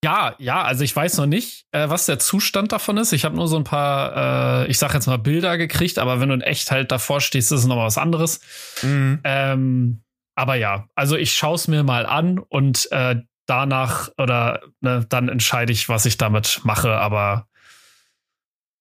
Ja, 0.04 0.36
ja, 0.38 0.63
also 0.63 0.84
ich 0.84 0.94
weiß 0.94 1.18
noch 1.18 1.28
nicht, 1.28 1.66
äh, 1.72 1.88
was 1.88 2.06
der 2.06 2.20
Zustand 2.20 2.74
davon 2.74 2.98
ist. 2.98 3.13
Ich 3.13 3.24
habe 3.24 3.38
nur 3.38 3.48
so 3.48 3.56
ein 3.56 3.63
paar, 3.63 4.66
äh, 4.66 4.68
ich 4.70 4.78
sag 4.78 4.94
jetzt 4.94 5.08
mal 5.08 5.18
Bilder 5.18 5.58
gekriegt, 5.58 5.98
aber 5.98 6.20
wenn 6.20 6.28
du 6.28 6.36
in 6.36 6.42
echt 6.42 6.72
halt 6.72 6.92
davor 6.92 7.22
stehst, 7.22 7.54
ist 7.54 7.60
es 7.60 7.66
nochmal 7.66 7.86
was 7.86 7.98
anderes. 7.98 8.42
Mhm. 8.82 9.22
Ähm, 9.24 10.04
aber 10.36 10.56
ja, 10.56 10.88
also 10.94 11.16
ich 11.16 11.34
schaue 11.34 11.56
es 11.56 11.70
mir 11.70 11.84
mal 11.84 12.06
an 12.06 12.38
und 12.38 12.92
äh, 12.92 13.16
danach 13.46 14.10
oder 14.18 14.62
ne, 14.82 15.06
dann 15.08 15.30
entscheide 15.30 15.72
ich, 15.72 15.88
was 15.88 16.06
ich 16.06 16.18
damit 16.18 16.60
mache. 16.63 16.98
Aber 16.98 17.48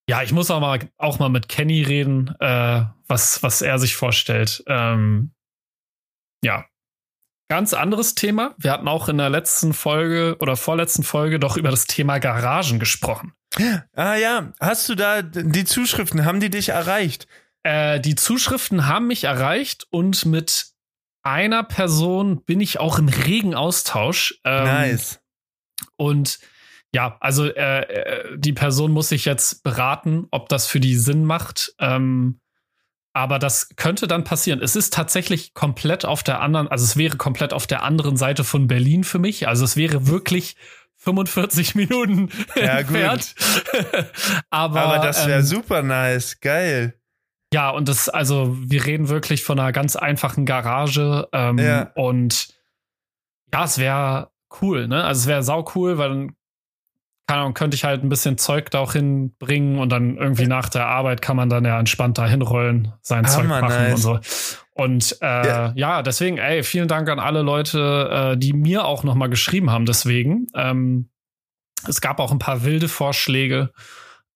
ja, 0.08 0.24
ich 0.24 0.32
muss 0.32 0.50
auch 0.50 0.60
mal, 0.60 0.80
auch 0.98 1.20
mal 1.20 1.28
mit 1.28 1.48
Kenny 1.48 1.82
reden, 1.82 2.34
äh, 2.40 2.82
was, 3.06 3.44
was 3.44 3.62
er 3.62 3.78
sich 3.78 3.94
vorstellt. 3.94 4.64
Ähm, 4.66 5.32
ja. 6.42 6.64
Ganz 7.52 7.74
anderes 7.74 8.14
Thema. 8.14 8.54
Wir 8.56 8.72
hatten 8.72 8.88
auch 8.88 9.10
in 9.10 9.18
der 9.18 9.28
letzten 9.28 9.74
Folge 9.74 10.38
oder 10.40 10.56
vorletzten 10.56 11.02
Folge 11.02 11.38
doch 11.38 11.58
über 11.58 11.68
das 11.68 11.84
Thema 11.84 12.16
Garagen 12.18 12.78
gesprochen. 12.78 13.34
Ah 13.92 14.14
ja, 14.14 14.54
hast 14.58 14.88
du 14.88 14.94
da 14.94 15.20
die 15.20 15.66
Zuschriften, 15.66 16.24
haben 16.24 16.40
die 16.40 16.48
dich 16.48 16.70
erreicht? 16.70 17.26
Äh, 17.62 18.00
die 18.00 18.14
Zuschriften 18.14 18.86
haben 18.86 19.06
mich 19.06 19.24
erreicht 19.24 19.86
und 19.90 20.24
mit 20.24 20.68
einer 21.22 21.62
Person 21.62 22.42
bin 22.42 22.58
ich 22.62 22.80
auch 22.80 22.98
im 22.98 23.10
regen 23.10 23.54
Austausch. 23.54 24.40
Ähm, 24.46 24.64
nice. 24.64 25.20
Und 25.96 26.38
ja, 26.94 27.18
also 27.20 27.44
äh, 27.44 27.80
äh, 27.82 28.38
die 28.38 28.54
Person 28.54 28.92
muss 28.92 29.10
sich 29.10 29.26
jetzt 29.26 29.62
beraten, 29.62 30.26
ob 30.30 30.48
das 30.48 30.66
für 30.66 30.80
die 30.80 30.96
Sinn 30.96 31.26
macht. 31.26 31.74
Ähm, 31.78 32.40
aber 33.12 33.38
das 33.38 33.76
könnte 33.76 34.06
dann 34.06 34.24
passieren. 34.24 34.60
Es 34.62 34.76
ist 34.76 34.92
tatsächlich 34.92 35.54
komplett 35.54 36.04
auf 36.04 36.22
der 36.22 36.40
anderen, 36.40 36.68
also 36.68 36.84
es 36.84 36.96
wäre 36.96 37.16
komplett 37.16 37.52
auf 37.52 37.66
der 37.66 37.82
anderen 37.82 38.16
Seite 38.16 38.44
von 38.44 38.68
Berlin 38.68 39.04
für 39.04 39.18
mich. 39.18 39.48
Also 39.48 39.64
es 39.64 39.76
wäre 39.76 40.06
wirklich 40.06 40.56
45 40.96 41.74
Minuten 41.74 42.30
ja, 42.54 42.78
entfernt. 42.78 43.34
aber, 44.50 44.80
aber 44.80 45.04
das 45.04 45.26
wäre 45.26 45.40
ähm, 45.40 45.46
super 45.46 45.82
nice, 45.82 46.40
geil. 46.40 46.94
Ja, 47.52 47.68
und 47.68 47.88
das, 47.88 48.08
also 48.08 48.56
wir 48.58 48.86
reden 48.86 49.10
wirklich 49.10 49.44
von 49.44 49.58
einer 49.60 49.72
ganz 49.72 49.94
einfachen 49.96 50.46
Garage. 50.46 51.28
Ähm, 51.32 51.58
ja. 51.58 51.90
Und 51.94 52.48
ja, 53.52 53.64
es 53.64 53.76
wäre 53.76 54.30
cool, 54.62 54.88
ne? 54.88 55.04
Also 55.04 55.20
es 55.20 55.26
wäre 55.26 55.42
sau 55.42 55.70
cool, 55.74 55.98
weil 55.98 56.08
dann 56.08 56.36
keine 57.32 57.44
Ahnung, 57.44 57.54
könnte 57.54 57.76
ich 57.76 57.84
halt 57.84 58.04
ein 58.04 58.10
bisschen 58.10 58.36
Zeug 58.36 58.70
da 58.70 58.80
auch 58.80 58.92
hinbringen 58.92 59.78
und 59.78 59.88
dann 59.88 60.18
irgendwie 60.18 60.46
nach 60.46 60.68
der 60.68 60.86
Arbeit 60.86 61.22
kann 61.22 61.34
man 61.34 61.48
dann 61.48 61.64
ja 61.64 61.78
entspannt 61.78 62.18
da 62.18 62.26
hinrollen, 62.26 62.92
sein 63.00 63.24
Hammer, 63.24 63.34
Zeug 63.34 63.48
machen 63.48 63.68
nice. 63.68 63.94
und 63.94 63.96
so. 63.96 64.20
Und 64.74 65.16
äh, 65.22 65.46
ja. 65.46 65.72
ja. 65.74 66.02
deswegen, 66.02 66.36
ey, 66.36 66.62
vielen 66.62 66.88
Dank 66.88 67.08
an 67.08 67.18
alle 67.18 67.40
Leute, 67.40 68.34
äh, 68.34 68.36
die 68.36 68.52
mir 68.52 68.84
auch 68.84 69.02
nochmal 69.02 69.30
geschrieben 69.30 69.70
haben. 69.70 69.86
Deswegen, 69.86 70.48
ähm, 70.54 71.08
es 71.88 72.02
gab 72.02 72.20
auch 72.20 72.32
ein 72.32 72.38
paar 72.38 72.64
wilde 72.64 72.88
Vorschläge. 72.88 73.70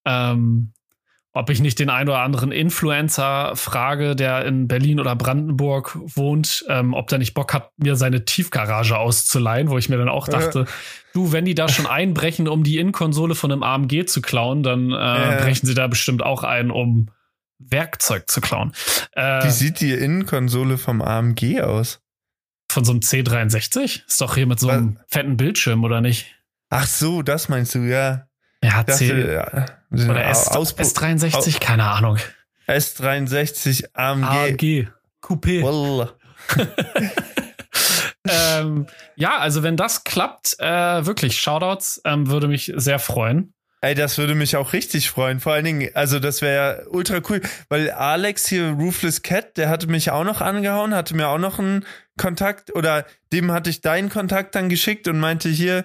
Ähm, 0.06 0.72
ob 1.37 1.51
ich 1.51 1.61
nicht 1.61 1.79
den 1.79 1.90
ein 1.90 2.09
oder 2.09 2.20
anderen 2.20 2.51
Influencer 2.51 3.55
frage, 3.57 4.16
der 4.16 4.46
in 4.46 4.68
Berlin 4.68 4.99
oder 4.99 5.14
Brandenburg 5.14 5.99
wohnt, 6.03 6.64
ähm, 6.70 6.94
ob 6.94 7.09
der 7.09 7.18
nicht 7.18 7.35
Bock 7.35 7.53
hat, 7.53 7.72
mir 7.77 7.94
seine 7.94 8.25
Tiefgarage 8.25 8.96
auszuleihen, 8.96 9.68
wo 9.68 9.77
ich 9.77 9.90
mir 9.90 9.99
dann 9.99 10.09
auch 10.09 10.29
dachte, 10.29 10.61
ja. 10.61 10.66
du, 11.12 11.33
wenn 11.33 11.44
die 11.44 11.55
da 11.55 11.68
schon 11.70 11.87
einbrechen, 11.87 12.49
um 12.49 12.64
die 12.64 12.79
Innenkonsole 12.79 13.35
von 13.35 13.53
einem 13.53 13.62
AMG 13.62 14.07
zu 14.07 14.22
klauen, 14.22 14.62
dann 14.62 14.92
äh, 14.92 14.94
ja. 14.94 15.37
brechen 15.42 15.66
sie 15.66 15.75
da 15.75 15.87
bestimmt 15.88 16.22
auch 16.22 16.42
ein, 16.42 16.70
um 16.70 17.11
Werkzeug 17.59 18.31
zu 18.31 18.40
klauen. 18.40 18.72
Äh, 19.12 19.44
Wie 19.44 19.51
sieht 19.51 19.81
die 19.81 19.92
Innenkonsole 19.92 20.79
vom 20.79 21.03
AMG 21.03 21.61
aus? 21.61 22.01
Von 22.72 22.87
so 22.87 22.92
einem 22.92 23.01
C63? 23.01 24.07
Ist 24.07 24.20
doch 24.22 24.37
hier 24.37 24.46
mit 24.46 24.59
so 24.59 24.70
einem 24.70 24.96
Was? 24.96 25.05
fetten 25.09 25.37
Bildschirm, 25.37 25.85
oder 25.85 26.01
nicht? 26.01 26.35
Ach 26.70 26.87
so, 26.87 27.20
das 27.20 27.51
meinst 27.51 27.75
du, 27.75 27.81
ja. 27.81 28.27
Ja, 28.66 28.85
C 28.87 29.33
ja, 29.35 29.66
oder 29.90 30.24
S, 30.26 30.50
S63, 30.50 31.61
keine 31.61 31.85
Ahnung. 31.85 32.18
S63 32.66 33.90
AMG. 33.94 34.24
AMG. 34.24 34.88
Coupé. 35.22 36.09
ähm, 38.29 38.87
ja, 39.14 39.38
also 39.38 39.62
wenn 39.62 39.76
das 39.76 40.05
klappt, 40.05 40.57
äh, 40.59 41.07
wirklich, 41.07 41.40
Shoutouts, 41.40 42.00
ähm, 42.05 42.29
würde 42.29 42.48
mich 42.48 42.72
sehr 42.76 42.98
freuen. 42.98 43.52
Ey, 43.83 43.94
das 43.94 44.18
würde 44.18 44.35
mich 44.35 44.57
auch 44.57 44.72
richtig 44.72 45.11
freuen. 45.11 45.38
Vor 45.38 45.52
allen 45.52 45.64
Dingen, 45.64 45.90
also 45.94 46.18
das 46.18 46.42
wäre 46.42 46.87
ultra 46.90 47.20
cool, 47.29 47.40
weil 47.68 47.90
Alex 47.90 48.48
hier, 48.48 48.70
Roofless 48.70 49.22
Cat, 49.22 49.57
der 49.57 49.68
hatte 49.68 49.87
mich 49.87 50.11
auch 50.11 50.24
noch 50.24 50.40
angehauen, 50.40 50.94
hatte 50.94 51.14
mir 51.14 51.29
auch 51.29 51.38
noch 51.38 51.59
einen 51.59 51.85
Kontakt 52.16 52.74
oder 52.74 53.05
dem 53.33 53.52
hatte 53.52 53.68
ich 53.70 53.83
deinen 53.83 54.09
Kontakt 54.09 54.55
dann 54.55 54.68
geschickt 54.68 55.07
und 55.09 55.20
meinte 55.20 55.50
hier, 55.50 55.85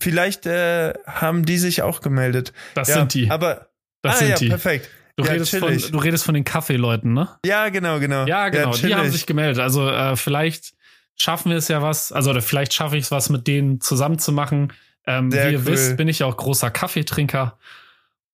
vielleicht 0.00 0.46
äh, 0.46 0.94
haben 1.06 1.44
die 1.44 1.58
sich 1.58 1.82
auch 1.82 2.00
gemeldet. 2.00 2.52
Das 2.74 2.88
ja, 2.88 2.94
sind 2.96 3.14
die. 3.14 3.30
Aber 3.30 3.68
das 4.02 4.16
ah, 4.16 4.18
sind 4.18 4.28
ja, 4.28 4.36
die. 4.36 4.48
perfekt. 4.48 4.88
Du, 5.16 5.24
ja, 5.24 5.32
redest 5.32 5.56
von, 5.56 5.76
du 5.76 5.98
redest 5.98 6.24
von 6.24 6.34
den 6.34 6.44
Kaffeeleuten, 6.44 7.12
ne? 7.12 7.28
Ja, 7.44 7.70
genau, 7.70 7.98
genau. 7.98 8.24
Ja, 8.26 8.50
genau. 8.50 8.72
Die 8.72 8.94
haben 8.94 9.10
sich 9.10 9.26
gemeldet. 9.26 9.58
Also 9.58 9.88
äh, 9.88 10.14
vielleicht 10.16 10.74
schaffen 11.16 11.50
wir 11.50 11.58
es 11.58 11.66
ja 11.66 11.82
was, 11.82 12.12
also 12.12 12.30
oder 12.30 12.40
vielleicht 12.40 12.72
schaffe 12.72 12.96
ich 12.96 13.04
es 13.04 13.10
was 13.10 13.28
mit 13.28 13.46
denen 13.48 13.80
zusammen 13.80 14.20
zu 14.20 14.32
machen. 14.32 14.72
Ähm, 15.06 15.32
wie 15.32 15.36
ihr 15.36 15.58
cool. 15.58 15.66
wisst, 15.66 15.96
bin 15.96 16.06
ich 16.06 16.20
ja 16.20 16.26
auch 16.26 16.36
großer 16.36 16.70
Kaffeetrinker. 16.70 17.58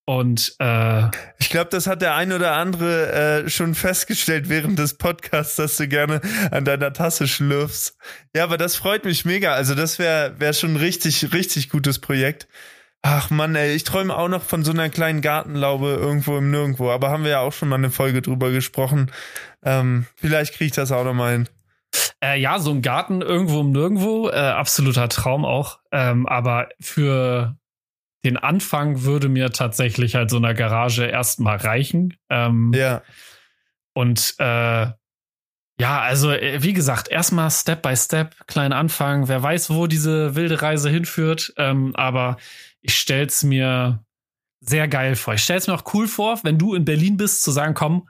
Und 0.07 0.55
äh, 0.59 1.07
ich 1.39 1.49
glaube, 1.49 1.71
das 1.71 1.87
hat 1.87 2.03
der 2.03 2.15
ein 2.15 2.33
oder 2.33 2.53
andere 2.53 3.45
äh, 3.45 3.49
schon 3.49 3.75
festgestellt 3.75 4.51
während 4.51 4.79
des 4.79 4.99
Podcasts, 4.99 5.57
dass 5.57 5.79
du 5.79 5.89
gerne 5.89 6.21
an 6.51 6.67
deiner 6.67 6.93
Tasse 6.93 7.27
schlürfst. 7.27 7.97
Ja, 8.37 8.45
aber 8.45 8.59
das 8.59 8.77
freut 8.77 9.05
mich 9.07 9.25
mega. 9.25 9.55
Also 9.55 9.75
das 9.75 9.99
wäre 9.99 10.39
wär 10.39 10.53
schon 10.53 10.75
ein 10.75 10.77
richtig, 10.77 11.33
richtig 11.33 11.71
gutes 11.71 12.01
Projekt. 12.01 12.49
Ach 13.01 13.31
man, 13.31 13.55
ey, 13.55 13.75
ich 13.75 13.85
träume 13.85 14.15
auch 14.15 14.29
noch 14.29 14.43
von 14.43 14.63
so 14.63 14.73
einer 14.73 14.91
kleinen 14.91 15.23
Gartenlaube 15.23 15.89
irgendwo 15.89 16.37
im 16.37 16.51
Nirgendwo. 16.51 16.91
Aber 16.91 17.11
haben 17.11 17.25
wir 17.25 17.31
ja 17.31 17.41
auch 17.41 17.53
schon 17.53 17.71
mal 17.71 17.77
eine 17.77 17.91
Folge 17.91 18.21
drüber 18.21 18.51
gesprochen. 18.51 19.11
Ähm, 19.63 20.07
vielleicht 20.17 20.55
kriege 20.55 20.67
ich 20.67 20.73
das 20.73 20.93
auch 20.93 21.05
noch 21.05 21.15
mal 21.15 21.33
hin. 21.33 21.49
Äh, 22.23 22.41
ja, 22.41 22.59
so 22.59 22.71
ein 22.71 22.83
Garten 22.83 23.23
irgendwo 23.23 23.61
im 23.61 23.73
Nirgendwo, 23.73 24.29
äh, 24.29 24.37
absoluter 24.37 25.09
Traum 25.09 25.45
auch. 25.45 25.81
Ähm, 25.93 26.27
aber 26.27 26.69
für 26.81 27.57
den 28.25 28.37
Anfang 28.37 29.03
würde 29.03 29.29
mir 29.29 29.51
tatsächlich 29.51 30.15
halt 30.15 30.31
so 30.31 30.39
einer 30.39 30.55
Garage 30.55 31.05
erstmal 31.05 31.57
reichen. 31.59 32.17
Ähm, 32.31 32.73
ja. 32.75 33.03
Und 33.93 34.35
äh, 34.39 34.87
ja, 35.79 36.01
also 36.01 36.31
äh, 36.31 36.63
wie 36.63 36.73
gesagt, 36.73 37.09
erstmal 37.09 37.51
Step 37.51 37.83
by 37.83 37.97
Step, 37.97 38.47
kleinen 38.47 38.73
Anfang. 38.73 39.29
Wer 39.29 39.43
weiß, 39.43 39.71
wo 39.71 39.87
diese 39.87 40.35
wilde 40.35 40.63
Reise 40.63 40.89
hinführt. 40.89 41.53
Ähm, 41.57 41.95
aber 41.97 42.37
ich 42.81 42.97
stell's 42.97 43.43
mir 43.43 44.05
sehr 44.61 44.89
geil 44.89 45.17
vor. 45.17 45.35
Ich 45.35 45.43
stell's 45.43 45.67
mir 45.67 45.75
auch 45.75 45.95
cool 45.95 46.09
vor, 46.09 46.41
wenn 46.43 46.59
du 46.59 46.75
in 46.75 46.85
Berlin 46.85 47.17
bist, 47.17 47.43
zu 47.43 47.51
sagen, 47.51 47.75
komm, 47.75 48.09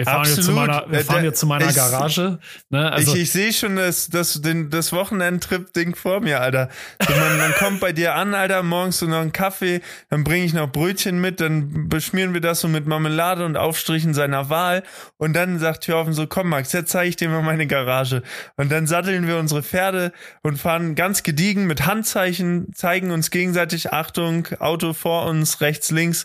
Wir 0.00 0.06
fahren, 0.06 0.20
Absolut. 0.20 0.36
Hier 0.38 0.44
zu 0.46 0.52
meiner, 0.52 0.84
wir 0.90 0.98
Äh, 1.00 1.04
fahren 1.04 1.20
hier 1.20 1.34
zu 1.34 1.46
meiner 1.46 1.68
ich- 1.68 1.76
Garage. 1.76 2.38
Ne? 2.70 2.90
Also, 2.90 3.14
ich 3.14 3.20
ich 3.24 3.32
sehe 3.32 3.52
schon 3.52 3.76
das, 3.76 4.08
das, 4.08 4.40
den, 4.40 4.70
das 4.70 4.94
Wochenendtrip-Ding 4.94 5.94
vor 5.94 6.20
mir, 6.20 6.40
Alter. 6.40 6.70
So, 7.06 7.12
man, 7.14 7.36
man 7.36 7.52
kommt 7.52 7.80
bei 7.80 7.92
dir 7.92 8.14
an, 8.14 8.32
Alter, 8.34 8.62
morgens 8.62 8.98
so 8.98 9.04
noch 9.06 9.18
einen 9.20 9.32
Kaffee, 9.32 9.82
dann 10.08 10.24
bringe 10.24 10.46
ich 10.46 10.54
noch 10.54 10.72
Brötchen 10.72 11.20
mit, 11.20 11.42
dann 11.42 11.90
beschmieren 11.90 12.32
wir 12.32 12.40
das 12.40 12.60
so 12.62 12.68
mit 12.68 12.86
Marmelade 12.86 13.44
und 13.44 13.58
Aufstrichen 13.58 14.14
seiner 14.14 14.48
Wahl 14.48 14.84
und 15.18 15.34
dann 15.34 15.58
sagt 15.58 15.84
Thorfen 15.84 16.14
so, 16.14 16.26
komm 16.26 16.48
Max, 16.48 16.72
jetzt 16.72 16.92
zeige 16.92 17.10
ich 17.10 17.16
dir 17.16 17.28
mal 17.28 17.42
meine 17.42 17.66
Garage. 17.66 18.22
Und 18.56 18.72
dann 18.72 18.86
satteln 18.86 19.26
wir 19.26 19.36
unsere 19.36 19.62
Pferde 19.62 20.12
und 20.42 20.56
fahren 20.58 20.94
ganz 20.94 21.22
gediegen 21.24 21.66
mit 21.66 21.84
Handzeichen, 21.84 22.72
zeigen 22.72 23.10
uns 23.10 23.30
gegenseitig, 23.30 23.92
Achtung, 23.92 24.48
Auto 24.60 24.94
vor 24.94 25.26
uns, 25.26 25.60
rechts, 25.60 25.90
links, 25.90 26.24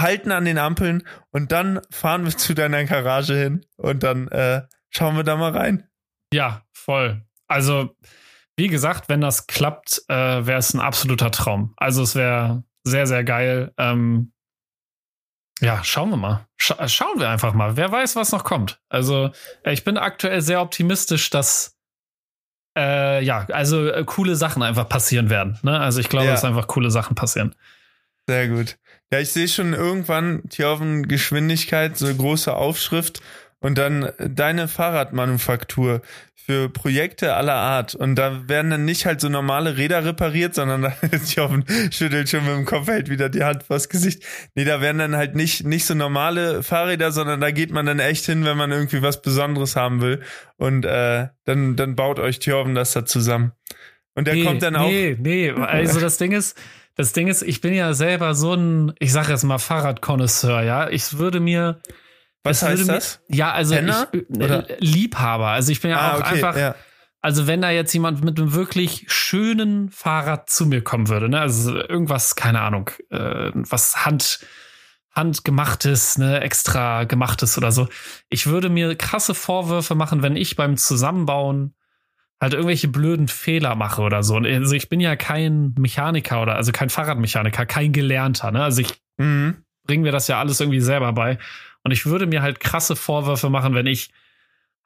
halten 0.00 0.32
an 0.32 0.44
den 0.44 0.58
Ampeln 0.58 1.06
und 1.30 1.52
dann 1.52 1.80
fahren 1.90 2.24
wir 2.24 2.36
zu 2.36 2.54
deiner 2.54 2.84
Garage 2.84 3.34
hin 3.36 3.64
und 3.76 4.02
dann 4.02 4.28
äh, 4.28 4.62
schauen 4.90 5.16
wir 5.16 5.24
da 5.24 5.36
mal 5.36 5.52
rein. 5.56 5.88
ja, 6.32 6.62
voll. 6.72 7.22
Also, 7.48 7.96
wie 8.56 8.68
gesagt, 8.68 9.08
wenn 9.08 9.20
das 9.20 9.46
klappt, 9.46 10.02
äh, 10.08 10.14
wäre 10.14 10.58
es 10.58 10.72
ein 10.74 10.80
absoluter 10.80 11.30
Traum. 11.30 11.74
Also, 11.76 12.02
es 12.02 12.14
wäre 12.14 12.62
sehr, 12.84 13.06
sehr 13.06 13.24
geil. 13.24 13.72
Ähm, 13.78 14.32
ja, 15.60 15.82
schauen 15.84 16.10
wir 16.10 16.16
mal. 16.16 16.46
Scha 16.56 16.88
schauen 16.88 17.18
wir 17.20 17.28
einfach 17.28 17.52
mal. 17.54 17.76
Wer 17.76 17.90
weiß, 17.92 18.16
was 18.16 18.32
noch 18.32 18.44
kommt. 18.44 18.80
Also, 18.88 19.30
äh, 19.64 19.72
ich 19.72 19.84
bin 19.84 19.98
aktuell 19.98 20.40
sehr 20.40 20.62
optimistisch, 20.62 21.28
dass 21.30 21.76
äh, 22.78 23.22
ja, 23.24 23.46
also 23.50 23.88
äh, 23.88 24.04
coole 24.04 24.36
Sachen 24.36 24.62
einfach 24.62 24.88
passieren 24.88 25.28
werden. 25.28 25.58
Ne? 25.62 25.78
Also 25.78 25.98
ich 26.00 26.08
glaube, 26.08 26.26
Ja. 26.26 26.32
dass 26.32 26.44
einfach 26.44 26.68
coole 26.68 26.90
Sachen 26.90 27.14
passieren. 27.16 27.54
Sehr 28.28 28.48
gut. 28.48 28.78
Ja, 29.12 29.18
ich 29.18 29.30
sehe 29.30 29.48
schon 29.48 29.72
irgendwann 29.72 30.42
hier 30.52 30.68
auf 30.70 30.78
den 30.78 31.08
Geschwindigkeit 31.08 31.96
so 31.96 32.06
eine 32.06 32.16
große 32.16 32.54
Aufschrift 32.54 33.20
und 33.58 33.76
dann 33.76 34.12
deine 34.18 34.68
Fahrradmanufaktur 34.68 36.02
für 36.50 36.68
Projekte 36.68 37.34
aller 37.34 37.54
Art. 37.54 37.94
Und 37.94 38.16
da 38.16 38.48
werden 38.48 38.70
dann 38.70 38.84
nicht 38.84 39.06
halt 39.06 39.20
so 39.20 39.28
normale 39.28 39.76
Räder 39.76 40.04
repariert, 40.04 40.54
sondern 40.54 40.82
da 40.82 40.92
schüttelt 41.90 42.28
schon 42.28 42.44
mit 42.44 42.54
dem 42.54 42.64
Kopf, 42.64 42.88
hält 42.88 43.10
wieder 43.10 43.28
die 43.28 43.44
Hand 43.44 43.64
vors 43.64 43.88
Gesicht. 43.88 44.24
Nee, 44.54 44.64
da 44.64 44.80
werden 44.80 44.98
dann 44.98 45.16
halt 45.16 45.34
nicht, 45.34 45.64
nicht 45.64 45.84
so 45.84 45.94
normale 45.94 46.62
Fahrräder, 46.62 47.12
sondern 47.12 47.40
da 47.40 47.50
geht 47.50 47.70
man 47.72 47.86
dann 47.86 47.98
echt 47.98 48.26
hin, 48.26 48.44
wenn 48.44 48.56
man 48.56 48.70
irgendwie 48.70 49.02
was 49.02 49.22
Besonderes 49.22 49.76
haben 49.76 50.00
will. 50.00 50.22
Und 50.56 50.84
äh, 50.84 51.28
dann, 51.44 51.76
dann 51.76 51.94
baut 51.94 52.18
euch 52.18 52.38
Thjörven 52.38 52.74
das 52.74 52.92
da 52.92 53.04
zusammen. 53.04 53.52
Und 54.14 54.26
der 54.26 54.34
nee, 54.34 54.44
kommt 54.44 54.62
dann 54.62 54.76
auch. 54.76 54.88
Nee, 54.88 55.16
nee, 55.20 55.50
also 55.50 56.00
das 56.00 56.16
Ding 56.16 56.32
ist, 56.32 56.56
das 57.00 57.12
Ding 57.12 57.28
ist, 57.28 57.42
ich 57.42 57.60
bin 57.60 57.72
ja 57.74 57.94
selber 57.94 58.34
so 58.34 58.54
ein, 58.54 58.92
ich 58.98 59.12
sag 59.12 59.28
jetzt 59.28 59.42
mal 59.42 59.58
Fahrradkonnoisseur, 59.58 60.62
ja. 60.62 60.88
Ich 60.90 61.18
würde 61.18 61.40
mir. 61.40 61.80
Was 62.42 62.62
heißt 62.62 62.86
mir, 62.86 62.92
das? 62.94 63.20
Ja, 63.28 63.52
also 63.52 63.74
Penner? 63.74 64.08
ich, 64.12 64.40
äh? 64.40 64.76
Liebhaber. 64.80 65.48
Also 65.48 65.72
ich 65.72 65.80
bin 65.80 65.90
ja 65.90 65.98
Ah, 65.98 66.12
auch 66.14 66.20
okay, 66.20 66.34
einfach, 66.34 66.56
ja. 66.56 66.74
also 67.20 67.46
wenn 67.46 67.62
da 67.62 67.70
jetzt 67.70 67.92
jemand 67.92 68.22
mit 68.22 68.38
einem 68.38 68.52
wirklich 68.54 69.04
schönen 69.08 69.90
Fahrrad 69.90 70.48
zu 70.50 70.66
mir 70.66 70.82
kommen 70.82 71.08
würde, 71.08 71.28
ne, 71.28 71.40
also 71.40 71.74
irgendwas, 71.74 72.36
keine 72.36 72.60
Ahnung, 72.60 72.90
äh, 73.10 73.50
was 73.54 74.04
Hand, 74.04 74.40
handgemachtes, 75.14 76.18
ne, 76.18 76.40
extra 76.40 77.04
gemachtes 77.04 77.58
oder 77.58 77.72
so. 77.72 77.88
Ich 78.28 78.46
würde 78.46 78.68
mir 78.68 78.94
krasse 78.96 79.34
Vorwürfe 79.34 79.94
machen, 79.94 80.22
wenn 80.22 80.36
ich 80.36 80.56
beim 80.56 80.76
Zusammenbauen 80.76 81.74
halt 82.40 82.54
irgendwelche 82.54 82.88
blöden 82.88 83.28
Fehler 83.28 83.74
mache 83.74 84.00
oder 84.02 84.22
so. 84.22 84.36
Also 84.36 84.74
ich 84.74 84.88
bin 84.88 85.00
ja 85.00 85.14
kein 85.16 85.74
Mechaniker 85.78 86.40
oder 86.42 86.56
also 86.56 86.72
kein 86.72 86.88
Fahrradmechaniker, 86.88 87.66
kein 87.66 87.92
Gelernter, 87.92 88.50
ne? 88.50 88.62
Also 88.64 88.80
ich 88.80 88.94
Mhm. 89.18 89.56
bringen 89.86 90.04
wir 90.04 90.12
das 90.12 90.28
ja 90.28 90.38
alles 90.38 90.60
irgendwie 90.60 90.80
selber 90.80 91.12
bei. 91.12 91.38
Und 91.84 91.90
ich 91.90 92.06
würde 92.06 92.26
mir 92.26 92.40
halt 92.42 92.58
krasse 92.60 92.96
Vorwürfe 92.96 93.50
machen, 93.50 93.74
wenn 93.74 93.86
ich 93.86 94.10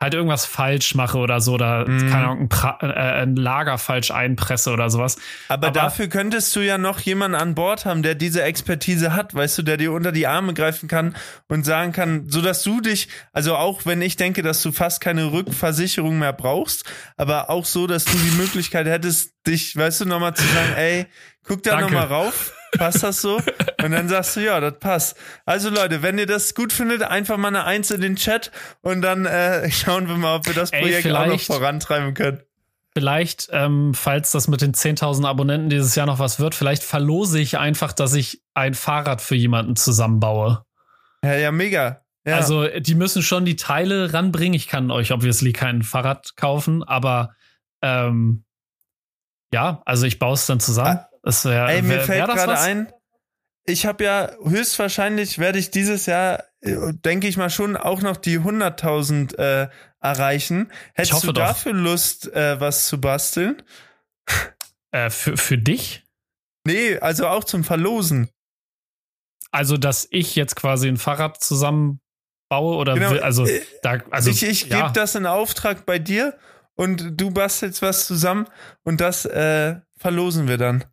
halt 0.00 0.12
irgendwas 0.12 0.44
falsch 0.44 0.94
mache 0.94 1.16
oder 1.18 1.40
so, 1.40 1.54
oder 1.54 1.88
Mhm. 1.88 2.11
keine 2.11 2.28
Ahnung, 2.28 2.48
ein, 2.80 2.90
äh, 2.90 2.94
ein 3.22 3.37
Lager 3.37 3.78
falsch 3.78 4.11
einpresse 4.11 4.70
oder 4.70 4.90
sowas. 4.90 5.16
Aber, 5.48 5.68
Aber- 5.68 5.80
dafür 5.80 6.09
könntest 6.09 6.54
du 6.57 6.61
ja 6.61 6.76
noch 6.78 7.00
jemanden 7.00 7.37
an 7.37 7.54
Bord 7.54 7.87
haben, 7.87 8.02
der 8.02 8.14
diese 8.14 8.42
Expertise 8.42 9.14
hat, 9.14 9.35
weißt 9.35 9.57
du, 9.59 9.62
der 9.62 9.76
dir 9.78 9.92
unter 9.92 10.12
die 10.12 10.26
Arme 10.26 10.52
greifen 10.52 10.88
kann 10.88 11.16
und 11.48 11.64
sagen 11.64 11.92
kann, 11.92 12.28
so 12.28 12.42
dass 12.42 12.62
du 12.62 12.80
dich, 12.83 13.09
also 13.33 13.57
auch 13.57 13.87
wenn 13.87 14.02
ich 14.02 14.16
denke, 14.16 14.42
dass 14.42 14.62
du 14.62 14.72
fast 14.72 15.00
keine 15.00 15.33
Rückversicherung 15.33 16.18
mehr 16.18 16.33
brauchst, 16.35 16.85
aber 17.16 17.48
auch 17.48 17.64
so, 17.64 17.87
dass 17.87 18.04
du 18.04 18.12
die 18.18 18.37
Möglichkeit 18.37 18.87
hättest, 18.87 19.33
dich, 19.46 19.76
weißt 19.76 20.02
du, 20.02 20.04
nochmal 20.07 20.35
zu 20.35 20.42
sagen, 20.42 20.72
ey, 20.76 21.07
guck 21.46 21.62
da 21.62 21.80
nochmal 21.80 22.07
rauf. 22.07 22.52
Passt 22.78 23.02
das 23.02 23.20
so? 23.20 23.37
Und 23.82 23.92
dann 23.92 24.08
sagst 24.08 24.37
du, 24.37 24.40
ja, 24.40 24.60
das 24.60 24.78
passt. 24.78 25.16
Also 25.44 25.70
Leute, 25.70 26.02
wenn 26.02 26.18
ihr 26.18 26.26
das 26.26 26.54
gut 26.54 26.72
findet, 26.72 27.02
einfach 27.02 27.37
mal 27.37 27.48
eine 27.48 27.64
Eins 27.64 27.90
in 27.90 28.00
den 28.00 28.16
Chat 28.16 28.50
und 28.82 29.02
dann 29.02 29.26
äh, 29.26 29.70
schauen 29.72 30.08
wir 30.08 30.16
mal, 30.16 30.37
ob 30.37 30.46
wir 30.46 30.54
das 30.54 30.70
Ey, 30.72 30.80
Projekt 30.80 31.10
auch 31.10 31.26
noch 31.26 31.40
vorantreiben 31.40 32.14
können. 32.14 32.40
Vielleicht, 32.96 33.48
ähm, 33.50 33.92
falls 33.92 34.30
das 34.30 34.46
mit 34.46 34.60
den 34.60 34.72
10.000 34.72 35.26
Abonnenten 35.26 35.68
dieses 35.68 35.96
Jahr 35.96 36.06
noch 36.06 36.20
was 36.20 36.38
wird, 36.38 36.54
vielleicht 36.54 36.84
verlose 36.84 37.40
ich 37.40 37.58
einfach, 37.58 37.92
dass 37.92 38.14
ich 38.14 38.42
ein 38.54 38.74
Fahrrad 38.74 39.20
für 39.20 39.34
jemanden 39.34 39.74
zusammenbaue. 39.74 40.64
Ja, 41.24 41.34
ja, 41.34 41.50
mega. 41.50 42.02
Ja. 42.24 42.37
Also, 42.37 42.68
die 42.68 42.94
müssen 42.94 43.22
schon 43.22 43.44
die 43.44 43.56
Teile 43.56 44.12
ranbringen. 44.12 44.54
Ich 44.54 44.68
kann 44.68 44.92
euch 44.92 45.12
obviously 45.12 45.52
kein 45.52 45.82
Fahrrad 45.82 46.37
kaufen, 46.37 46.84
aber 46.84 47.34
ähm, 47.82 48.44
ja, 49.52 49.82
also 49.84 50.06
ich 50.06 50.18
baue 50.18 50.34
es 50.34 50.46
dann 50.46 50.60
zusammen. 50.60 51.00
Das 51.24 51.44
wär, 51.44 51.66
Ey, 51.66 51.82
mir 51.82 51.96
wär, 51.96 52.00
fällt 52.02 52.26
gerade 52.26 52.58
ein, 52.58 52.92
ich 53.66 53.87
habe 53.87 54.04
ja 54.04 54.30
höchstwahrscheinlich 54.44 55.38
werde 55.38 55.58
ich 55.58 55.70
dieses 55.70 56.04
Jahr, 56.04 56.44
äh, 56.60 56.92
denke 56.92 57.26
ich 57.28 57.38
mal 57.38 57.48
schon, 57.48 57.76
auch 57.76 58.02
noch 58.02 58.18
die 58.18 58.38
100.000 58.38 59.38
äh, 59.38 59.68
erreichen. 60.00 60.70
Hättest 60.92 61.24
du 61.24 61.32
doch. 61.32 61.46
dafür 61.46 61.72
Lust, 61.72 62.30
äh, 62.34 62.60
was 62.60 62.87
zu 62.87 63.00
basteln? 63.00 63.62
Äh, 64.90 65.10
für, 65.10 65.37
für 65.37 65.58
dich? 65.58 66.04
Nee, 66.66 66.98
also 66.98 67.26
auch 67.26 67.44
zum 67.44 67.64
Verlosen. 67.64 68.28
Also, 69.50 69.76
dass 69.76 70.06
ich 70.10 70.37
jetzt 70.37 70.56
quasi 70.56 70.88
ein 70.88 70.98
Fahrrad 70.98 71.42
zusammenbaue 71.42 72.76
oder 72.76 72.94
Genau, 72.94 73.12
will, 73.12 73.20
also 73.20 73.46
äh, 73.46 73.62
da, 73.82 73.98
also 74.10 74.30
ich 74.30 74.42
ich 74.42 74.66
ja. 74.66 74.82
gebe 74.82 74.92
das 74.92 75.14
in 75.14 75.26
Auftrag 75.26 75.87
bei 75.87 75.98
dir 75.98 76.37
und 76.74 77.20
du 77.20 77.30
bastelst 77.30 77.82
was 77.82 78.06
zusammen 78.06 78.46
und 78.82 79.00
das 79.00 79.24
äh, 79.24 79.76
verlosen 79.96 80.48
wir 80.48 80.58
dann. 80.58 80.84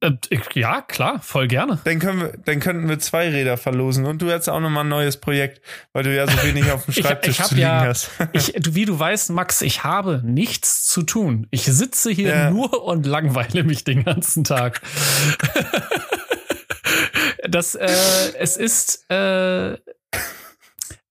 Äh, 0.00 0.12
ich- 0.30 0.40
ja, 0.54 0.80
klar, 0.82 1.20
voll 1.22 1.48
gerne. 1.48 1.80
Dann 1.84 1.98
können 1.98 2.20
wir, 2.20 2.32
dann 2.44 2.60
könnten 2.60 2.88
wir 2.88 2.98
zwei 3.00 3.28
Räder 3.30 3.56
verlosen 3.56 4.06
und 4.06 4.22
du 4.22 4.30
hättest 4.30 4.48
auch 4.48 4.60
nochmal 4.60 4.84
ein 4.84 4.88
neues 4.88 5.16
Projekt, 5.16 5.60
weil 5.92 6.04
du 6.04 6.14
ja 6.14 6.26
so 6.28 6.40
wenig 6.44 6.70
auf 6.70 6.84
dem 6.84 6.90
Ich- 6.96 7.04
Schreibtisch 7.04 7.30
ich 7.34 7.40
hab 7.40 7.46
zu 7.48 7.54
liegen 7.56 7.66
ja- 7.66 7.84
hast. 7.86 8.10
Ich, 8.32 8.52
du, 8.52 8.74
wie 8.76 8.84
du 8.84 8.96
weißt, 8.98 9.30
Max, 9.30 9.60
ich 9.60 9.82
habe 9.84 10.22
nichts 10.24 10.84
zu 10.84 11.02
tun. 11.02 11.46
Ich 11.50 11.64
sitze 11.64 12.10
hier 12.10 12.28
Ja. 12.28 12.50
nur 12.50 12.84
und 12.84 13.06
langweile 13.06 13.64
mich 13.64 13.82
den 13.84 14.04
ganzen 14.04 14.44
Tag. 14.44 14.80
das, 17.48 17.74
äh, 17.74 17.88
es 18.38 18.56
ist, 18.56 19.04
äh, 19.10 19.76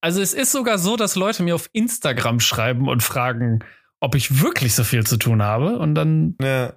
also 0.00 0.20
es 0.22 0.32
ist 0.32 0.52
sogar 0.52 0.78
so, 0.78 0.96
dass 0.96 1.16
Leute 1.16 1.42
mir 1.42 1.54
auf 1.54 1.68
Instagram 1.72 2.40
schreiben 2.40 2.88
und 2.88 3.02
fragen, 3.02 3.60
ob 4.00 4.14
ich 4.14 4.40
wirklich 4.40 4.74
so 4.74 4.84
viel 4.84 5.04
zu 5.04 5.16
tun 5.16 5.42
habe. 5.42 5.78
Und 5.78 5.94
dann, 5.94 6.36
ja. 6.40 6.72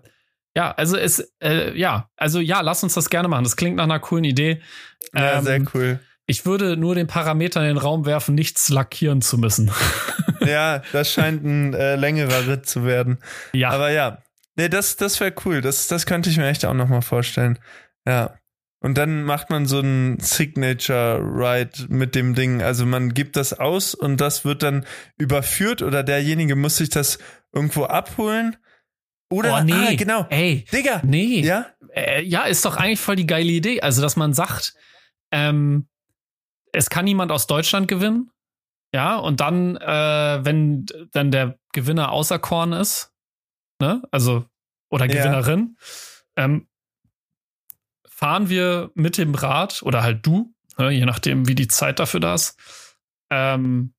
Ja, 0.55 0.71
also 0.71 0.97
es, 0.97 1.31
äh, 1.41 1.77
ja, 1.77 2.09
also 2.17 2.39
ja, 2.39 2.61
lass 2.61 2.83
uns 2.83 2.93
das 2.93 3.09
gerne 3.09 3.27
machen. 3.27 3.43
Das 3.43 3.55
klingt 3.55 3.77
nach 3.77 3.85
einer 3.85 3.99
coolen 3.99 4.23
Idee. 4.23 4.61
ja, 5.13 5.37
Ähm, 5.39 5.43
sehr 5.45 5.61
cool. 5.73 5.99
Ich 6.27 6.45
würde 6.45 6.77
nur 6.77 6.95
den 6.95 7.07
Parameter 7.07 7.61
in 7.61 7.67
den 7.67 7.77
Raum 7.77 8.05
werfen, 8.05 8.35
nichts 8.35 8.69
lackieren 8.69 9.21
zu 9.21 9.37
müssen. 9.37 9.71
Ja, 10.43 10.81
das 10.91 11.13
scheint 11.13 11.43
ein 11.43 11.75
äh, 11.75 11.95
längerer 11.95 12.47
Ritt 12.47 12.65
zu 12.65 12.83
werden. 12.83 13.19
ja. 13.53 13.69
Aber 13.69 13.91
ja, 13.91 14.23
nee, 14.55 14.69
das, 14.69 14.95
das 14.95 15.19
wäre 15.19 15.31
cool. 15.45 15.61
Das, 15.61 15.87
das 15.87 16.07
könnte 16.07 16.31
ich 16.31 16.37
mir 16.37 16.47
echt 16.47 16.65
auch 16.65 16.73
noch 16.73 16.87
mal 16.87 17.01
vorstellen. 17.01 17.59
Ja. 18.07 18.33
Und 18.79 18.97
dann 18.97 19.21
macht 19.23 19.51
man 19.51 19.67
so 19.67 19.77
einen 19.77 20.19
Signature 20.19 21.19
Ride 21.19 21.85
mit 21.89 22.15
dem 22.15 22.33
Ding. 22.33 22.63
Also 22.63 22.87
man 22.87 23.13
gibt 23.13 23.35
das 23.35 23.53
aus 23.53 23.93
und 23.93 24.19
das 24.19 24.43
wird 24.43 24.63
dann 24.63 24.87
überführt 25.19 25.83
oder 25.83 26.01
derjenige 26.01 26.55
muss 26.55 26.77
sich 26.77 26.89
das 26.89 27.19
irgendwo 27.53 27.83
abholen. 27.83 28.57
Oder, 29.31 29.59
oh, 29.59 29.63
nee. 29.63 29.73
ah, 29.73 29.95
genau. 29.95 30.25
Ey, 30.29 30.65
Digga. 30.71 31.01
nee. 31.05 31.39
Ja? 31.39 31.67
Äh, 31.95 32.21
ja, 32.23 32.43
ist 32.43 32.65
doch 32.65 32.75
eigentlich 32.75 32.99
voll 32.99 33.15
die 33.15 33.25
geile 33.25 33.49
Idee. 33.51 33.81
Also, 33.81 34.01
dass 34.01 34.17
man 34.17 34.33
sagt, 34.33 34.75
ähm, 35.31 35.87
es 36.73 36.89
kann 36.89 37.05
niemand 37.05 37.31
aus 37.31 37.47
Deutschland 37.47 37.87
gewinnen. 37.87 38.29
Ja, 38.93 39.15
und 39.15 39.39
dann, 39.39 39.77
äh, 39.77 40.39
wenn 40.43 40.85
dann 41.11 41.31
der 41.31 41.57
Gewinner 41.71 42.11
auserkoren 42.11 42.73
ist, 42.73 43.13
ne, 43.79 44.01
also, 44.11 44.45
oder 44.89 45.05
Ja. 45.05 45.13
Gewinnerin, 45.23 45.77
ähm, 46.35 46.67
fahren 48.05 48.49
wir 48.49 48.91
mit 48.95 49.17
dem 49.17 49.33
Rad 49.33 49.81
oder 49.83 50.03
halt 50.03 50.25
du, 50.25 50.53
ne, 50.77 50.91
je 50.91 51.05
nachdem, 51.05 51.47
wie 51.47 51.55
die 51.55 51.69
Zeit 51.69 51.99
dafür 51.99 52.19
da 52.19 52.33
ist, 52.35 52.59
ähm, 53.29 53.93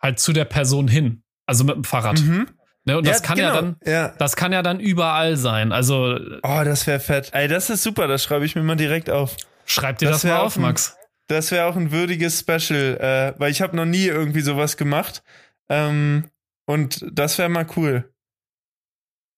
halt 0.00 0.18
zu 0.18 0.32
der 0.32 0.44
Person 0.44 0.88
hin. 0.88 1.22
Also 1.46 1.62
mit 1.62 1.76
dem 1.76 1.84
Fahrrad. 1.84 2.20
Mhm. 2.20 2.48
Ne, 2.84 2.98
und 2.98 3.06
das 3.06 3.22
kann 3.22 3.38
ja 3.38 3.50
genau. 3.50 3.60
dann, 3.62 3.76
Ja. 3.92 4.08
das 4.18 4.34
kann 4.34 4.52
ja 4.52 4.62
dann 4.62 4.80
überall 4.80 5.36
sein. 5.36 5.70
Also 5.72 6.18
Oh, 6.42 6.62
das 6.64 6.86
wäre 6.86 6.98
fett. 7.00 7.30
Ey, 7.32 7.46
das 7.48 7.70
ist 7.70 7.82
super. 7.84 8.08
Das 8.08 8.24
schreibe 8.24 8.44
ich 8.44 8.56
mir 8.56 8.62
mal 8.62 8.76
direkt 8.76 9.08
auf. 9.10 9.36
schreib 9.66 9.98
dir 9.98 10.08
Das 10.08 10.22
das, 10.22 10.30
mal 10.30 10.38
auf, 10.40 10.54
dem- 10.54 10.62
Max. 10.62 10.96
das 11.28 11.52
wäre 11.52 11.66
auch 11.66 11.76
ein 11.76 11.92
würdiges 11.92 12.40
Special, 12.40 12.98
äh, 13.36 13.40
weil 13.40 13.52
ich 13.52 13.62
habe 13.62 13.76
noch 13.76 13.84
nie 13.84 14.06
irgendwie 14.06 14.40
sowas 14.40 14.76
gemacht. 14.76 15.22
Ähm, 15.68 16.24
und 16.66 17.04
das 17.12 17.38
wäre 17.38 17.48
mal 17.48 17.66
cool. 17.76 18.12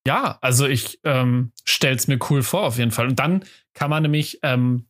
Ja, 0.07 0.39
also 0.41 0.67
ich 0.67 1.01
ähm, 1.05 1.53
stell's 1.65 2.09
mir 2.09 2.19
cool 2.31 2.43
vor 2.43 2.63
auf 2.63 2.79
jeden 2.79 2.91
Fall. 2.93 3.09
Und 3.09 3.19
dann 3.19 3.45
kann 3.75 3.91
man 3.91 4.03
nämlich, 4.03 4.39
ähm, 4.43 4.87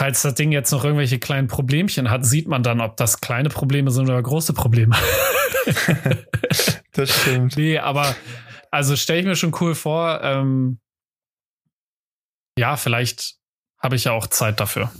falls 0.00 0.22
das 0.22 0.34
Ding 0.34 0.50
jetzt 0.52 0.70
noch 0.72 0.84
irgendwelche 0.84 1.18
kleinen 1.20 1.46
Problemchen 1.48 2.10
hat, 2.10 2.24
sieht 2.26 2.48
man 2.48 2.62
dann, 2.64 2.80
ob 2.80 2.96
das 2.96 3.20
kleine 3.20 3.48
Probleme 3.48 3.90
sind 3.92 4.08
oder 4.08 4.22
große 4.22 4.52
Probleme. 4.54 4.96
das 6.96 7.10
stimmt. 7.22 7.56
Nee, 7.56 7.78
aber 7.78 8.14
also 8.70 8.96
stelle 8.96 9.20
ich 9.20 9.26
mir 9.26 9.36
schon 9.36 9.54
cool 9.60 9.74
vor. 9.74 10.20
Ähm, 10.22 10.78
ja, 12.58 12.76
vielleicht 12.76 13.36
habe 13.78 13.96
ich 13.96 14.04
ja 14.04 14.12
auch 14.12 14.26
Zeit 14.26 14.60
dafür. 14.60 14.90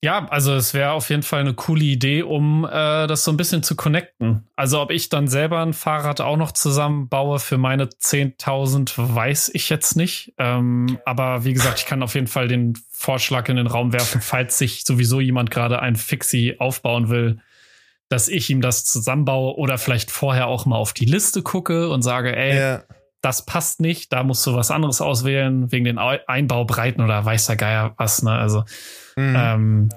Ja, 0.00 0.28
also 0.28 0.54
es 0.54 0.74
wäre 0.74 0.92
auf 0.92 1.10
jeden 1.10 1.24
Fall 1.24 1.40
eine 1.40 1.54
coole 1.54 1.82
Idee, 1.82 2.22
um 2.22 2.64
äh, 2.64 3.08
das 3.08 3.24
so 3.24 3.32
ein 3.32 3.36
bisschen 3.36 3.64
zu 3.64 3.74
connecten. 3.74 4.46
Also 4.54 4.80
ob 4.80 4.92
ich 4.92 5.08
dann 5.08 5.26
selber 5.26 5.60
ein 5.60 5.72
Fahrrad 5.72 6.20
auch 6.20 6.36
noch 6.36 6.52
zusammenbaue 6.52 7.40
für 7.40 7.58
meine 7.58 7.86
10.000, 7.86 8.92
weiß 8.96 9.50
ich 9.54 9.68
jetzt 9.70 9.96
nicht. 9.96 10.34
Ähm, 10.38 11.00
aber 11.04 11.44
wie 11.44 11.52
gesagt, 11.52 11.80
ich 11.80 11.86
kann 11.86 12.04
auf 12.04 12.14
jeden 12.14 12.28
Fall 12.28 12.46
den 12.46 12.78
Vorschlag 12.92 13.48
in 13.48 13.56
den 13.56 13.66
Raum 13.66 13.92
werfen, 13.92 14.20
falls 14.20 14.56
sich 14.56 14.84
sowieso 14.84 15.18
jemand 15.18 15.50
gerade 15.50 15.80
ein 15.82 15.96
Fixie 15.96 16.60
aufbauen 16.60 17.08
will, 17.08 17.40
dass 18.08 18.28
ich 18.28 18.50
ihm 18.50 18.60
das 18.60 18.84
zusammenbaue 18.84 19.56
oder 19.56 19.78
vielleicht 19.78 20.10
vorher 20.10 20.46
auch 20.46 20.66
mal 20.66 20.76
auf 20.76 20.92
die 20.92 21.04
Liste 21.04 21.42
gucke 21.42 21.90
und 21.90 22.02
sage, 22.02 22.34
ey, 22.34 22.58
ja. 22.58 22.82
das 23.20 23.44
passt 23.44 23.80
nicht, 23.80 24.12
da 24.12 24.22
musst 24.22 24.46
du 24.46 24.54
was 24.54 24.70
anderes 24.70 25.00
auswählen, 25.00 25.70
wegen 25.72 25.84
den 25.84 25.98
Einbaubreiten 25.98 27.02
oder 27.02 27.24
weiß 27.24 27.46
der 27.46 27.56
Geier 27.56 27.94
was, 27.96 28.22
ne? 28.22 28.32
Also 28.32 28.64
Mhm. 29.18 29.34
Ähm, 29.36 29.88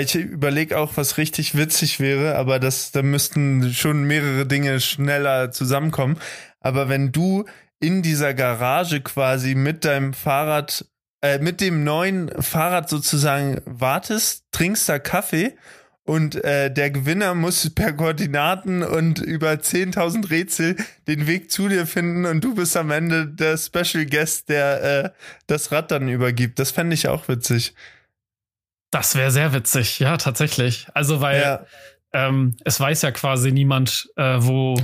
ich 0.00 0.14
überlege 0.14 0.78
auch, 0.78 0.92
was 0.96 1.18
richtig 1.18 1.54
witzig 1.54 2.00
wäre, 2.00 2.36
aber 2.36 2.58
das, 2.58 2.92
da 2.92 3.02
müssten 3.02 3.74
schon 3.74 4.04
mehrere 4.04 4.46
Dinge 4.46 4.80
schneller 4.80 5.50
zusammenkommen. 5.50 6.16
Aber 6.60 6.88
wenn 6.88 7.12
du 7.12 7.44
in 7.78 8.00
dieser 8.00 8.32
Garage 8.32 9.02
quasi 9.02 9.54
mit 9.54 9.84
deinem 9.84 10.14
Fahrrad, 10.14 10.86
äh, 11.20 11.38
mit 11.40 11.60
dem 11.60 11.84
neuen 11.84 12.30
Fahrrad 12.40 12.88
sozusagen 12.88 13.60
wartest, 13.66 14.46
trinkst 14.52 14.88
da 14.88 14.98
Kaffee 14.98 15.56
und 16.04 16.34
äh, 16.44 16.72
der 16.72 16.90
Gewinner 16.90 17.34
muss 17.34 17.70
per 17.70 17.92
Koordinaten 17.92 18.82
und 18.82 19.20
über 19.20 19.52
10.000 19.52 20.30
Rätsel 20.30 20.76
den 21.06 21.26
Weg 21.26 21.50
zu 21.50 21.68
dir 21.68 21.86
finden 21.86 22.26
und 22.26 22.42
du 22.42 22.54
bist 22.56 22.76
am 22.76 22.90
Ende 22.90 23.28
der 23.28 23.56
Special 23.56 24.04
Guest, 24.06 24.48
der 24.48 25.04
äh, 25.04 25.10
das 25.46 25.70
Rad 25.70 25.92
dann 25.92 26.08
übergibt. 26.08 26.58
Das 26.58 26.72
fände 26.72 26.94
ich 26.94 27.06
auch 27.06 27.28
witzig. 27.28 27.74
Das 28.90 29.14
wäre 29.14 29.30
sehr 29.30 29.52
witzig, 29.52 30.00
ja, 30.00 30.16
tatsächlich. 30.16 30.86
Also, 30.92 31.20
weil 31.20 31.40
ja. 31.40 31.66
ähm, 32.12 32.56
es 32.64 32.78
weiß 32.78 33.02
ja 33.02 33.12
quasi 33.12 33.52
niemand, 33.52 34.10
äh, 34.16 34.36
wo 34.38 34.76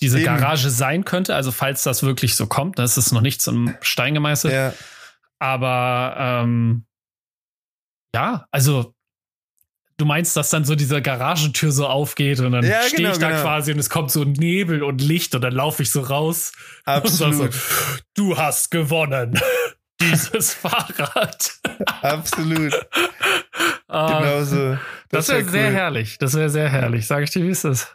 diese 0.00 0.18
Eben. 0.18 0.24
Garage 0.24 0.70
sein 0.70 1.04
könnte. 1.04 1.36
Also, 1.36 1.52
falls 1.52 1.82
das 1.82 2.02
wirklich 2.02 2.34
so 2.34 2.46
kommt, 2.46 2.78
das 2.78 2.96
ist 2.96 3.12
noch 3.12 3.20
nicht 3.20 3.42
zum 3.42 3.74
Stein 3.82 4.14
gemeißelt. 4.14 4.52
Ja. 4.52 4.72
Aber 5.38 6.16
ähm, 6.18 6.86
ja, 8.14 8.46
also 8.50 8.94
du 10.02 10.06
meinst, 10.06 10.36
dass 10.36 10.50
dann 10.50 10.64
so 10.64 10.74
diese 10.74 11.00
Garagentür 11.00 11.70
so 11.70 11.86
aufgeht 11.86 12.40
und 12.40 12.50
dann 12.50 12.64
ja, 12.64 12.82
stehe 12.82 12.96
genau, 12.96 13.12
ich 13.12 13.18
da 13.18 13.30
genau. 13.30 13.42
quasi 13.42 13.72
und 13.72 13.78
es 13.78 13.88
kommt 13.88 14.10
so 14.10 14.24
Nebel 14.24 14.82
und 14.82 15.00
Licht 15.00 15.32
und 15.36 15.42
dann 15.42 15.52
laufe 15.52 15.84
ich 15.84 15.92
so 15.92 16.00
raus. 16.00 16.52
Absolut. 16.84 17.52
So, 17.54 17.60
du 18.14 18.36
hast 18.36 18.72
gewonnen. 18.72 19.40
Dieses 20.00 20.54
Fahrrad. 20.54 21.52
Absolut. 22.02 22.74
Ah, 23.86 24.18
Genauso. 24.18 24.78
Das, 25.08 25.26
das 25.26 25.28
wäre 25.28 25.44
wär 25.44 25.52
sehr 25.52 25.68
cool. 25.68 25.74
herrlich. 25.74 26.18
Das 26.18 26.34
wäre 26.34 26.50
sehr 26.50 26.68
herrlich. 26.68 27.06
Sag 27.06 27.22
ich 27.22 27.30
dir, 27.30 27.44
wie 27.44 27.50
ist 27.50 27.64
das? 27.64 27.94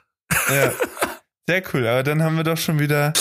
Ja. 0.49 0.72
Sehr 1.49 1.64
cool. 1.74 1.86
Aber 1.86 2.03
dann 2.03 2.24
haben 2.24 2.38
wir 2.38 2.45
doch 2.45 2.58
schon 2.58 2.80
wieder, 2.80 3.12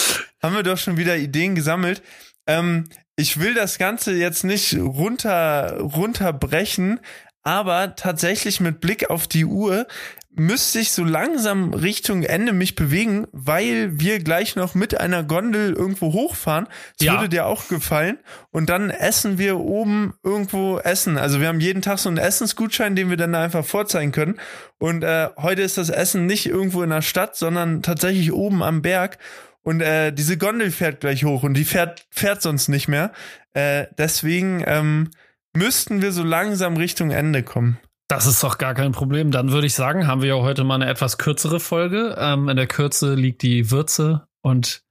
haben 0.41 0.55
wir 0.55 0.62
doch 0.62 0.78
schon 0.78 0.97
wieder 0.97 1.16
Ideen 1.16 1.57
gesammelt. 1.57 2.03
Ähm, 2.47 2.89
ich 3.16 3.41
will 3.41 3.55
das 3.55 3.78
Ganze 3.78 4.12
jetzt 4.12 4.45
nicht 4.45 4.76
runter, 4.76 5.78
runterbrechen, 5.80 7.01
aber 7.47 7.94
tatsächlich 7.94 8.59
mit 8.59 8.80
Blick 8.80 9.09
auf 9.09 9.28
die 9.28 9.44
Uhr 9.44 9.86
müsste 10.32 10.80
ich 10.80 10.90
so 10.90 11.05
langsam 11.05 11.72
Richtung 11.72 12.24
Ende 12.24 12.53
mich 12.53 12.74
bewegen, 12.74 13.28
weil 13.30 14.01
wir 14.01 14.18
gleich 14.18 14.57
noch 14.57 14.74
mit 14.74 15.01
einer 15.01 15.22
Gondel 15.22 15.72
irgendwo 15.72 16.12
hochfahren. 16.12 16.66
Das 16.99 17.07
ja. 17.07 17.12
würde 17.12 17.28
dir 17.28 17.47
auch 17.47 17.68
gefallen. 17.68 18.18
Und 18.51 18.68
dann 18.68 18.90
essen 18.90 19.38
wir 19.38 19.61
oben 19.61 20.12
irgendwo 20.24 20.78
Essen. 20.78 21.18
Also 21.18 21.40
wir 21.40 21.47
haben 21.47 21.61
jeden 21.61 21.82
Tag 21.82 22.01
so 22.01 22.09
einen 22.09 22.18
Essensgutschein, 22.18 22.97
den 22.97 23.11
wir 23.11 23.16
dann 23.16 23.36
einfach 23.36 23.64
vorzeigen 23.64 24.11
können. 24.11 24.40
Und 24.78 25.05
äh, 25.05 25.28
heute 25.36 25.62
ist 25.62 25.78
das 25.78 25.88
Essen 25.88 26.26
nicht 26.26 26.47
irgendwo 26.47 26.82
in 26.82 26.90
der 26.90 27.03
Stadt, 27.03 27.36
sondern 27.36 27.80
tatsächlich 27.82 28.32
oben 28.32 28.64
am 28.64 28.82
Berg. 28.82 29.18
Und 29.62 29.82
äh, 29.82 30.12
diese 30.12 30.36
Gondel 30.36 30.72
fährt 30.72 30.99
gleich 30.99 31.24
hoch 31.24 31.44
und 31.44 31.55
die 31.55 31.64
fährt, 31.64 32.07
fährt 32.11 32.42
sonst 32.42 32.66
nicht 32.66 32.88
mehr. 32.88 33.12
Äh, 33.55 33.86
deswegen 33.97 34.64
ähm, 34.66 35.11
müssten 35.57 36.02
wir 36.02 36.12
so 36.12 36.22
langsam 36.22 36.76
Richtung 36.76 37.11
Ende 37.11 37.42
kommen. 37.42 37.78
Das 38.09 38.26
ist 38.26 38.42
doch 38.42 38.59
gar 38.59 38.74
kein 38.74 38.92
Problem. 38.92 39.30
Dann 39.32 39.50
würde 39.50 39.66
ich 39.66 39.74
sagen, 39.74 40.07
haben 40.07 40.22
wir 40.22 40.28
ja 40.28 40.34
heute 40.36 40.62
mal 40.62 40.76
eine 40.76 40.88
etwas 40.88 41.18
kürzere 41.18 41.59
Folge. 41.59 42.16
Ähm, 42.18 42.48
in 42.48 42.57
der 42.57 42.68
Kürze 42.68 43.14
liegt 43.14 43.42
die 43.42 43.70
Würze 43.70 44.28
und 44.42 44.82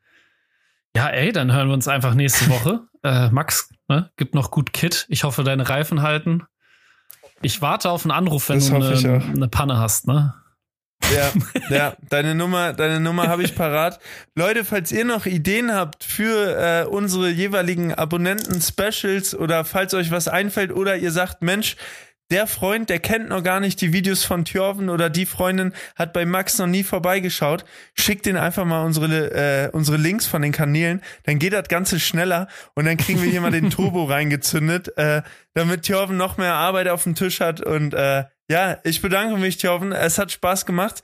ja, 0.95 1.07
ey, 1.09 1.31
dann 1.31 1.51
hören 1.51 1.67
wir 1.67 1.73
uns 1.73 1.87
einfach 1.87 2.13
nächste 2.13 2.49
Woche. 2.49 2.81
äh, 3.03 3.29
Max, 3.29 3.69
ne, 3.87 4.11
gibt 4.17 4.33
noch 4.33 4.51
gut 4.51 4.73
Kit. 4.73 5.05
Ich 5.09 5.23
hoffe, 5.23 5.43
deine 5.43 5.67
Reifen 5.67 6.01
halten. 6.01 6.43
Ich 7.41 7.61
warte 7.61 7.89
auf 7.89 8.05
einen 8.05 8.11
Anruf, 8.11 8.49
wenn 8.49 8.59
das 8.59 8.69
du 8.69 8.75
eine, 8.75 9.23
eine 9.23 9.47
Panne 9.47 9.77
hast, 9.77 10.07
ne? 10.07 10.33
Ja, 11.13 11.31
ja, 11.69 11.97
deine 12.09 12.35
Nummer, 12.35 12.73
deine 12.73 12.99
Nummer 12.99 13.27
habe 13.27 13.43
ich 13.43 13.55
parat. 13.55 13.99
Leute, 14.35 14.65
falls 14.65 14.91
ihr 14.91 15.05
noch 15.05 15.25
Ideen 15.25 15.73
habt 15.73 16.03
für 16.03 16.57
äh, 16.57 16.85
unsere 16.87 17.29
jeweiligen 17.29 17.93
Abonnenten-Specials 17.93 19.35
oder 19.35 19.65
falls 19.65 19.93
euch 19.93 20.11
was 20.11 20.27
einfällt 20.27 20.71
oder 20.71 20.97
ihr 20.97 21.11
sagt, 21.11 21.41
Mensch, 21.41 21.75
der 22.31 22.47
Freund, 22.47 22.89
der 22.89 22.99
kennt 22.99 23.29
noch 23.29 23.43
gar 23.43 23.59
nicht 23.59 23.81
die 23.81 23.93
Videos 23.93 24.23
von 24.23 24.45
Thjörven 24.45 24.89
oder 24.89 25.11
die 25.11 25.27
Freundin 25.27 25.73
hat 25.95 26.11
bei 26.11 26.25
Max 26.25 26.57
noch 26.57 26.65
nie 26.65 26.83
vorbeigeschaut, 26.83 27.65
schickt 27.93 28.25
den 28.25 28.35
einfach 28.35 28.65
mal 28.65 28.83
unsere, 28.83 29.65
äh, 29.65 29.69
unsere 29.71 29.97
Links 29.97 30.25
von 30.25 30.41
den 30.41 30.51
Kanälen, 30.51 31.01
dann 31.23 31.37
geht 31.37 31.53
das 31.53 31.67
Ganze 31.67 31.99
schneller 31.99 32.47
und 32.73 32.85
dann 32.85 32.97
kriegen 32.97 33.21
wir 33.21 33.29
hier 33.29 33.41
mal 33.41 33.51
den 33.51 33.69
Turbo 33.69 34.05
reingezündet, 34.05 34.97
äh, 34.97 35.21
damit 35.53 35.83
Thjörven 35.83 36.17
noch 36.17 36.37
mehr 36.37 36.55
Arbeit 36.55 36.87
auf 36.87 37.03
dem 37.03 37.13
Tisch 37.13 37.41
hat 37.41 37.61
und 37.61 37.93
äh, 37.93 38.23
ja, 38.49 38.77
ich 38.83 39.01
bedanke 39.01 39.37
mich, 39.37 39.57
Thjörven, 39.57 39.91
es 39.91 40.17
hat 40.17 40.31
Spaß 40.31 40.65
gemacht. 40.65 41.03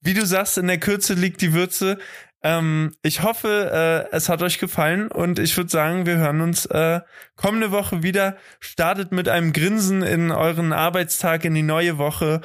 Wie 0.00 0.14
du 0.14 0.24
sagst, 0.24 0.58
in 0.58 0.66
der 0.66 0.80
Kürze 0.80 1.14
liegt 1.14 1.40
die 1.40 1.52
Würze. 1.52 1.98
Ähm, 2.42 2.94
ich 3.02 3.22
hoffe, 3.22 4.08
äh, 4.10 4.16
es 4.16 4.28
hat 4.30 4.42
euch 4.42 4.58
gefallen 4.58 5.08
und 5.08 5.38
ich 5.38 5.54
würde 5.56 5.68
sagen, 5.68 6.06
wir 6.06 6.16
hören 6.16 6.40
uns 6.40 6.64
äh, 6.66 7.00
kommende 7.36 7.70
Woche 7.70 8.02
wieder. 8.02 8.36
Startet 8.60 9.12
mit 9.12 9.28
einem 9.28 9.52
Grinsen 9.52 10.02
in 10.02 10.30
euren 10.30 10.72
Arbeitstag 10.72 11.44
in 11.44 11.54
die 11.54 11.62
neue 11.62 11.98
Woche 11.98 12.40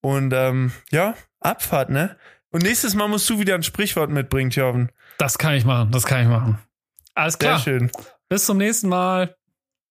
und 0.00 0.32
ähm, 0.34 0.72
ja, 0.90 1.14
Abfahrt, 1.40 1.90
ne? 1.90 2.16
Und 2.50 2.62
nächstes 2.62 2.94
Mal 2.94 3.06
musst 3.08 3.28
du 3.30 3.38
wieder 3.38 3.54
ein 3.54 3.62
Sprichwort 3.62 4.10
mitbringen, 4.10 4.50
Thjörven. 4.50 4.90
Das 5.18 5.38
kann 5.38 5.54
ich 5.54 5.64
machen, 5.64 5.92
das 5.92 6.06
kann 6.06 6.22
ich 6.22 6.28
machen. 6.28 6.58
Alles 7.14 7.38
klar. 7.38 7.58
Sehr 7.58 7.78
schön. 7.78 7.90
Bis 8.28 8.46
zum 8.46 8.58
nächsten 8.58 8.88
Mal. 8.88 9.36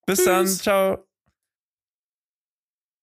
Bis 0.04 0.18
Tschüss. 0.18 0.26
dann, 0.26 0.46
ciao. 0.46 1.06